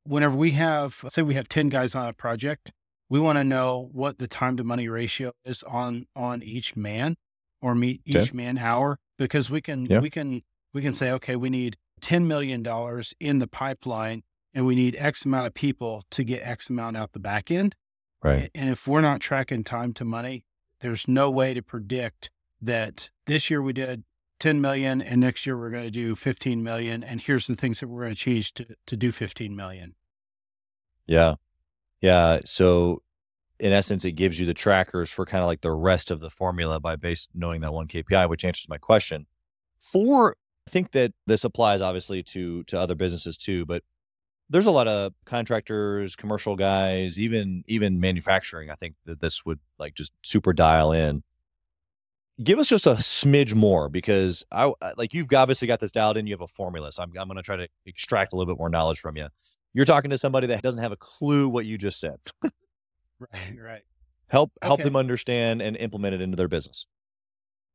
Whenever 0.07 0.37
we 0.37 0.53
have, 0.53 1.05
say, 1.09 1.23
we 1.23 1.35
have 1.35 1.49
ten 1.49 1.69
guys 1.69 1.95
on 1.95 2.09
a 2.09 2.13
project, 2.13 2.73
we 3.09 3.21
want 3.21 3.39
to 3.39 3.45
know 3.45 3.89
what 3.93 4.19
the 4.19 4.29
time 4.29 4.57
to 4.57 4.65
money 4.65 4.89
ratio 4.89 5.33
is 5.45 5.63
on 5.65 6.07
on 6.15 6.43
each 6.43 6.77
man 6.77 7.17
or 7.61 7.75
meet 7.75 8.03
Okay. 8.09 8.23
each 8.23 8.33
man 8.35 8.59
hour 8.59 8.99
because 9.19 9.51
we 9.51 9.61
can 9.61 9.87
Yeah. 9.87 10.01
we 10.01 10.11
can 10.11 10.43
we 10.75 10.83
can 10.83 10.93
say 10.95 11.11
okay 11.13 11.37
we 11.37 11.51
need 11.51 11.77
ten 12.01 12.27
million 12.29 12.63
dollars 12.63 13.15
in 13.21 13.39
the 13.39 13.47
pipeline 13.47 14.23
and 14.55 14.67
we 14.67 14.75
need 14.75 14.97
X 14.99 15.25
amount 15.25 15.47
of 15.47 15.55
people 15.55 16.05
to 16.11 16.25
get 16.25 16.43
X 16.43 16.69
amount 16.71 16.97
out 16.97 17.13
the 17.13 17.19
back 17.21 17.51
end. 17.51 17.75
right 18.23 18.51
And 18.55 18.69
if 18.71 18.87
we're 18.89 19.01
not 19.01 19.21
tracking 19.21 19.65
time 19.65 19.93
to 19.95 20.05
money, 20.05 20.45
there's 20.81 21.07
no 21.09 21.31
way 21.31 21.55
to 21.55 21.63
predict 21.63 22.31
that 22.61 23.11
this 23.27 23.51
year 23.51 23.63
we 23.63 23.73
did 23.73 24.05
10 24.39 24.61
million 24.61 25.01
and 25.01 25.21
next 25.21 25.47
year 25.47 25.57
we're 25.57 25.71
going 25.71 25.85
to 25.85 25.91
do 25.91 26.15
15 26.15 26.63
million. 26.63 27.03
And 27.03 27.21
here's 27.21 27.47
the 27.47 27.57
things 27.57 27.81
that 27.81 27.89
we're 27.89 28.03
going 28.03 28.15
to 28.15 28.21
change 28.21 28.53
to, 28.55 28.67
to 28.87 28.97
do 28.97 29.13
15 29.13 29.55
million. 29.55 29.95
Yeah. 31.07 31.35
Yeah. 32.01 32.41
So 32.45 33.03
in 33.59 33.73
essence, 33.73 34.05
it 34.05 34.13
gives 34.13 34.39
you 34.39 34.47
the 34.47 34.55
trackers 34.55 35.11
for 35.11 35.25
kind 35.25 35.43
of 35.43 35.47
like 35.47 35.63
the 35.63 35.73
rest 35.73 36.11
of 36.11 36.21
the 36.21 36.31
formula 36.31 36.79
by 36.81 36.97
base 36.97 37.29
knowing 37.35 37.63
that 37.63 37.73
one 37.73 37.89
KPI, 37.89 38.29
which 38.29 38.45
answers 38.45 38.69
my 38.69 38.79
question. 38.79 39.27
For 39.79 40.37
I 40.67 40.71
think 40.71 40.93
that 40.93 41.13
this 41.27 41.45
applies 41.45 41.81
obviously 41.81 42.23
to 42.25 42.65
to 42.65 42.79
other 42.79 42.95
businesses 42.95 43.37
too, 43.37 43.65
but 43.65 43.83
there's 44.49 44.67
a 44.67 44.71
lot 44.71 44.89
of 44.89 45.13
contractors, 45.25 46.17
commercial 46.17 46.57
guys, 46.57 47.19
even 47.19 47.65
even 47.67 48.01
manufacturing. 48.01 48.71
I 48.71 48.75
think 48.75 48.95
that 49.07 49.21
this 49.21 49.45
would 49.45 49.61
like 49.79 49.95
just 49.95 50.13
super 50.23 50.53
dial 50.53 50.93
in. 50.93 51.23
Give 52.43 52.59
us 52.59 52.69
just 52.69 52.87
a 52.87 52.91
smidge 52.95 53.55
more 53.55 53.89
because 53.89 54.45
I 54.53 54.71
like 54.99 55.15
you've 55.15 55.33
obviously 55.33 55.67
got 55.67 55.81
this 55.81 55.91
dialed 55.91 56.17
in. 56.19 56.27
You 56.27 56.35
have 56.35 56.43
a 56.43 56.47
formula, 56.47 56.93
so 56.93 57.03
I'm 57.03 57.13
I'm 57.19 57.29
going 57.29 57.37
to 57.37 57.43
try 57.43 57.57
to 57.57 57.67
extract 57.87 58.33
a 58.33 58.37
little 58.37 58.53
bit 58.55 58.59
more 58.59 58.69
knowledge 58.69 58.99
from 58.99 59.17
you 59.17 59.29
you're 59.73 59.85
talking 59.85 60.11
to 60.11 60.17
somebody 60.17 60.47
that 60.47 60.63
doesn't 60.63 60.83
have 60.83 60.91
a 60.93 60.97
clue 60.97 61.49
what 61.51 61.67
you 61.67 61.77
just 61.77 62.01
said. 62.01 62.17
Right. 62.43 63.57
Right. 63.63 63.83
Help 64.29 64.53
help 64.63 64.81
Okay. 64.81 64.85
them 64.89 64.97
understand 64.97 65.63
and 65.63 65.77
implement 65.77 66.15
it 66.15 66.21
into 66.21 66.37
their 66.37 66.49
business. 66.49 66.87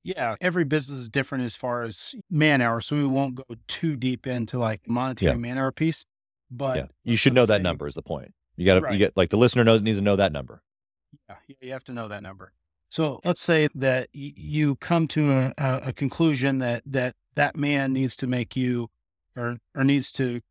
Yeah, 0.04 0.36
every 0.42 0.64
business 0.66 1.00
is 1.02 1.10
different 1.10 1.44
as 1.46 1.56
far 1.56 1.84
as 1.84 2.14
man 2.30 2.60
hours, 2.62 2.86
so 2.88 2.96
we 2.96 3.06
won't 3.06 3.36
go 3.36 3.44
too 3.68 3.96
deep 3.96 4.26
into 4.28 4.58
like 4.60 4.82
monetary 4.88 5.32
Yeah. 5.32 5.38
man 5.38 5.58
hour 5.58 5.72
piece. 5.72 6.06
But 6.50 6.78
yeah. 6.78 6.86
You 7.04 7.16
should 7.18 7.34
know 7.34 7.46
that 7.46 7.58
say- 7.58 7.64
number 7.64 7.88
is 7.88 7.94
the 7.96 8.02
point. 8.04 8.34
You 8.58 8.66
got 8.66 8.76
to, 8.76 8.82
Right. 8.82 8.94
you 8.94 8.98
get 9.00 9.16
like 9.18 9.30
the 9.30 9.38
listener 9.38 9.64
knows, 9.64 9.82
needs 9.82 9.98
to 10.00 10.04
know 10.04 10.16
that 10.18 10.32
number. 10.32 10.62
Yeah, 11.30 11.36
you 11.62 11.72
have 11.72 11.84
to 11.86 11.94
know 11.94 12.08
that 12.10 12.22
number. 12.24 12.52
So 12.92 13.22
let's 13.24 13.42
say 13.42 13.70
that 13.74 14.10
y- 14.14 14.34
you 14.36 14.76
come 14.76 15.08
to 15.10 15.32
a, 15.32 15.54
a, 15.58 15.94
conclusion 15.94 16.58
that 16.58 16.84
that 16.86 17.16
that 17.36 17.56
man 17.56 17.94
needs 17.94 18.18
to 18.18 18.28
make 18.28 18.56
you 18.58 18.90
or 19.36 19.58
or 19.74 19.86
needs 19.86 20.12
to 20.14 20.42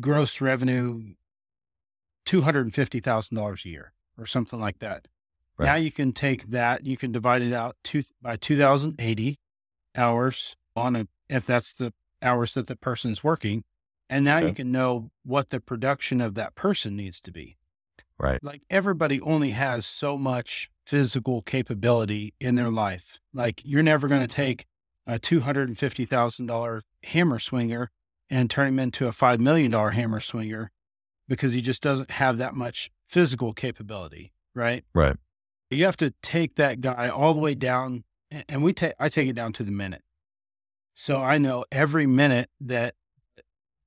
gross 0.00 0.40
revenue 0.40 1.14
two 2.24 2.42
hundred 2.42 2.66
and 2.66 2.74
fifty 2.74 2.98
thousand 2.98 3.36
dollars 3.36 3.64
a 3.64 3.68
year 3.68 3.92
or 4.18 4.26
something 4.26 4.60
like 4.60 4.80
that. 4.80 5.06
Right. 5.56 5.66
Now 5.66 5.74
you 5.76 5.92
can 5.92 6.12
take 6.12 6.50
that, 6.50 6.84
you 6.84 6.96
can 6.96 7.12
divide 7.12 7.40
it 7.40 7.52
out 7.52 7.76
two, 7.84 8.02
by 8.20 8.34
two 8.34 8.58
thousand 8.58 8.96
eighty 8.98 9.38
hours 9.96 10.56
on 10.74 10.96
a 10.96 11.06
if 11.28 11.46
that's 11.46 11.72
the 11.72 11.92
hours 12.20 12.54
that 12.54 12.66
the 12.66 12.76
person's 12.76 13.22
working, 13.22 13.62
and 14.10 14.24
now 14.24 14.38
you 14.38 14.52
can 14.52 14.72
know 14.72 15.10
what 15.24 15.50
the 15.50 15.60
production 15.60 16.20
of 16.20 16.34
that 16.34 16.56
person 16.56 16.96
needs 16.96 17.20
to 17.20 17.30
be 17.30 17.58
Right. 18.18 18.42
like 18.42 18.62
everybody 18.70 19.20
only 19.20 19.50
has 19.50 19.86
so 19.86 20.18
much 20.18 20.68
physical 20.86 21.42
capability 21.42 22.32
in 22.40 22.54
their 22.54 22.70
life. 22.70 23.18
Like 23.34 23.60
you're 23.64 23.82
never 23.82 24.08
going 24.08 24.20
to 24.20 24.26
take 24.26 24.66
a 25.06 25.18
two 25.18 25.40
hundred 25.40 25.68
and 25.68 25.78
fifty 25.78 26.04
thousand 26.04 26.46
dollar 26.46 26.82
hammer 27.04 27.38
swinger 27.38 27.90
and 28.30 28.50
turn 28.50 28.68
him 28.68 28.78
into 28.78 29.06
a 29.06 29.12
five 29.12 29.40
million 29.40 29.70
dollar 29.70 29.90
hammer 29.90 30.20
swinger 30.20 30.70
because 31.28 31.52
he 31.52 31.60
just 31.60 31.82
doesn't 31.82 32.12
have 32.12 32.38
that 32.38 32.54
much 32.54 32.90
physical 33.06 33.52
capability, 33.52 34.32
right? 34.54 34.84
Right. 34.94 35.16
You 35.70 35.84
have 35.84 35.96
to 35.98 36.14
take 36.22 36.54
that 36.56 36.80
guy 36.80 37.08
all 37.08 37.34
the 37.34 37.40
way 37.40 37.54
down, 37.54 38.04
and 38.48 38.62
we 38.62 38.72
take 38.72 38.94
I 38.98 39.08
take 39.08 39.28
it 39.28 39.34
down 39.34 39.52
to 39.54 39.64
the 39.64 39.72
minute. 39.72 40.02
So 40.94 41.22
I 41.22 41.38
know 41.38 41.64
every 41.70 42.06
minute 42.06 42.48
that 42.60 42.94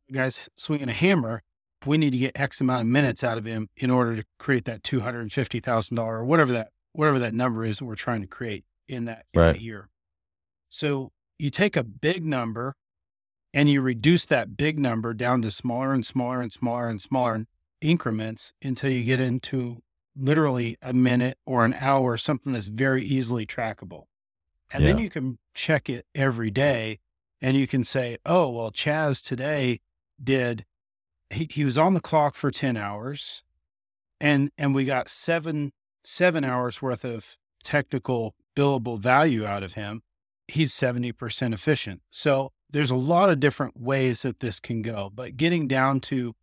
the 0.07 0.13
guy's 0.13 0.49
swinging 0.55 0.89
a 0.89 0.93
hammer, 0.93 1.43
we 1.85 1.97
need 1.97 2.11
to 2.11 2.17
get 2.17 2.39
X 2.39 2.59
amount 2.61 2.81
of 2.81 2.87
minutes 2.87 3.23
out 3.23 3.37
of 3.37 3.45
him 3.45 3.69
in 3.77 3.89
order 3.89 4.17
to 4.17 4.25
create 4.37 4.65
that 4.65 4.83
two 4.83 4.99
hundred 4.99 5.21
and 5.21 5.31
fifty 5.33 5.59
thousand 5.59 5.95
dollar 5.95 6.19
or 6.19 6.25
whatever 6.25 6.51
that 6.51 6.69
whatever 6.99 7.19
that 7.19 7.33
number 7.33 7.63
is 7.63 7.77
that 7.77 7.85
we're 7.85 7.95
trying 7.95 8.19
to 8.19 8.27
create 8.27 8.65
in 8.89 9.05
that, 9.05 9.25
in 9.33 9.39
Right. 9.39 9.53
that 9.53 9.61
year. 9.61 9.87
So 10.67 11.13
you 11.37 11.49
take 11.49 11.77
a 11.77 11.83
big 11.83 12.25
number 12.25 12.75
and 13.53 13.69
you 13.69 13.81
reduce 13.81 14.25
that 14.25 14.57
big 14.57 14.77
number 14.77 15.13
down 15.13 15.41
to 15.43 15.49
smaller 15.49 15.93
and 15.93 16.05
smaller 16.05 16.41
and 16.41 16.51
smaller 16.51 16.89
and 16.89 17.01
smaller 17.01 17.45
increments 17.79 18.51
until 18.61 18.91
you 18.91 19.05
get 19.05 19.21
into 19.21 19.81
literally 20.13 20.77
a 20.81 20.91
minute 20.91 21.37
or 21.45 21.63
an 21.63 21.73
hour, 21.79 22.17
something 22.17 22.51
that's 22.51 22.67
very 22.67 23.05
easily 23.05 23.45
trackable. 23.45 24.03
And 24.71 24.85
then 24.85 24.97
you 24.97 25.09
can 25.09 25.39
check 25.53 25.89
it 25.89 26.05
every 26.13 26.51
day 26.51 26.99
and 27.41 27.55
you 27.55 27.65
can 27.65 27.85
say, 27.85 28.17
oh, 28.25 28.49
well, 28.49 28.71
Chaz 28.71 29.25
today 29.25 29.79
did, 30.21 30.65
he, 31.29 31.47
he 31.49 31.63
was 31.63 31.77
on 31.77 31.93
the 31.93 32.01
clock 32.01 32.35
for 32.35 32.51
10 32.51 32.75
hours 32.75 33.41
and, 34.19 34.51
and 34.57 34.75
we 34.75 34.83
got 34.83 35.07
seven, 35.07 35.71
seven 36.03 36.43
hours 36.43 36.81
worth 36.81 37.03
of 37.03 37.37
technical 37.63 38.35
billable 38.55 38.99
value 38.99 39.45
out 39.45 39.63
of 39.63 39.73
him. 39.73 40.01
He's 40.47 40.73
70% 40.73 41.53
efficient. 41.53 42.01
So 42.09 42.51
there's 42.69 42.91
a 42.91 42.95
lot 42.95 43.29
of 43.29 43.39
different 43.39 43.79
ways 43.79 44.23
that 44.23 44.39
this 44.39 44.59
can 44.59 44.81
go, 44.81 45.11
but 45.13 45.37
getting 45.37 45.67
down 45.67 45.99
to 46.01 46.35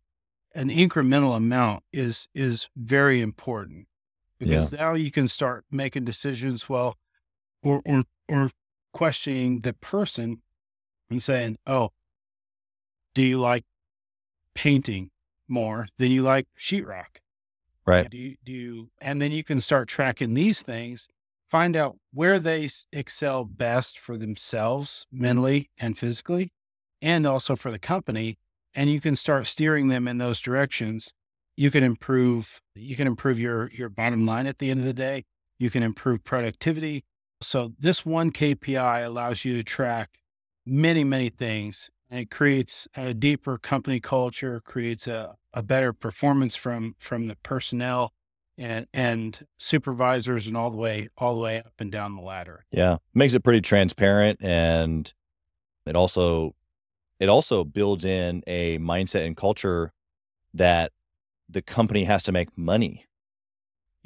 an 0.55 0.69
incremental 0.69 1.35
amount 1.35 1.83
is, 1.91 2.27
is 2.33 2.69
very 2.75 3.21
important 3.21 3.87
because 4.39 4.71
now 4.71 4.93
you 4.93 5.11
can 5.11 5.27
start 5.27 5.65
making 5.71 6.05
decisions. 6.05 6.69
Well, 6.69 6.97
or, 7.63 7.81
or, 7.85 8.03
or 8.29 8.51
questioning 8.93 9.61
the 9.61 9.73
person 9.73 10.41
and 11.09 11.21
saying, 11.21 11.57
Oh, 11.65 11.91
do 13.13 13.21
you 13.21 13.39
like 13.39 13.65
painting 14.53 15.11
more 15.47 15.87
than 15.97 16.11
you 16.11 16.21
like 16.23 16.47
sheetrock? 16.57 17.17
Right. 17.87 18.09
Do 18.09 18.17
you, 18.17 18.35
do 18.43 18.51
you, 18.51 18.89
and 18.99 19.21
then 19.21 19.31
you 19.31 19.45
can 19.45 19.61
start 19.61 19.87
tracking 19.87 20.33
these 20.33 20.61
things, 20.61 21.07
find 21.49 21.75
out 21.77 21.95
where 22.13 22.37
they 22.37 22.69
excel 22.91 23.45
best 23.45 23.97
for 23.97 24.17
themselves 24.17 25.07
mentally 25.09 25.69
and 25.77 25.97
physically, 25.97 26.51
and 27.01 27.25
also 27.25 27.55
for 27.55 27.71
the 27.71 27.79
company. 27.79 28.37
And 28.75 28.91
you 28.91 28.99
can 28.99 29.15
start 29.15 29.47
steering 29.47 29.87
them 29.87 30.05
in 30.05 30.17
those 30.17 30.41
directions. 30.41 31.13
You 31.55 31.71
can 31.71 31.83
improve, 31.83 32.59
you 32.75 32.97
can 32.97 33.07
improve 33.07 33.39
your, 33.39 33.71
your 33.71 33.89
bottom 33.89 34.25
line 34.25 34.47
at 34.47 34.59
the 34.59 34.69
end 34.69 34.81
of 34.81 34.85
the 34.85 34.93
day. 34.93 35.23
You 35.57 35.69
can 35.69 35.81
improve 35.81 36.25
productivity. 36.25 37.05
So 37.41 37.71
this 37.79 38.05
one 38.05 38.31
KPI 38.31 39.05
allows 39.05 39.45
you 39.45 39.55
to 39.55 39.63
track 39.63 40.19
many, 40.65 41.05
many 41.05 41.29
things. 41.29 41.89
And 42.09 42.21
it 42.21 42.31
creates 42.31 42.87
a 42.95 43.13
deeper 43.13 43.57
company 43.57 43.99
culture, 43.99 44.61
creates 44.61 45.07
a, 45.07 45.35
a 45.53 45.61
better 45.61 45.91
performance 45.93 46.55
from 46.55 46.95
from 46.99 47.27
the 47.27 47.35
personnel 47.43 48.13
and 48.57 48.87
and 48.93 49.45
supervisors 49.57 50.47
and 50.47 50.57
all 50.57 50.71
the 50.71 50.77
way 50.77 51.09
all 51.17 51.35
the 51.35 51.41
way 51.41 51.59
up 51.59 51.73
and 51.79 51.91
down 51.91 52.15
the 52.15 52.21
ladder. 52.21 52.65
Yeah. 52.71 52.97
Makes 53.13 53.33
it 53.33 53.43
pretty 53.43 53.61
transparent 53.61 54.39
and 54.41 55.11
it 55.85 55.95
also 55.95 56.55
it 57.19 57.29
also 57.29 57.63
builds 57.63 58.05
in 58.05 58.43
a 58.47 58.77
mindset 58.77 59.25
and 59.25 59.35
culture 59.35 59.91
that 60.53 60.91
the 61.49 61.61
company 61.61 62.03
has 62.03 62.23
to 62.23 62.31
make 62.31 62.57
money. 62.57 63.05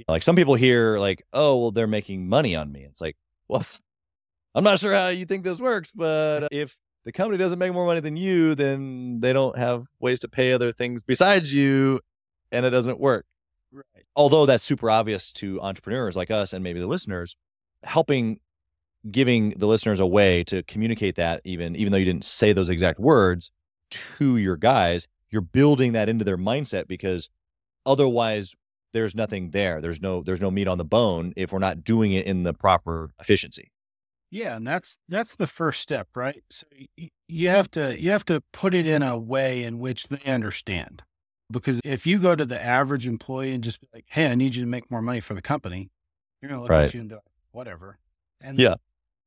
Like 0.08 0.24
some 0.24 0.36
people 0.36 0.56
hear 0.56 0.98
like, 0.98 1.24
"Oh, 1.32 1.58
well 1.58 1.72
they're 1.72 1.86
making 1.86 2.28
money 2.28 2.56
on 2.56 2.72
me." 2.72 2.82
It's 2.82 3.02
like, 3.02 3.18
"Well, 3.48 3.66
I'm 4.56 4.64
not 4.64 4.80
sure 4.80 4.94
how 4.94 5.10
you 5.10 5.26
think 5.26 5.44
this 5.44 5.60
works, 5.60 5.92
but 5.92 6.44
uh, 6.44 6.48
if 6.52 6.76
the 7.06 7.12
company 7.12 7.38
doesn't 7.38 7.60
make 7.60 7.74
more 7.74 7.86
money 7.86 8.00
than 8.00 8.16
you, 8.18 8.56
then 8.56 9.20
they 9.20 9.34
don't 9.34 9.58
have 9.58 9.88
ways 10.00 10.20
to 10.22 10.28
pay 10.28 10.54
other 10.54 10.72
things 10.72 11.04
besides 11.04 11.54
you 11.54 12.00
and 12.52 12.66
it 12.66 12.72
doesn't 12.72 13.00
work." 13.00 13.26
Right. 13.74 14.04
although 14.18 14.46
that's 14.46 14.66
super 14.66 14.90
obvious 14.90 15.32
to 15.34 15.62
entrepreneurs 15.62 16.18
like 16.18 16.30
us 16.30 16.52
and 16.52 16.62
maybe 16.62 16.82
the 16.82 16.88
listeners, 16.88 17.38
helping 17.84 18.42
giving 19.10 19.52
the 19.52 19.66
listeners 19.66 20.00
a 20.00 20.06
way 20.06 20.44
to 20.44 20.62
communicate 20.64 21.16
that 21.16 21.42
even 21.46 21.76
even 21.76 21.92
though 21.92 21.98
you 21.98 22.06
didn't 22.06 22.26
say 22.26 22.54
those 22.54 22.70
exact 22.70 23.00
words 23.00 23.52
to 23.90 24.38
your 24.38 24.58
guys, 24.58 25.08
you're 25.30 25.42
building 25.42 25.94
that 25.94 26.10
into 26.10 26.24
their 26.26 26.38
mindset 26.38 26.88
because 26.88 27.30
otherwise 27.86 28.56
there's 28.94 29.16
nothing 29.16 29.52
there. 29.52 29.82
There's 29.82 30.02
no 30.02 30.22
there's 30.22 30.42
no 30.42 30.52
meat 30.52 30.68
on 30.68 30.78
the 30.78 30.86
bone 30.86 31.34
if 31.38 31.52
we're 31.54 31.60
not 31.60 31.84
doing 31.84 32.12
it 32.12 32.26
in 32.26 32.44
the 32.44 32.54
proper 32.54 33.12
efficiency. 33.20 33.72
Yeah, 34.32 34.56
and 34.56 34.66
that's 34.66 34.98
that's 35.10 35.36
the 35.36 35.46
first 35.48 35.82
step, 35.82 36.08
right? 36.16 36.42
So 36.50 36.66
y- 36.98 37.10
you 37.28 37.50
have 37.50 37.70
to 37.72 38.00
you 38.02 38.12
have 38.12 38.26
to 38.26 38.42
put 38.54 38.74
it 38.74 38.88
in 38.88 39.04
a 39.04 39.18
way 39.20 39.64
in 39.64 39.78
which 39.80 40.08
they 40.08 40.22
understand. 40.32 41.04
Because 41.52 41.82
if 41.84 42.08
you 42.08 42.18
go 42.18 42.36
to 42.36 42.46
the 42.46 42.62
average 42.64 43.06
employee 43.06 43.52
and 43.54 43.62
just 43.64 43.82
be 43.82 43.88
like, 43.94 44.06
"Hey, 44.10 44.32
I 44.32 44.36
need 44.36 44.56
you 44.56 44.64
to 44.64 44.70
make 44.70 44.90
more 44.90 45.02
money 45.02 45.20
for 45.20 45.34
the 45.34 45.42
company," 45.42 45.92
you're 46.42 46.48
going 46.50 46.60
to 46.60 46.64
look 46.64 46.70
Right. 46.72 46.86
at 46.86 46.94
you 46.94 47.02
and 47.02 47.10
do 47.10 47.20
whatever, 47.52 48.00
and 48.40 48.58
Yeah. 48.58 48.76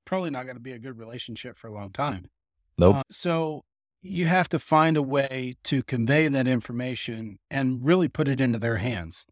probably 0.07 0.31
not 0.31 0.45
going 0.45 0.57
to 0.57 0.61
be 0.63 0.73
a 0.73 0.79
good 0.79 0.99
relationship 0.99 1.59
for 1.59 1.69
a 1.69 1.73
long 1.75 1.91
time. 1.93 2.31
Nope. 2.79 2.97
Uh, 2.97 3.03
so 3.11 3.63
you 4.01 4.27
have 4.27 4.49
to 4.51 4.59
find 4.59 4.97
a 4.97 5.03
way 5.03 5.57
to 5.65 5.83
convey 5.83 6.29
that 6.29 6.47
information 6.49 7.39
and 7.51 7.85
really 7.85 8.09
put 8.09 8.27
it 8.29 8.41
into 8.41 8.59
their 8.59 8.79
hands 8.79 9.27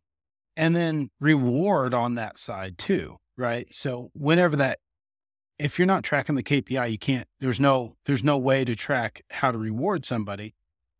and 0.56 0.76
then 0.76 1.11
reward 1.18 1.94
on 1.94 2.14
that 2.16 2.37
side 2.38 2.76
too, 2.78 3.16
right? 3.38 3.74
So 3.74 4.11
whenever 4.14 4.54
that 4.56 4.78
if 5.62 5.79
you're 5.79 5.87
not 5.87 6.03
tracking 6.03 6.35
the 6.35 6.42
KPI, 6.42 6.90
you 6.90 6.98
can't 6.98 7.29
there's 7.40 7.61
no 7.61 7.96
there's 8.05 8.25
no 8.25 8.37
way 8.37 8.64
to 8.64 8.75
track 8.75 9.22
how 9.31 9.53
to 9.53 9.59
reward 9.59 10.05
somebody, 10.05 10.55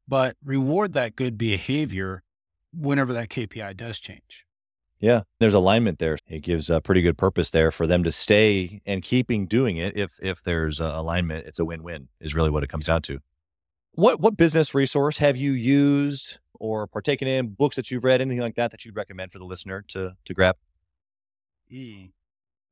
but 0.07 0.37
reward 0.45 0.93
that 0.93 1.17
good 1.17 1.37
behavior 1.37 2.23
whenever 2.73 3.13
that 3.13 3.29
KPI 3.29 3.77
does 3.77 3.99
change. 3.99 4.47
Yeah, 5.01 5.23
there's 5.41 5.55
alignment 5.55 5.99
there. 5.99 6.17
It 6.29 6.43
gives 6.43 6.71
a 6.71 6.81
pretty 6.81 7.03
good 7.03 7.19
purpose 7.19 7.51
there 7.51 7.73
for 7.73 7.89
them 7.89 8.05
to 8.05 8.13
stay 8.13 8.81
and 8.87 9.03
keeping 9.03 9.47
doing 9.47 9.77
it. 9.77 9.97
If 9.97 10.19
if 10.23 10.45
there's 10.45 10.81
uh, 10.81 10.93
alignment, 10.95 11.47
it's 11.47 11.59
a 11.59 11.65
win-win. 11.65 12.09
Is 12.21 12.35
really 12.35 12.51
what 12.51 12.63
it 12.63 12.69
comes 12.69 12.87
down 12.87 13.03
to. 13.03 13.19
What 13.93 14.21
what 14.21 14.37
business 14.37 14.75
resource 14.75 15.19
have 15.19 15.37
you 15.37 15.53
used 15.53 16.39
or 16.55 16.87
partaken 16.87 17.27
in? 17.27 17.49
Books 17.49 17.75
that 17.75 17.91
you've 17.91 18.05
read, 18.05 18.21
anything 18.21 18.41
like 18.41 18.55
that 18.55 18.71
that 18.71 18.85
you'd 18.85 18.97
recommend 18.97 19.33
for 19.33 19.41
the 19.41 19.45
listener 19.45 19.83
to 19.89 20.13
to 20.25 20.35
grab? 20.35 20.57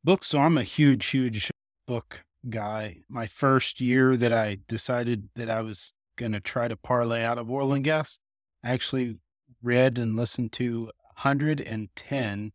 Books, 0.04 0.28
so 0.28 0.38
I'm 0.38 0.56
a 0.56 0.62
huge, 0.62 1.06
huge 1.06 1.50
book 1.90 2.22
guy. 2.48 2.98
My 3.08 3.26
first 3.26 3.80
year 3.80 4.16
that 4.16 4.32
I 4.32 4.58
decided 4.68 5.28
that 5.34 5.50
I 5.50 5.60
was 5.62 5.92
going 6.14 6.30
to 6.30 6.38
try 6.38 6.68
to 6.68 6.76
parlay 6.76 7.24
out 7.24 7.36
of 7.36 7.50
oil 7.50 7.72
and 7.72 7.82
gas, 7.82 8.20
I 8.62 8.70
actually 8.70 9.18
read 9.60 9.98
and 9.98 10.14
listened 10.14 10.52
to 10.52 10.84
110 11.16 12.52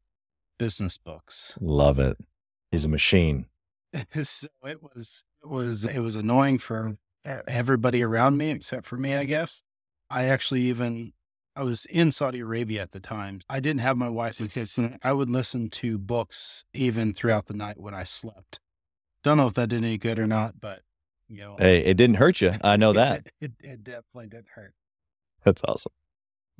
business 0.58 0.98
books. 0.98 1.58
Love 1.60 2.00
it. 2.00 2.16
He's 2.72 2.86
a 2.86 2.90
machine. 2.90 3.48
so 4.24 4.48
it 4.64 4.82
was 4.82 5.26
it 5.44 5.50
was 5.50 5.84
it 5.84 6.00
was 6.00 6.16
annoying 6.16 6.58
for 6.58 6.96
everybody 7.26 8.04
around 8.04 8.38
me 8.38 8.52
except 8.52 8.86
for 8.86 8.96
me, 8.96 9.16
I 9.16 9.26
guess. 9.26 9.64
I 10.10 10.28
actually 10.28 10.62
even 10.62 11.12
I 11.58 11.64
was 11.64 11.86
in 11.88 12.14
Saudi 12.14 12.40
Arabia 12.40 12.84
at 12.84 12.94
the 12.94 13.02
time. 13.02 13.42
I 13.50 13.60
didn't 13.60 13.82
have 13.82 13.98
my 13.98 14.10
wife 14.10 14.40
with 14.40 14.54
kids. 14.54 14.80
I 15.04 15.12
would 15.12 15.30
listen 15.30 15.70
to 15.72 15.98
books 15.98 16.64
even 16.74 17.14
throughout 17.14 17.48
the 17.48 17.54
night 17.54 17.78
when 17.78 17.94
I 17.94 18.06
slept. 18.06 18.62
Don't 19.26 19.38
know 19.38 19.48
if 19.48 19.56
that 19.56 19.70
did 19.70 19.84
any 19.84 19.98
good 19.98 20.20
or 20.20 20.28
not, 20.28 20.62
but 20.62 20.82
you 21.28 21.40
know, 21.40 21.56
Hey, 21.58 21.80
it 21.80 21.98
didn't 21.98 22.18
hurt 22.18 22.42
you. 22.42 22.54
I 22.64 22.78
know 22.78 22.94
that. 23.02 23.26
it, 23.42 23.54
it, 23.60 23.68
it 23.68 23.84
definitely 23.84 24.28
didn't 24.28 24.50
hurt. 24.54 24.76
That's 25.44 25.64
awesome. 25.68 25.92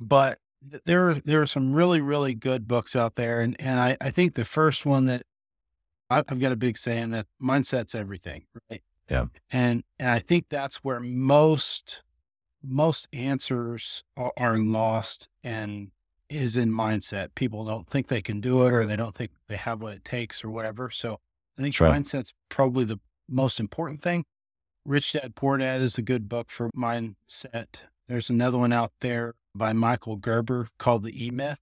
But 0.00 0.40
there 0.84 1.08
are 1.10 1.14
there 1.14 1.40
are 1.40 1.46
some 1.46 1.72
really 1.72 2.00
really 2.00 2.34
good 2.34 2.66
books 2.66 2.96
out 2.96 3.14
there, 3.14 3.40
and 3.40 3.54
and 3.60 3.78
I 3.78 3.96
I 4.00 4.10
think 4.10 4.34
the 4.34 4.44
first 4.44 4.84
one 4.84 5.06
that 5.06 5.22
I, 6.10 6.24
I've 6.28 6.40
got 6.40 6.50
a 6.50 6.56
big 6.56 6.76
saying 6.76 7.10
that 7.10 7.26
mindset's 7.40 7.94
everything, 7.94 8.46
right? 8.68 8.82
Yeah. 9.08 9.26
and 9.52 9.84
and 10.00 10.10
I 10.10 10.18
think 10.18 10.46
that's 10.48 10.78
where 10.78 10.98
most 10.98 12.02
most 12.64 13.06
answers 13.12 14.02
are, 14.16 14.32
are 14.36 14.58
lost 14.58 15.28
and 15.44 15.92
is 16.28 16.56
in 16.56 16.72
mindset. 16.72 17.36
People 17.36 17.64
don't 17.64 17.88
think 17.88 18.08
they 18.08 18.22
can 18.22 18.40
do 18.40 18.66
it, 18.66 18.72
or 18.72 18.84
they 18.86 18.96
don't 18.96 19.14
think 19.14 19.30
they 19.46 19.54
have 19.56 19.80
what 19.80 19.92
it 19.94 20.04
takes, 20.04 20.42
or 20.42 20.50
whatever. 20.50 20.90
So 20.90 21.20
I 21.58 21.62
think 21.62 21.78
right. 21.80 22.00
mindset's 22.00 22.32
probably 22.48 22.84
the 22.84 23.00
most 23.28 23.58
important 23.60 24.02
thing. 24.02 24.24
Rich 24.84 25.12
Dad 25.12 25.34
Poor 25.34 25.58
Dad 25.58 25.80
is 25.80 25.98
a 25.98 26.02
good 26.02 26.28
book 26.28 26.50
for 26.50 26.70
mindset. 26.76 27.80
There's 28.08 28.30
another 28.30 28.58
one 28.58 28.72
out 28.72 28.92
there 29.00 29.34
by 29.54 29.72
Michael 29.72 30.16
Gerber 30.16 30.68
called 30.78 31.02
The 31.02 31.26
E 31.26 31.30
Myth. 31.30 31.58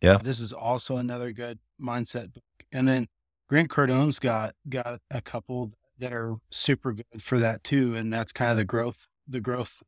Yeah. 0.00 0.18
This 0.22 0.40
is 0.40 0.52
also 0.52 0.96
another 0.96 1.32
good 1.32 1.58
mindset 1.80 2.32
book. 2.32 2.44
And 2.72 2.88
then 2.88 3.08
Grant 3.48 3.70
Cardone's 3.70 4.18
got 4.18 4.54
got 4.68 5.00
a 5.10 5.20
couple 5.20 5.72
that 5.98 6.12
are 6.12 6.36
super 6.50 6.92
good 6.92 7.22
for 7.22 7.38
that 7.38 7.64
too. 7.64 7.94
And 7.96 8.12
that's 8.12 8.32
kind 8.32 8.50
of 8.50 8.56
the 8.56 8.64
growth, 8.64 9.08
the 9.28 9.40
growth 9.40 9.82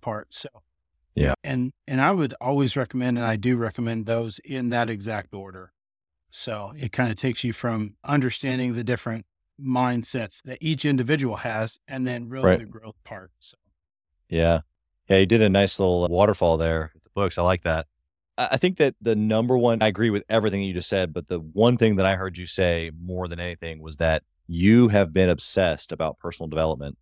part. 0.00 0.34
So 0.34 0.48
Yeah. 1.14 1.34
And 1.42 1.72
and 1.86 2.00
I 2.00 2.12
would 2.12 2.34
always 2.40 2.76
recommend, 2.76 3.18
and 3.18 3.26
I 3.26 3.36
do 3.36 3.56
recommend 3.56 4.06
those 4.06 4.38
in 4.40 4.68
that 4.70 4.90
exact 4.90 5.34
order. 5.34 5.72
So 6.30 6.72
it 6.76 6.92
kind 6.92 7.10
of 7.10 7.16
takes 7.16 7.44
you 7.44 7.52
from 7.52 7.96
understanding 8.04 8.74
the 8.74 8.84
different 8.84 9.26
mindsets 9.60 10.42
that 10.44 10.58
each 10.60 10.84
individual 10.84 11.36
has, 11.36 11.78
and 11.86 12.06
then 12.06 12.28
really 12.28 12.46
Right. 12.46 12.58
the 12.60 12.64
growth 12.64 12.96
part. 13.04 13.30
So 13.40 13.56
Yeah. 14.28 14.60
Yeah. 15.08 15.18
You 15.18 15.26
did 15.26 15.42
a 15.42 15.48
nice 15.48 15.78
little 15.80 16.06
waterfall 16.08 16.56
there 16.56 16.90
with 16.94 17.02
the 17.02 17.10
books. 17.14 17.36
I 17.38 17.42
like 17.42 17.62
that. 17.64 17.86
I 18.38 18.48
I 18.52 18.56
think 18.56 18.78
that 18.78 18.94
the 19.00 19.14
number 19.16 19.58
one, 19.58 19.82
I 19.82 19.88
agree 19.88 20.10
with 20.10 20.24
everything 20.28 20.62
you 20.62 20.72
just 20.72 20.88
said, 20.88 21.12
but 21.12 21.26
the 21.28 21.40
one 21.40 21.76
thing 21.76 21.96
that 21.96 22.06
I 22.06 22.14
heard 22.16 22.38
you 22.38 22.46
say 22.46 22.90
more 23.02 23.28
than 23.28 23.40
anything 23.40 23.82
was 23.82 23.96
that 23.98 24.22
you 24.46 24.88
have 24.88 25.12
been 25.12 25.28
obsessed 25.28 25.92
about 25.92 26.18
personal 26.18 26.48
development. 26.48 26.96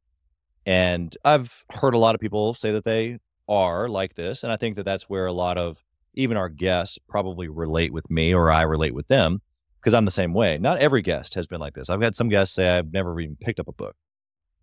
And 0.66 1.16
I've 1.24 1.64
heard 1.72 1.94
a 1.94 1.98
lot 1.98 2.14
of 2.14 2.20
people 2.20 2.54
say 2.54 2.72
that 2.72 2.84
they 2.84 3.18
are 3.48 3.88
like 3.88 4.14
this. 4.14 4.42
And 4.44 4.52
I 4.52 4.56
think 4.56 4.76
that 4.76 4.82
that's 4.84 5.08
where 5.08 5.26
a 5.26 5.32
lot 5.32 5.56
of 5.58 5.82
even 6.14 6.36
our 6.36 6.48
guests 6.48 6.98
probably 7.08 7.48
relate 7.48 7.92
with 7.92 8.10
me 8.10 8.34
or 8.34 8.50
I 8.50 8.62
relate 8.62 8.94
with 8.94 9.08
them 9.08 9.40
because 9.80 9.94
I'm 9.94 10.04
the 10.04 10.10
same 10.10 10.34
way. 10.34 10.58
Not 10.58 10.78
every 10.78 11.02
guest 11.02 11.34
has 11.34 11.46
been 11.46 11.60
like 11.60 11.74
this. 11.74 11.90
I've 11.90 12.02
had 12.02 12.14
some 12.14 12.28
guests 12.28 12.54
say 12.54 12.68
I've 12.68 12.92
never 12.92 13.18
even 13.20 13.36
picked 13.36 13.60
up 13.60 13.68
a 13.68 13.72
book. 13.72 13.94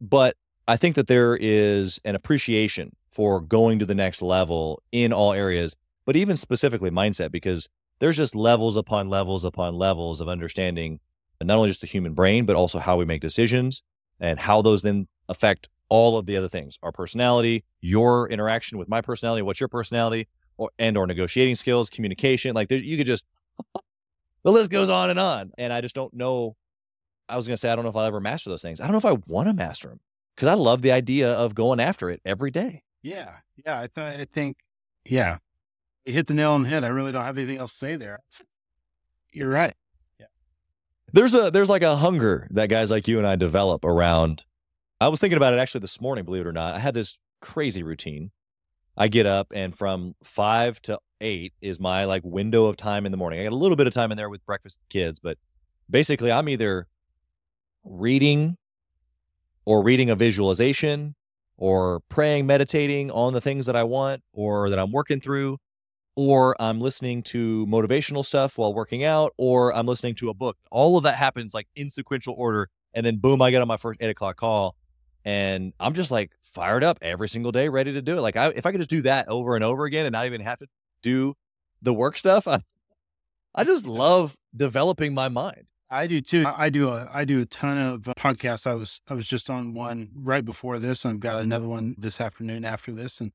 But 0.01 0.35
I 0.67 0.77
think 0.77 0.95
that 0.95 1.07
there 1.07 1.37
is 1.39 1.99
an 2.03 2.15
appreciation 2.15 2.95
for 3.09 3.39
going 3.39 3.79
to 3.79 3.85
the 3.85 3.95
next 3.95 4.21
level 4.21 4.81
in 4.91 5.13
all 5.13 5.31
areas, 5.31 5.75
but 6.05 6.15
even 6.15 6.35
specifically 6.35 6.89
mindset, 6.89 7.31
because 7.31 7.69
there's 7.99 8.17
just 8.17 8.35
levels 8.35 8.75
upon 8.75 9.09
levels 9.09 9.45
upon 9.45 9.75
levels 9.75 10.19
of 10.19 10.27
understanding 10.27 10.99
not 11.41 11.57
only 11.57 11.69
just 11.69 11.81
the 11.81 11.87
human 11.87 12.13
brain, 12.13 12.45
but 12.45 12.55
also 12.55 12.79
how 12.79 12.97
we 12.97 13.05
make 13.05 13.21
decisions 13.21 13.83
and 14.19 14.39
how 14.39 14.61
those 14.61 14.81
then 14.81 15.07
affect 15.29 15.69
all 15.89 16.17
of 16.17 16.25
the 16.25 16.35
other 16.35 16.49
things 16.49 16.77
our 16.81 16.91
personality, 16.91 17.63
your 17.81 18.27
interaction 18.29 18.77
with 18.77 18.89
my 18.89 19.01
personality, 19.01 19.41
what's 19.41 19.59
your 19.59 19.69
personality, 19.69 20.27
or, 20.57 20.69
and 20.79 20.97
or 20.97 21.07
negotiating 21.07 21.55
skills, 21.55 21.89
communication. 21.89 22.53
Like 22.53 22.69
there, 22.69 22.77
you 22.77 22.97
could 22.97 23.07
just, 23.07 23.25
the 24.43 24.51
list 24.51 24.69
goes 24.69 24.89
on 24.89 25.09
and 25.09 25.19
on. 25.19 25.51
And 25.57 25.73
I 25.73 25.81
just 25.81 25.95
don't 25.95 26.13
know. 26.13 26.55
I 27.27 27.35
was 27.35 27.47
going 27.47 27.55
to 27.55 27.57
say, 27.57 27.69
I 27.69 27.75
don't 27.75 27.83
know 27.83 27.89
if 27.89 27.95
I'll 27.95 28.05
ever 28.05 28.19
master 28.19 28.49
those 28.49 28.61
things. 28.61 28.79
I 28.79 28.83
don't 28.83 28.91
know 28.91 28.97
if 28.97 29.05
I 29.05 29.17
want 29.27 29.47
to 29.47 29.53
master 29.53 29.89
them 29.89 29.99
because 30.35 30.47
I 30.47 30.53
love 30.53 30.81
the 30.81 30.91
idea 30.91 31.31
of 31.33 31.55
going 31.55 31.79
after 31.79 32.09
it 32.09 32.21
every 32.25 32.51
day. 32.51 32.83
yeah, 33.01 33.37
yeah, 33.65 33.79
I 33.79 33.87
thought 33.87 34.13
I 34.19 34.25
think 34.25 34.57
yeah, 35.05 35.37
you 36.05 36.13
hit 36.13 36.27
the 36.27 36.33
nail 36.33 36.51
on 36.51 36.63
the 36.63 36.69
head. 36.69 36.83
I 36.83 36.87
really 36.87 37.11
don't 37.11 37.23
have 37.23 37.37
anything 37.37 37.57
else 37.57 37.71
to 37.73 37.77
say 37.77 37.95
there. 37.95 38.19
You're 39.31 39.49
right. 39.49 39.75
Yeah. 40.19 40.27
There's 41.13 41.35
a 41.35 41.51
there's 41.51 41.69
like 41.69 41.83
a 41.83 41.95
hunger 41.97 42.47
that 42.51 42.69
guys 42.69 42.91
like 42.91 43.07
you 43.07 43.17
and 43.17 43.27
I 43.27 43.35
develop 43.35 43.85
around. 43.85 44.43
I 44.99 45.07
was 45.09 45.19
thinking 45.19 45.37
about 45.37 45.53
it 45.53 45.59
actually 45.59 45.81
this 45.81 46.01
morning, 46.01 46.25
believe 46.25 46.41
it 46.41 46.47
or 46.47 46.53
not. 46.53 46.73
I 46.73 46.79
had 46.79 46.93
this 46.93 47.17
crazy 47.41 47.83
routine. 47.83 48.31
I 48.97 49.07
get 49.07 49.25
up 49.25 49.47
and 49.53 49.77
from 49.77 50.15
five 50.23 50.81
to 50.83 50.99
eight 51.21 51.53
is 51.61 51.79
my 51.79 52.05
like 52.05 52.21
window 52.23 52.65
of 52.65 52.77
time 52.77 53.05
in 53.05 53.11
the 53.11 53.17
morning. 53.17 53.39
I 53.39 53.43
got 53.43 53.51
a 53.51 53.57
little 53.57 53.75
bit 53.75 53.87
of 53.87 53.93
time 53.93 54.11
in 54.11 54.17
there 54.17 54.29
with 54.29 54.45
breakfast 54.45 54.79
kids, 54.89 55.19
but 55.19 55.37
basically 55.89 56.31
I'm 56.31 56.47
either 56.49 56.87
reading 57.83 58.57
or 59.65 59.83
reading 59.83 60.09
a 60.09 60.15
visualization 60.15 61.15
or 61.57 62.01
praying, 62.09 62.45
meditating 62.45 63.11
on 63.11 63.33
the 63.33 63.41
things 63.41 63.65
that 63.65 63.75
I 63.75 63.83
want 63.83 64.21
or 64.33 64.69
that 64.69 64.79
I'm 64.79 64.91
working 64.91 65.19
through, 65.19 65.57
or 66.15 66.55
I'm 66.61 66.79
listening 66.79 67.23
to 67.23 67.65
motivational 67.67 68.23
stuff 68.23 68.57
while 68.57 68.73
working 68.73 69.03
out, 69.03 69.33
or 69.37 69.73
I'm 69.73 69.85
listening 69.85 70.15
to 70.15 70.29
a 70.29 70.33
book. 70.33 70.57
All 70.71 70.97
of 70.97 71.03
that 71.03 71.15
happens 71.15 71.53
like 71.53 71.67
in 71.75 71.89
sequential 71.89 72.35
order. 72.37 72.69
And 72.93 73.05
then 73.05 73.17
boom, 73.17 73.41
I 73.41 73.51
get 73.51 73.61
on 73.61 73.67
my 73.67 73.77
first 73.77 74.01
eight 74.01 74.09
o'clock 74.09 74.37
call 74.37 74.75
and 75.25 75.73
I'm 75.79 75.93
just 75.93 76.11
like 76.11 76.31
fired 76.41 76.83
up 76.83 76.99
every 77.01 77.27
single 77.27 77.51
day, 77.51 77.67
ready 77.67 77.91
to 77.93 78.01
do 78.01 78.17
it. 78.17 78.21
Like 78.21 78.37
I, 78.37 78.49
if 78.49 78.65
I 78.65 78.71
could 78.71 78.79
just 78.79 78.89
do 78.89 79.01
that 79.01 79.27
over 79.27 79.55
and 79.55 79.63
over 79.63 79.85
again 79.85 80.05
and 80.05 80.13
not 80.13 80.25
even 80.27 80.41
have 80.41 80.59
to 80.59 80.67
do 81.01 81.33
the 81.81 81.93
work 81.93 82.15
stuff, 82.17 82.47
I, 82.47 82.59
I 83.53 83.63
just 83.63 83.85
love 83.87 84.35
developing 84.55 85.13
my 85.13 85.27
mind. 85.29 85.69
I 85.89 86.07
do 86.07 86.19
too. 86.21 86.45
I 86.47 86.65
I 86.65 86.69
do 86.69 86.89
a 86.89 87.09
I 87.13 87.25
do 87.25 87.41
a 87.41 87.45
ton 87.45 87.77
of 87.77 88.07
uh, 88.07 88.13
podcasts. 88.17 88.65
I 88.67 88.73
was 88.73 89.01
I 89.07 89.13
was 89.13 89.27
just 89.27 89.49
on 89.49 89.73
one 89.73 90.09
right 90.15 90.43
before 90.43 90.79
this. 90.79 91.05
I've 91.05 91.19
got 91.19 91.41
another 91.41 91.67
one 91.67 91.95
this 91.97 92.19
afternoon 92.19 92.65
after 92.65 92.91
this, 92.91 93.21
and 93.21 93.31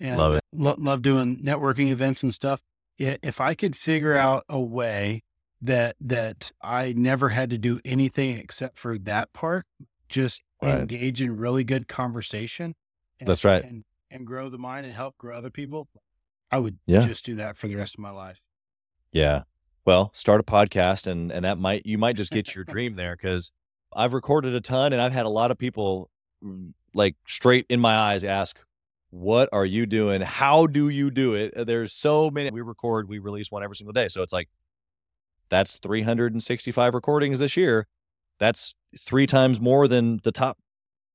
and 0.00 0.18
Love 0.18 0.34
it. 0.34 0.44
lo- 0.52 0.74
love 0.78 1.02
doing 1.02 1.38
networking 1.44 1.90
events 1.90 2.22
and 2.24 2.34
stuff. 2.34 2.60
I- 3.00 3.18
If 3.22 3.40
I 3.40 3.54
could 3.54 3.76
figure 3.76 4.14
out 4.16 4.44
a 4.48 4.60
way 4.60 5.22
that 5.60 5.94
that 6.00 6.50
I 6.60 6.92
never 6.96 7.28
had 7.30 7.50
to 7.50 7.58
do 7.58 7.80
anything 7.84 8.36
except 8.36 8.80
for 8.80 8.98
that 8.98 9.32
part, 9.32 9.64
just 10.08 10.42
Right. 10.62 10.80
engage 10.80 11.20
in 11.20 11.36
really 11.36 11.64
good 11.64 11.88
conversation. 11.88 12.74
and- 13.20 13.28
That's 13.28 13.44
right. 13.44 13.62
and 13.64 13.84
and 14.10 14.26
grow 14.26 14.48
the 14.50 14.58
mind 14.58 14.84
and 14.84 14.94
help 14.94 15.16
grow 15.16 15.36
other 15.38 15.50
people. 15.50 15.88
I 16.50 16.58
would 16.58 16.78
Yeah. 16.86 17.06
just 17.06 17.24
do 17.24 17.34
that 17.36 17.56
for 17.56 17.66
the 17.68 17.76
rest 17.76 17.94
of 17.94 18.00
my 18.00 18.10
life. 18.10 18.40
Yeah. 19.10 19.44
Well, 19.86 20.10
start 20.14 20.40
a 20.40 20.42
podcast 20.44 21.06
and 21.06 21.30
and 21.32 21.44
that 21.44 21.56
might 21.58 21.86
you 21.86 21.98
might 21.98 22.16
just 22.16 22.30
get 22.32 22.54
your 22.54 22.64
dream 22.64 22.96
there 22.96 23.16
cuz 23.16 23.52
I've 23.94 24.12
recorded 24.12 24.54
a 24.54 24.60
ton 24.60 24.92
and 24.92 25.00
I've 25.02 25.12
had 25.12 25.24
a 25.26 25.30
lot 25.30 25.50
of 25.50 25.58
people 25.58 26.10
mm, 26.44 26.72
like 26.94 27.16
straight 27.26 27.66
in 27.68 27.80
my 27.80 27.94
eyes 27.94 28.22
ask, 28.24 28.58
"What 29.10 29.48
are 29.52 29.64
you 29.66 29.86
doing? 29.86 30.20
How 30.22 30.66
do 30.66 30.88
you 30.88 31.10
do 31.10 31.34
it?" 31.34 31.54
Uh, 31.54 31.64
There's 31.64 31.92
so 31.92 32.30
many 32.30 32.50
we 32.50 32.60
record, 32.60 33.08
we 33.08 33.18
release 33.18 33.50
one 33.50 33.62
every 33.62 33.76
single 33.76 33.92
day. 33.92 34.08
So 34.08 34.22
it's 34.22 34.32
like 34.32 34.48
that's 35.48 35.78
365 35.78 36.94
recordings 36.94 37.38
this 37.38 37.56
year. 37.56 37.86
That's 38.38 38.74
3 38.98 39.26
times 39.26 39.60
more 39.60 39.88
than 39.88 40.20
the 40.24 40.32
top 40.32 40.58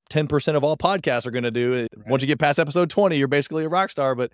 10% 0.09 0.55
of 0.55 0.63
all 0.63 0.77
podcasts 0.77 1.25
are 1.27 1.31
going 1.31 1.43
to 1.43 1.51
do. 1.51 1.73
It- 1.73 1.89
Once 2.07 2.23
you 2.23 2.27
get 2.27 2.39
past 2.39 2.59
episode 2.59 2.89
20, 2.89 3.17
you're 3.17 3.27
basically 3.27 3.65
a 3.65 3.69
rock 3.69 3.89
star, 3.91 4.15
but 4.15 4.31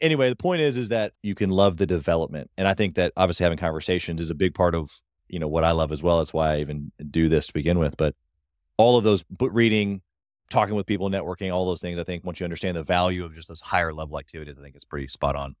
anyway, 0.00 0.28
the 0.28 0.36
point 0.36 0.60
is 0.60 0.76
is 0.76 0.88
that 0.90 1.12
you 1.22 1.34
can 1.34 1.50
love 1.50 1.76
the 1.78 1.86
development. 1.86 2.50
And 2.56 2.68
I 2.68 2.74
think 2.74 2.94
that 2.94 3.12
obviously 3.16 3.44
having 3.44 3.58
conversations 3.58 4.20
is 4.20 4.30
a 4.30 4.34
big 4.34 4.54
part 4.54 4.74
of, 4.74 4.90
you 5.28 5.38
know, 5.38 5.48
what 5.48 5.64
I 5.64 5.72
love 5.72 5.90
as 5.90 6.02
well. 6.02 6.18
That's 6.18 6.32
why 6.32 6.54
I 6.54 6.60
even 6.60 6.92
do 7.10 7.28
this 7.28 7.48
to 7.48 7.52
begin 7.52 7.78
with. 7.78 7.96
But 7.96 8.14
all 8.76 8.96
of 8.96 9.04
those 9.04 9.22
book 9.24 9.50
reading, 9.52 10.02
talking 10.48 10.76
with 10.76 10.86
people, 10.86 11.10
networking, 11.10 11.52
all 11.52 11.66
those 11.66 11.80
things, 11.80 11.98
I 11.98 12.04
think 12.04 12.24
once 12.24 12.38
you 12.38 12.44
understand 12.44 12.76
the 12.76 12.84
value 12.84 13.24
of 13.24 13.34
just 13.34 13.48
those 13.48 13.60
higher 13.60 13.92
level 13.92 14.18
activities, 14.18 14.58
I 14.58 14.62
think 14.62 14.76
it's 14.76 14.84
pretty 14.84 15.08
spot 15.08 15.34
on. 15.34 15.56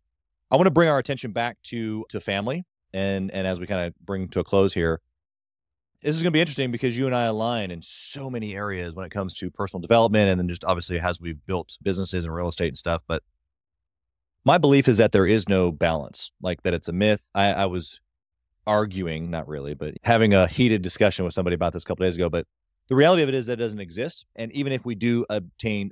I 0.50 0.54
want 0.56 0.66
to 0.66 0.70
bring 0.70 0.88
our 0.88 0.98
attention 0.98 1.32
back 1.32 1.56
to 1.64 2.04
to 2.10 2.20
family 2.20 2.64
and 2.94 3.32
and 3.32 3.48
as 3.48 3.58
we 3.58 3.66
kind 3.66 3.84
of 3.84 3.94
bring 3.98 4.28
to 4.28 4.38
a 4.40 4.44
close 4.44 4.72
here, 4.74 5.00
this 6.06 6.14
is 6.14 6.22
going 6.22 6.30
to 6.30 6.36
be 6.36 6.40
interesting 6.40 6.70
because 6.70 6.96
you 6.96 7.06
and 7.06 7.14
I 7.16 7.24
align 7.24 7.72
in 7.72 7.82
so 7.82 8.30
many 8.30 8.54
areas 8.54 8.94
when 8.94 9.04
it 9.04 9.10
comes 9.10 9.34
to 9.38 9.50
personal 9.50 9.80
development 9.80 10.30
and 10.30 10.38
then 10.38 10.46
just 10.48 10.64
obviously 10.64 11.00
as 11.00 11.20
we've 11.20 11.44
built 11.46 11.76
businesses 11.82 12.24
and 12.24 12.32
real 12.32 12.46
estate 12.46 12.68
and 12.68 12.78
stuff. 12.78 13.02
But 13.08 13.24
my 14.44 14.56
belief 14.56 14.86
is 14.86 14.98
that 14.98 15.10
there 15.10 15.26
is 15.26 15.48
no 15.48 15.72
balance, 15.72 16.30
like 16.40 16.62
that 16.62 16.74
it's 16.74 16.86
a 16.86 16.92
myth. 16.92 17.28
I, 17.34 17.52
I 17.52 17.66
was 17.66 17.98
arguing, 18.68 19.32
not 19.32 19.48
really, 19.48 19.74
but 19.74 19.94
having 20.04 20.32
a 20.32 20.46
heated 20.46 20.80
discussion 20.80 21.24
with 21.24 21.34
somebody 21.34 21.54
about 21.54 21.72
this 21.72 21.82
a 21.82 21.86
couple 21.86 22.06
days 22.06 22.14
ago. 22.14 22.30
But 22.30 22.46
the 22.88 22.94
reality 22.94 23.24
of 23.24 23.28
it 23.28 23.34
is 23.34 23.46
that 23.46 23.54
it 23.54 23.64
doesn't 23.64 23.80
exist. 23.80 24.26
And 24.36 24.52
even 24.52 24.72
if 24.72 24.86
we 24.86 24.94
do 24.94 25.26
obtain 25.28 25.90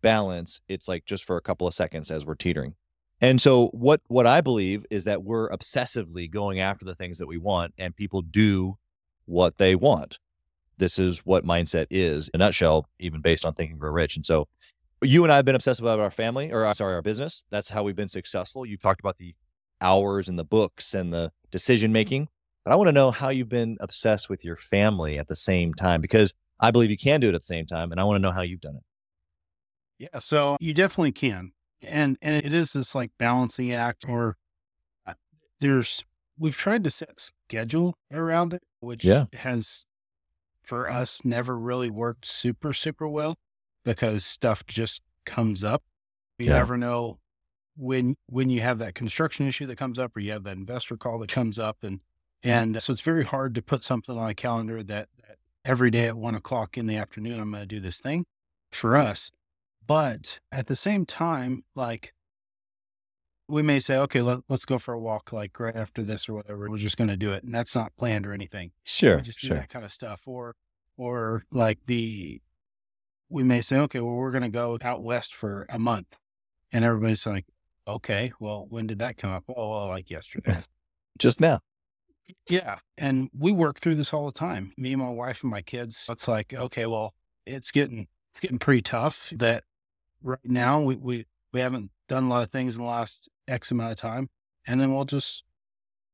balance, 0.00 0.62
it's 0.68 0.88
like 0.88 1.04
just 1.04 1.24
for 1.24 1.36
a 1.36 1.42
couple 1.42 1.66
of 1.66 1.74
seconds 1.74 2.10
as 2.10 2.24
we're 2.24 2.34
teetering. 2.34 2.76
And 3.20 3.38
so 3.38 3.66
what 3.74 4.00
what 4.06 4.26
I 4.26 4.40
believe 4.40 4.86
is 4.90 5.04
that 5.04 5.22
we're 5.22 5.50
obsessively 5.50 6.30
going 6.30 6.60
after 6.60 6.86
the 6.86 6.94
things 6.94 7.18
that 7.18 7.26
we 7.26 7.36
want 7.36 7.74
and 7.76 7.94
people 7.94 8.22
do 8.22 8.78
what 9.30 9.58
they 9.58 9.74
want. 9.74 10.18
This 10.78 10.98
is 10.98 11.20
what 11.20 11.44
mindset 11.44 11.86
is 11.90 12.28
in 12.32 12.40
a 12.40 12.44
nutshell, 12.44 12.86
even 12.98 13.20
based 13.20 13.44
on 13.44 13.54
Think 13.54 13.70
and 13.70 13.80
Grow 13.80 13.90
Rich. 13.90 14.16
And 14.16 14.24
so 14.24 14.48
you 15.02 15.22
and 15.24 15.32
I 15.32 15.36
have 15.36 15.44
been 15.44 15.54
obsessed 15.54 15.80
about 15.80 16.00
our 16.00 16.10
family 16.10 16.52
or 16.52 16.72
sorry, 16.74 16.94
our 16.94 17.02
business. 17.02 17.44
That's 17.50 17.70
how 17.70 17.82
we've 17.82 17.96
been 17.96 18.08
successful. 18.08 18.66
You've 18.66 18.80
talked 18.80 19.00
about 19.00 19.18
the 19.18 19.34
hours 19.80 20.28
and 20.28 20.38
the 20.38 20.44
books 20.44 20.94
and 20.94 21.12
the 21.12 21.32
decision 21.50 21.92
making. 21.92 22.28
But 22.64 22.72
I 22.72 22.76
want 22.76 22.88
to 22.88 22.92
know 22.92 23.10
how 23.10 23.30
you've 23.30 23.48
been 23.48 23.78
obsessed 23.80 24.28
with 24.28 24.44
your 24.44 24.56
family 24.56 25.18
at 25.18 25.28
the 25.28 25.36
same 25.36 25.72
time 25.72 26.00
because 26.00 26.32
I 26.58 26.70
believe 26.70 26.90
you 26.90 26.98
can 26.98 27.20
do 27.20 27.28
it 27.28 27.34
at 27.34 27.40
the 27.40 27.46
same 27.46 27.66
time. 27.66 27.90
And 27.90 28.00
I 28.00 28.04
want 28.04 28.16
to 28.16 28.20
know 28.20 28.32
how 28.32 28.42
you've 28.42 28.60
done 28.60 28.76
it. 28.76 28.82
Yeah, 29.98 30.18
so 30.18 30.56
you 30.60 30.74
definitely 30.74 31.12
can. 31.12 31.52
And 31.82 32.18
and 32.20 32.44
it 32.44 32.52
is 32.52 32.72
this 32.72 32.94
like 32.94 33.12
balancing 33.18 33.72
act 33.72 34.04
or 34.08 34.36
uh, 35.06 35.14
there's 35.60 36.04
we've 36.40 36.56
tried 36.56 36.82
to 36.84 36.90
set 36.90 37.20
schedule 37.20 37.94
around 38.12 38.52
it, 38.54 38.62
which 38.80 39.04
Yeah. 39.04 39.26
has 39.34 39.86
for 40.62 40.90
us 40.90 41.24
never 41.24 41.56
really 41.58 41.90
worked 41.90 42.26
super 42.26 42.72
super 42.72 43.06
well 43.08 43.36
because 43.84 44.24
stuff 44.24 44.66
just 44.66 45.02
comes 45.24 45.62
up. 45.62 45.82
You 46.38 46.46
Yeah. 46.46 46.54
never 46.58 46.76
know 46.76 47.20
when 47.76 48.16
when 48.26 48.50
you 48.50 48.60
have 48.60 48.78
that 48.78 48.94
construction 48.94 49.46
issue 49.46 49.66
that 49.66 49.76
comes 49.76 49.98
up 49.98 50.16
or 50.16 50.20
you 50.20 50.32
have 50.32 50.44
that 50.44 50.56
investor 50.56 50.96
call 50.96 51.18
that 51.20 51.30
comes 51.30 51.58
up 51.58 51.82
and 51.84 52.00
and 52.42 52.76
uh, 52.76 52.80
so 52.80 52.92
it's 52.92 53.02
very 53.02 53.24
hard 53.24 53.54
to 53.54 53.62
put 53.62 53.82
something 53.82 54.16
on 54.16 54.28
a 54.28 54.34
calendar 54.34 54.82
that, 54.82 55.08
that 55.26 55.36
every 55.64 55.90
day 55.90 56.06
at 56.06 56.16
one 56.16 56.34
o'clock 56.34 56.76
in 56.78 56.86
the 56.86 56.96
afternoon 56.96 57.38
I'm 57.38 57.50
going 57.50 57.62
to 57.62 57.66
do 57.66 57.80
this 57.80 58.00
thing 58.00 58.24
for 58.72 58.96
us. 58.96 59.30
But 59.86 60.38
at 60.50 60.66
the 60.66 60.76
same 60.76 61.04
time, 61.04 61.64
like 61.74 62.14
we 63.50 63.62
may 63.62 63.78
say, 63.80 63.96
okay, 63.98 64.22
let, 64.22 64.40
let's 64.48 64.64
go 64.64 64.78
for 64.78 64.94
a 64.94 65.00
walk, 65.00 65.32
like 65.32 65.58
right 65.58 65.74
after 65.76 66.02
this 66.02 66.28
or 66.28 66.34
whatever. 66.34 66.70
We're 66.70 66.78
just 66.78 66.96
going 66.96 67.08
to 67.08 67.16
do 67.16 67.32
it, 67.32 67.42
and 67.44 67.54
that's 67.54 67.74
not 67.74 67.96
planned 67.96 68.26
or 68.26 68.32
anything. 68.32 68.72
Sure. 68.84 69.16
We 69.16 69.22
just 69.22 69.40
do 69.40 69.48
Sure. 69.48 69.56
that 69.58 69.68
kind 69.68 69.84
of 69.84 69.92
stuff, 69.92 70.22
or 70.26 70.54
or 70.96 71.44
like 71.50 71.78
the 71.86 72.40
we 73.28 73.42
may 73.44 73.60
say, 73.60 73.78
okay, 73.78 74.00
well, 74.00 74.14
we're 74.14 74.32
going 74.32 74.42
to 74.42 74.48
go 74.48 74.76
out 74.82 75.02
west 75.02 75.34
for 75.34 75.66
a 75.68 75.78
month, 75.78 76.16
and 76.72 76.84
everybody's 76.84 77.26
like, 77.26 77.46
okay, 77.86 78.32
well, 78.40 78.66
when 78.68 78.86
did 78.86 78.98
that 78.98 79.16
come 79.16 79.30
up? 79.30 79.44
Oh, 79.48 79.70
well, 79.70 79.88
like 79.88 80.10
yesterday. 80.10 80.58
Just 81.18 81.40
now. 81.40 81.60
Yeah. 82.48 82.78
And 82.96 83.28
we 83.36 83.52
work 83.52 83.78
through 83.80 83.96
this 83.96 84.12
all 84.14 84.26
the 84.26 84.32
time. 84.38 84.72
Me 84.76 84.92
and 84.92 85.02
my 85.02 85.10
wife 85.10 85.42
and 85.42 85.50
my 85.50 85.62
kids. 85.62 86.06
It's 86.10 86.28
like, 86.28 86.54
okay, 86.54 86.86
well, 86.86 87.14
it's 87.46 87.70
getting 87.70 88.06
it's 88.32 88.40
getting 88.40 88.58
pretty 88.58 88.82
tough 88.82 89.32
that 89.36 89.64
right 90.22 90.38
now 90.44 90.80
we 90.80 90.96
we, 90.96 91.26
we 91.52 91.60
haven't 91.60 91.90
done 92.10 92.24
a 92.24 92.28
lot 92.28 92.42
of 92.42 92.50
things 92.50 92.76
in 92.76 92.82
the 92.82 92.88
last 92.88 93.28
X 93.48 93.70
amount 93.70 93.92
of 93.92 93.98
time. 93.98 94.28
And 94.66 94.80
then 94.80 94.94
we'll 94.94 95.04
just 95.04 95.44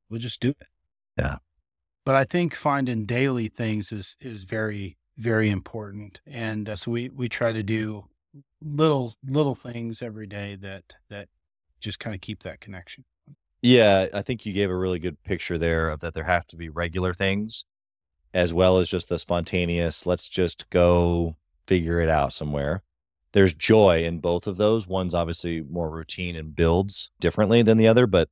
we'll 0.09 0.21
just 0.21 0.41
do 0.41 0.51
it. 0.51 0.67
Yeah. 1.19 1.37
But 2.05 2.15
I 2.15 2.25
think 2.25 2.55
finding 2.55 3.07
daily 3.07 3.49
things 3.49 3.91
is 3.91 4.17
is 4.21 4.45
very, 4.45 4.97
very 5.17 5.51
important. 5.51 6.21
And 6.27 6.69
uh, 6.69 6.77
so 6.77 6.91
we 6.91 7.09
we 7.09 7.29
try 7.29 7.53
to 7.53 7.63
do 7.63 8.05
little 8.63 9.15
little 9.27 9.55
things 9.55 10.03
every 10.03 10.27
day 10.27 10.57
that 10.57 10.85
that 11.11 11.29
just 11.81 11.99
kind 11.99 12.15
of 12.15 12.21
keep 12.21 12.43
that 12.43 12.61
connection. 12.61 13.05
Yeah, 13.63 14.07
I 14.13 14.23
think 14.23 14.47
you 14.47 14.53
gave 14.53 14.71
a 14.71 14.77
really 14.77 14.99
good 14.99 15.23
picture 15.25 15.59
there 15.59 15.89
of 15.89 16.01
that 16.01 16.15
there 16.15 16.25
have 16.25 16.47
to 16.49 16.57
be 16.57 16.69
regular 16.69 17.13
things 17.13 17.65
as 18.37 18.53
well 18.53 18.77
as 18.77 18.91
just 18.91 19.09
the 19.09 19.19
spontaneous, 19.19 20.05
let's 20.05 20.29
just 20.29 20.69
go 20.69 21.37
figure 21.67 22.01
it 22.01 22.11
out 22.11 22.35
somewhere. 22.35 22.83
There's 23.37 23.53
joy 23.53 24.03
in 24.03 24.21
both 24.21 24.47
of 24.47 24.57
those. 24.57 24.87
One's 24.87 25.13
obviously 25.13 25.61
more 25.61 25.91
routine 25.91 26.37
and 26.37 26.57
builds 26.57 27.11
differently 27.21 27.61
than 27.61 27.77
the 27.77 27.87
other, 27.87 28.07
but 28.07 28.31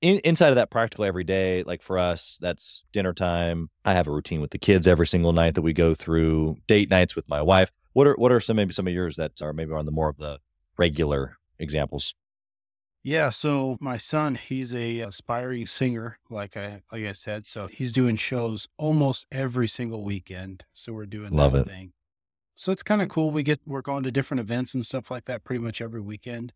in, 0.00 0.20
inside 0.20 0.48
of 0.48 0.54
that 0.54 0.70
practical 0.70 1.04
every 1.04 1.22
day, 1.22 1.64
like 1.64 1.82
for 1.82 1.98
us, 1.98 2.38
that's 2.40 2.82
dinner 2.94 3.12
time. 3.12 3.68
I 3.84 3.92
have 3.92 4.08
a 4.08 4.10
routine 4.10 4.40
with 4.40 4.50
the 4.50 4.58
kids 4.58 4.88
every 4.88 5.06
single 5.06 5.34
night 5.34 5.54
that 5.56 5.60
we 5.60 5.74
go 5.74 5.92
through, 5.92 6.56
date 6.66 6.88
nights 6.88 7.14
with 7.14 7.28
my 7.28 7.42
wife. 7.42 7.70
What 7.92 8.06
are 8.06 8.14
what 8.14 8.32
are 8.32 8.40
some 8.40 8.56
maybe 8.56 8.72
some 8.72 8.86
of 8.86 8.94
yours 8.94 9.16
that 9.16 9.42
are 9.42 9.52
maybe 9.52 9.72
on 9.72 9.84
the 9.84 9.92
more 9.92 10.08
of 10.08 10.16
the 10.16 10.38
regular 10.78 11.36
examples? 11.58 12.14
Yeah, 13.02 13.28
so 13.28 13.76
my 13.80 13.98
son, 13.98 14.36
he's 14.36 14.74
a 14.74 15.00
aspiring 15.00 15.66
singer, 15.66 16.16
like 16.30 16.56
I 16.56 16.80
like 16.90 17.04
I 17.04 17.12
said. 17.12 17.46
So 17.46 17.66
he's 17.66 17.92
doing 17.92 18.16
shows 18.16 18.66
almost 18.78 19.26
every 19.30 19.68
single 19.68 20.02
weekend. 20.02 20.64
So 20.72 20.94
we're 20.94 21.04
doing 21.04 21.32
Love 21.32 21.52
that 21.52 21.66
it. 21.66 21.68
thing. 21.68 21.92
So 22.62 22.70
it's 22.70 22.84
kind 22.84 23.02
of 23.02 23.08
cool. 23.08 23.32
We 23.32 23.42
get 23.42 23.60
we're 23.66 23.82
going 23.82 24.04
to 24.04 24.12
different 24.12 24.40
events 24.40 24.72
and 24.72 24.86
stuff 24.86 25.10
like 25.10 25.24
that 25.24 25.42
pretty 25.42 25.60
much 25.60 25.80
every 25.80 26.00
weekend. 26.00 26.52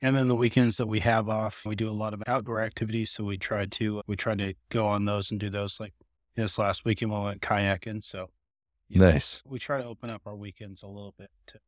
And 0.00 0.16
then 0.16 0.26
the 0.28 0.34
weekends 0.34 0.78
that 0.78 0.86
we 0.86 1.00
have 1.00 1.28
off, 1.28 1.64
we 1.66 1.74
do 1.76 1.86
a 1.86 1.92
lot 1.92 2.14
of 2.14 2.22
outdoor 2.26 2.62
activities. 2.62 3.10
So 3.10 3.24
we 3.24 3.36
try 3.36 3.66
to 3.66 4.00
we 4.06 4.16
try 4.16 4.36
to 4.36 4.54
go 4.70 4.86
on 4.86 5.04
those 5.04 5.30
and 5.30 5.38
do 5.38 5.50
those. 5.50 5.78
Like 5.78 5.92
this 6.34 6.56
last 6.58 6.86
weekend 6.86 7.12
we 7.12 7.20
went 7.20 7.42
kayaking. 7.42 8.02
So 8.02 8.30
you 8.88 9.00
know, 9.00 9.10
Nice. 9.10 9.42
we 9.44 9.58
try 9.58 9.82
to 9.82 9.86
open 9.86 10.08
up 10.08 10.22
our 10.24 10.34
weekends 10.34 10.82
a 10.82 10.86
little 10.86 11.14
bit 11.18 11.28
to 11.48 11.58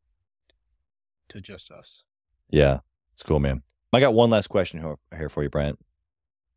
to 1.28 1.40
just 1.42 1.70
us. 1.70 2.06
Yeah, 2.48 2.78
it's 3.12 3.22
cool, 3.22 3.40
man. 3.40 3.60
I 3.92 4.00
got 4.00 4.14
one 4.14 4.30
last 4.30 4.46
question 4.46 4.80
here- 4.80 4.96
here 5.14 5.28
for 5.28 5.42
you, 5.42 5.50
Bryant. 5.50 5.78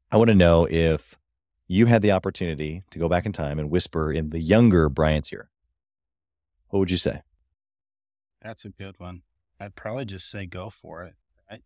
I 0.09 0.15
want 0.15 0.30
to 0.30 0.36
know 0.36 0.70
if 0.70 1.17
you 1.67 1.88
had 1.88 2.01
the 2.01 2.13
opportunity 2.13 2.84
to 2.91 2.97
go 2.97 3.09
back 3.09 3.26
in 3.26 3.34
time 3.34 3.59
and 3.59 3.70
whisper 3.70 4.09
in 4.13 4.30
the 4.30 4.39
younger 4.39 4.88
Bryant's 4.88 5.34
ear. 5.34 5.49
What 6.70 6.80
would 6.80 6.91
you 6.91 6.97
say? 6.97 7.22
That's 8.41 8.65
a 8.65 8.70
good 8.70 8.99
one. 8.99 9.24
I'd 9.59 9.76
probably 9.76 10.05
just 10.05 10.30
say 10.30 10.45
go 10.45 10.70
for 10.70 11.03
it. 11.03 11.15
Right? 11.49 11.63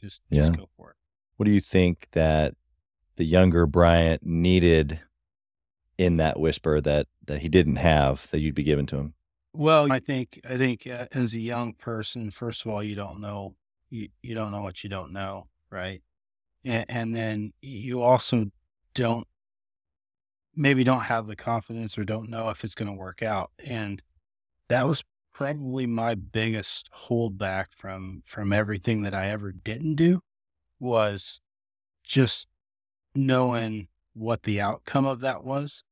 Just 0.00 0.22
Yeah. 0.30 0.40
just 0.40 0.56
go 0.56 0.68
for 0.76 0.90
it. 0.90 0.96
What 1.36 1.44
do 1.44 1.52
you 1.52 1.60
think 1.60 2.08
that 2.12 2.54
the 3.16 3.24
younger 3.24 3.66
Bryant 3.66 4.24
needed 4.24 5.00
in 5.98 6.16
that 6.18 6.38
whisper 6.38 6.80
that 6.80 7.06
that 7.24 7.40
he 7.40 7.48
didn't 7.48 7.76
have 7.76 8.30
that 8.30 8.40
you'd 8.40 8.54
be 8.54 8.62
giving 8.62 8.86
to 8.86 8.96
him? 8.96 9.14
Well, 9.52 9.90
I 9.90 10.00
think 10.00 10.40
I 10.48 10.56
think 10.56 10.86
uh, 10.86 11.06
as 11.12 11.34
a 11.34 11.40
young 11.40 11.72
person, 11.74 12.30
first 12.30 12.64
of 12.64 12.72
all, 12.72 12.82
you 12.82 12.94
don't 12.94 13.20
know 13.20 13.56
you, 13.88 14.08
you 14.20 14.34
don't 14.34 14.50
know 14.50 14.62
what 14.62 14.82
you 14.82 14.90
don't 14.90 15.12
know, 15.12 15.48
right? 15.70 16.02
And, 16.64 16.84
and 16.88 17.14
then 17.14 17.52
you 17.62 18.02
also 18.02 18.50
don't 18.94 19.28
maybe 20.54 20.82
don't 20.84 21.02
have 21.02 21.26
the 21.26 21.36
confidence 21.36 21.96
or 21.96 22.04
don't 22.04 22.30
know 22.30 22.48
if 22.48 22.64
it's 22.64 22.74
going 22.74 22.88
to 22.88 22.96
work 22.98 23.22
out. 23.22 23.50
And 23.64 24.02
that 24.68 24.86
was 24.86 25.02
probably 25.32 25.86
my 25.86 26.14
biggest 26.14 26.90
holdback 26.92 27.66
from 27.70 28.22
from 28.24 28.52
everything 28.52 29.02
that 29.02 29.14
I 29.14 29.28
ever 29.28 29.52
didn't 29.52 29.96
do 29.96 30.20
was 30.80 31.40
just 32.02 32.48
knowing 33.14 33.88
what 34.14 34.44
the 34.44 34.60
outcome 34.60 35.06
of 35.06 35.20
that 35.20 35.44
was. 35.44 35.84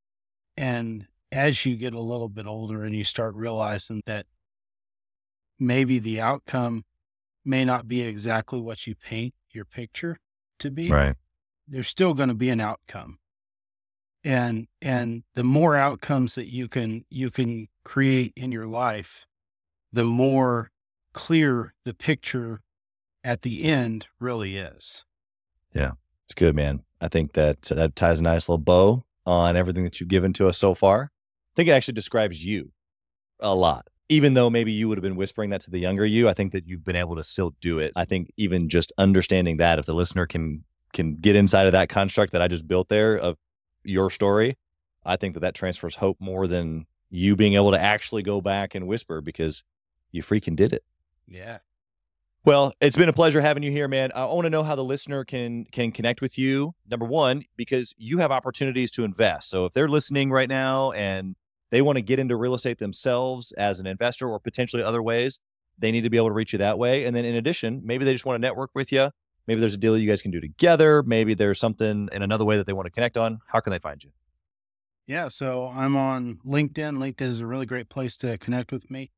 And 0.57 1.09
as 1.33 1.67
you 1.67 1.77
get 1.77 1.95
a 1.95 2.01
little 2.01 2.29
bit 2.29 2.47
older 2.47 2.85
and 2.85 2.95
you 2.95 3.05
start 3.05 3.35
realizing 3.35 4.03
that 4.07 4.27
maybe 5.59 5.99
the 5.99 6.21
outcome 6.21 6.85
may 7.45 7.65
not 7.65 7.87
be 7.89 8.03
exactly 8.03 8.61
what 8.61 8.87
you 8.87 8.95
paint 8.95 9.35
your 9.51 9.65
picture 9.65 10.19
to 10.59 10.71
be, 10.71 10.91
Right. 10.91 11.17
there's 11.69 11.89
still 11.89 12.15
going 12.15 12.29
to 12.29 12.35
be 12.35 12.51
an 12.51 12.61
outcome. 12.61 13.19
And 14.25 14.69
and 14.81 15.23
the 15.35 15.45
more 15.45 15.77
outcomes 15.77 16.35
that 16.35 16.51
you 16.51 16.67
can 16.67 17.05
you 17.11 17.31
can 17.31 17.69
create 17.85 18.33
in 18.37 18.53
your 18.53 18.67
life, 18.67 19.27
the 19.93 20.05
more 20.05 20.71
clear 21.13 21.75
the 21.85 21.95
picture 21.95 22.63
at 23.23 23.43
the 23.43 23.65
end 23.65 24.07
really 24.19 24.57
is. 24.57 25.05
Yeah. 25.75 25.93
It's 26.27 26.35
good, 26.35 26.55
man. 26.57 26.83
I 27.01 27.09
think 27.09 27.35
that 27.35 27.63
that 27.63 27.97
ties 27.97 28.21
a 28.21 28.23
nice 28.23 28.49
little 28.49 28.59
bow 28.59 29.05
on 29.27 29.57
everything 29.57 29.85
that 29.85 30.01
you've 30.01 30.09
given 30.09 30.33
to 30.35 30.49
us 30.49 30.57
so 30.57 30.75
far. 30.75 31.11
I 31.13 31.53
think 31.57 31.69
it 31.69 31.73
actually 31.73 31.95
describes 31.95 32.45
you 32.45 32.73
a 33.41 33.55
lot. 33.55 33.87
Even 34.09 34.35
though 34.35 34.51
maybe 34.51 34.73
you 34.73 34.89
would 34.89 34.99
have 34.99 35.03
been 35.03 35.17
whispering 35.17 35.51
that 35.51 35.63
to 35.63 35.71
the 35.71 35.79
younger 35.79 36.05
you, 36.05 36.29
I 36.29 36.35
think 36.35 36.53
that 36.53 36.67
you've 36.67 36.85
been 36.85 36.97
able 36.97 37.17
to 37.17 37.25
still 37.25 37.55
do 37.61 37.79
it. 37.79 37.93
I 37.97 38.05
think 38.05 38.31
even 38.37 38.69
just 38.69 38.93
understanding 38.99 39.59
that, 39.59 39.79
if 39.79 39.87
the 39.87 39.95
listener 39.95 40.27
can 40.27 40.65
can 40.93 41.17
get 41.17 41.37
inside 41.37 41.67
of 41.67 41.73
that 41.73 41.89
construct 41.89 42.33
that 42.33 42.43
I 42.43 42.49
just 42.49 42.69
built 42.69 42.89
there 42.89 43.17
of 43.17 43.37
your 43.85 44.11
story, 44.11 44.57
I 45.05 45.17
think 45.17 45.35
that 45.35 45.41
that 45.41 45.55
transfers 45.55 45.97
hope 45.97 46.17
more 46.21 46.47
than 46.47 46.87
you 47.11 47.37
being 47.37 47.55
able 47.55 47.71
to 47.71 47.81
actually 47.81 48.23
go 48.23 48.41
back 48.41 48.75
and 48.75 48.87
whisper 48.87 49.21
because 49.21 49.65
you 50.11 50.23
freaking 50.23 50.57
did 50.57 50.73
it. 50.73 50.85
Yeah. 51.29 51.59
Well, 52.45 52.75
it's 52.81 52.97
been 52.97 53.09
a 53.09 53.15
pleasure 53.15 53.41
having 53.41 53.63
you 53.63 53.71
here, 53.71 53.89
man. 53.89 54.11
I 54.15 54.27
want 54.27 54.45
to 54.45 54.51
know 54.51 54.63
how 54.63 54.75
the 54.75 54.85
listener 54.85 55.25
can 55.25 55.65
can 55.65 55.93
connect 55.93 56.21
with 56.21 56.37
you. 56.37 56.75
Number 56.91 57.07
one, 57.07 57.45
because 57.57 57.95
you 57.97 58.19
have 58.19 58.31
opportunities 58.31 58.91
to 58.93 59.05
invest. 59.05 59.49
So 59.49 59.65
if 59.65 59.73
they're 59.73 59.89
listening 59.89 60.31
right 60.31 60.49
now 60.49 60.93
and 60.93 61.37
they 61.71 61.81
want 61.81 61.97
to 61.97 62.03
get 62.03 62.19
into 62.19 62.37
real 62.37 62.55
estate 62.55 62.79
themselves 62.79 63.53
as 63.53 63.81
an 63.81 63.87
investor 63.87 64.29
or 64.29 64.39
potentially 64.39 64.83
other 64.83 65.03
ways, 65.03 65.41
they 65.79 65.91
need 65.91 66.03
to 66.03 66.11
be 66.11 66.19
able 66.19 66.29
to 66.29 66.35
reach 66.35 66.53
you 66.53 66.59
that 66.59 66.79
way. 66.79 67.05
And 67.05 67.17
then 67.17 67.25
in 67.25 67.35
addition, 67.35 67.81
maybe 67.83 68.05
they 68.05 68.13
just 68.13 68.27
want 68.27 68.37
to 68.37 68.47
network 68.47 68.71
with 68.75 68.93
you. 68.93 69.11
Maybe 69.47 69.61
there's 69.61 69.75
a 69.75 69.79
deal 69.79 69.97
you 69.97 70.09
guys 70.09 70.23
can 70.23 70.31
do 70.31 70.41
together. 70.41 71.03
Maybe 71.03 71.35
there's 71.35 71.59
something 71.59 72.09
in 72.13 72.23
another 72.23 72.45
way 72.45 72.57
that 72.57 72.67
they 72.67 72.73
want 72.73 72.87
to 72.87 72.91
connect 72.91 73.17
on. 73.17 73.41
How 73.49 73.61
can 73.61 73.73
they 73.73 73.79
find 73.79 74.03
you? 74.03 74.11
Yeah, 75.07 75.29
so 75.29 75.67
I'm 75.67 75.97
on 75.97 76.39
LinkedIn. 76.47 76.97
LinkedIn 76.97 77.29
is 77.29 77.41
a 77.41 77.47
really 77.47 77.67
great 77.67 77.89
place 77.91 78.17
to 78.19 78.39
connect 78.39 78.73
with 78.73 78.91
me. 78.91 79.11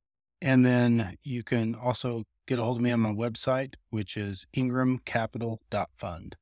And 0.43 0.67
then 0.67 1.17
you 1.23 1.43
can 1.45 1.75
also 1.75 2.25
get 2.47 2.59
a 2.59 2.65
hold 2.65 2.79
of 2.79 2.83
me 2.83 2.91
on 2.91 3.01
my 3.01 3.13
website, 3.13 3.75
which 3.91 4.17
is 4.17 4.47
ingramcapital.fund. 4.57 6.37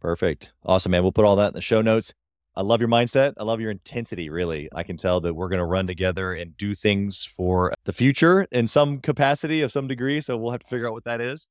Perfect. 0.00 0.52
Awesome, 0.64 0.92
man. 0.92 1.02
We'll 1.02 1.12
put 1.12 1.24
all 1.24 1.36
that 1.36 1.48
in 1.48 1.54
the 1.54 1.60
show 1.60 1.82
notes. 1.82 2.14
I 2.54 2.62
love 2.62 2.80
your 2.80 2.88
mindset. 2.88 3.34
I 3.36 3.42
love 3.42 3.60
your 3.60 3.70
intensity, 3.70 4.30
really. 4.30 4.68
I 4.74 4.82
can 4.82 4.96
tell 4.96 5.20
that 5.20 5.34
we're 5.34 5.48
going 5.48 5.58
to 5.58 5.66
run 5.66 5.86
together 5.86 6.32
and 6.32 6.56
do 6.56 6.74
things 6.74 7.24
for 7.24 7.74
the 7.84 7.92
future 7.92 8.46
in 8.50 8.66
some 8.66 9.00
capacity 9.00 9.60
of 9.60 9.70
some 9.72 9.88
degree. 9.88 10.20
So 10.20 10.38
we'll 10.38 10.52
have 10.52 10.60
to 10.60 10.66
figure 10.66 10.86
out 10.86 10.94
what 10.94 11.04
that 11.04 11.20
is. 11.20 11.48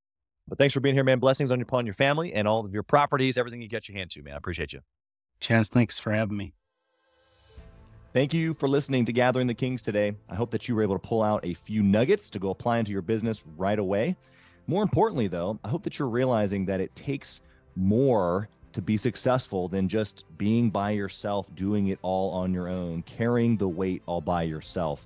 But 0.47 0.57
thanks 0.57 0.73
for 0.73 0.79
being 0.79 0.95
here, 0.95 1.03
man. 1.03 1.19
Blessings 1.19 1.51
on 1.51 1.59
you, 1.59 1.63
upon 1.63 1.85
your 1.85 1.93
family 1.93 2.33
and 2.33 2.47
all 2.47 2.65
of 2.65 2.73
your 2.73 2.83
properties, 2.83 3.37
everything 3.37 3.61
you 3.61 3.67
get 3.67 3.89
your 3.89 3.97
hand 3.97 4.11
to, 4.11 4.21
man. 4.21 4.35
I 4.35 4.37
appreciate 4.37 4.73
you. 4.73 4.81
Chaz, 5.41 5.69
thanks 5.69 5.97
for 5.97 6.11
having 6.11 6.37
me. 6.37 6.53
Thank 8.13 8.33
you 8.33 8.53
for 8.53 8.69
listening 8.69 9.05
to 9.05 9.11
Gathering 9.11 9.47
the 9.47 9.53
Kings 9.53 9.81
today. 9.81 10.13
I 10.29 10.35
hope 10.35 10.51
that 10.51 10.69
you 10.69 10.75
were 10.75 10.83
able 10.83 10.95
to 10.95 11.05
pull 11.05 11.21
out 11.21 11.43
a 11.43 11.53
few 11.53 11.83
nuggets 11.83 12.29
to 12.29 12.39
go 12.39 12.51
apply 12.51 12.77
into 12.77 12.91
your 12.91 13.01
business 13.01 13.43
right 13.57 13.77
away. 13.77 14.15
More 14.67 14.83
importantly, 14.83 15.27
though, 15.27 15.59
I 15.63 15.69
hope 15.69 15.83
that 15.83 15.99
you're 15.99 16.07
realizing 16.07 16.65
that 16.67 16.79
it 16.79 16.95
takes 16.95 17.41
more 17.75 18.47
to 18.71 18.81
be 18.81 18.97
successful 18.97 19.67
than 19.67 19.89
just 19.89 20.23
being 20.37 20.69
by 20.69 20.91
yourself, 20.91 21.53
doing 21.55 21.87
it 21.87 21.99
all 22.03 22.31
on 22.31 22.53
your 22.53 22.69
own, 22.69 23.01
carrying 23.03 23.57
the 23.57 23.67
weight 23.67 24.01
all 24.05 24.21
by 24.21 24.43
yourself. 24.43 25.05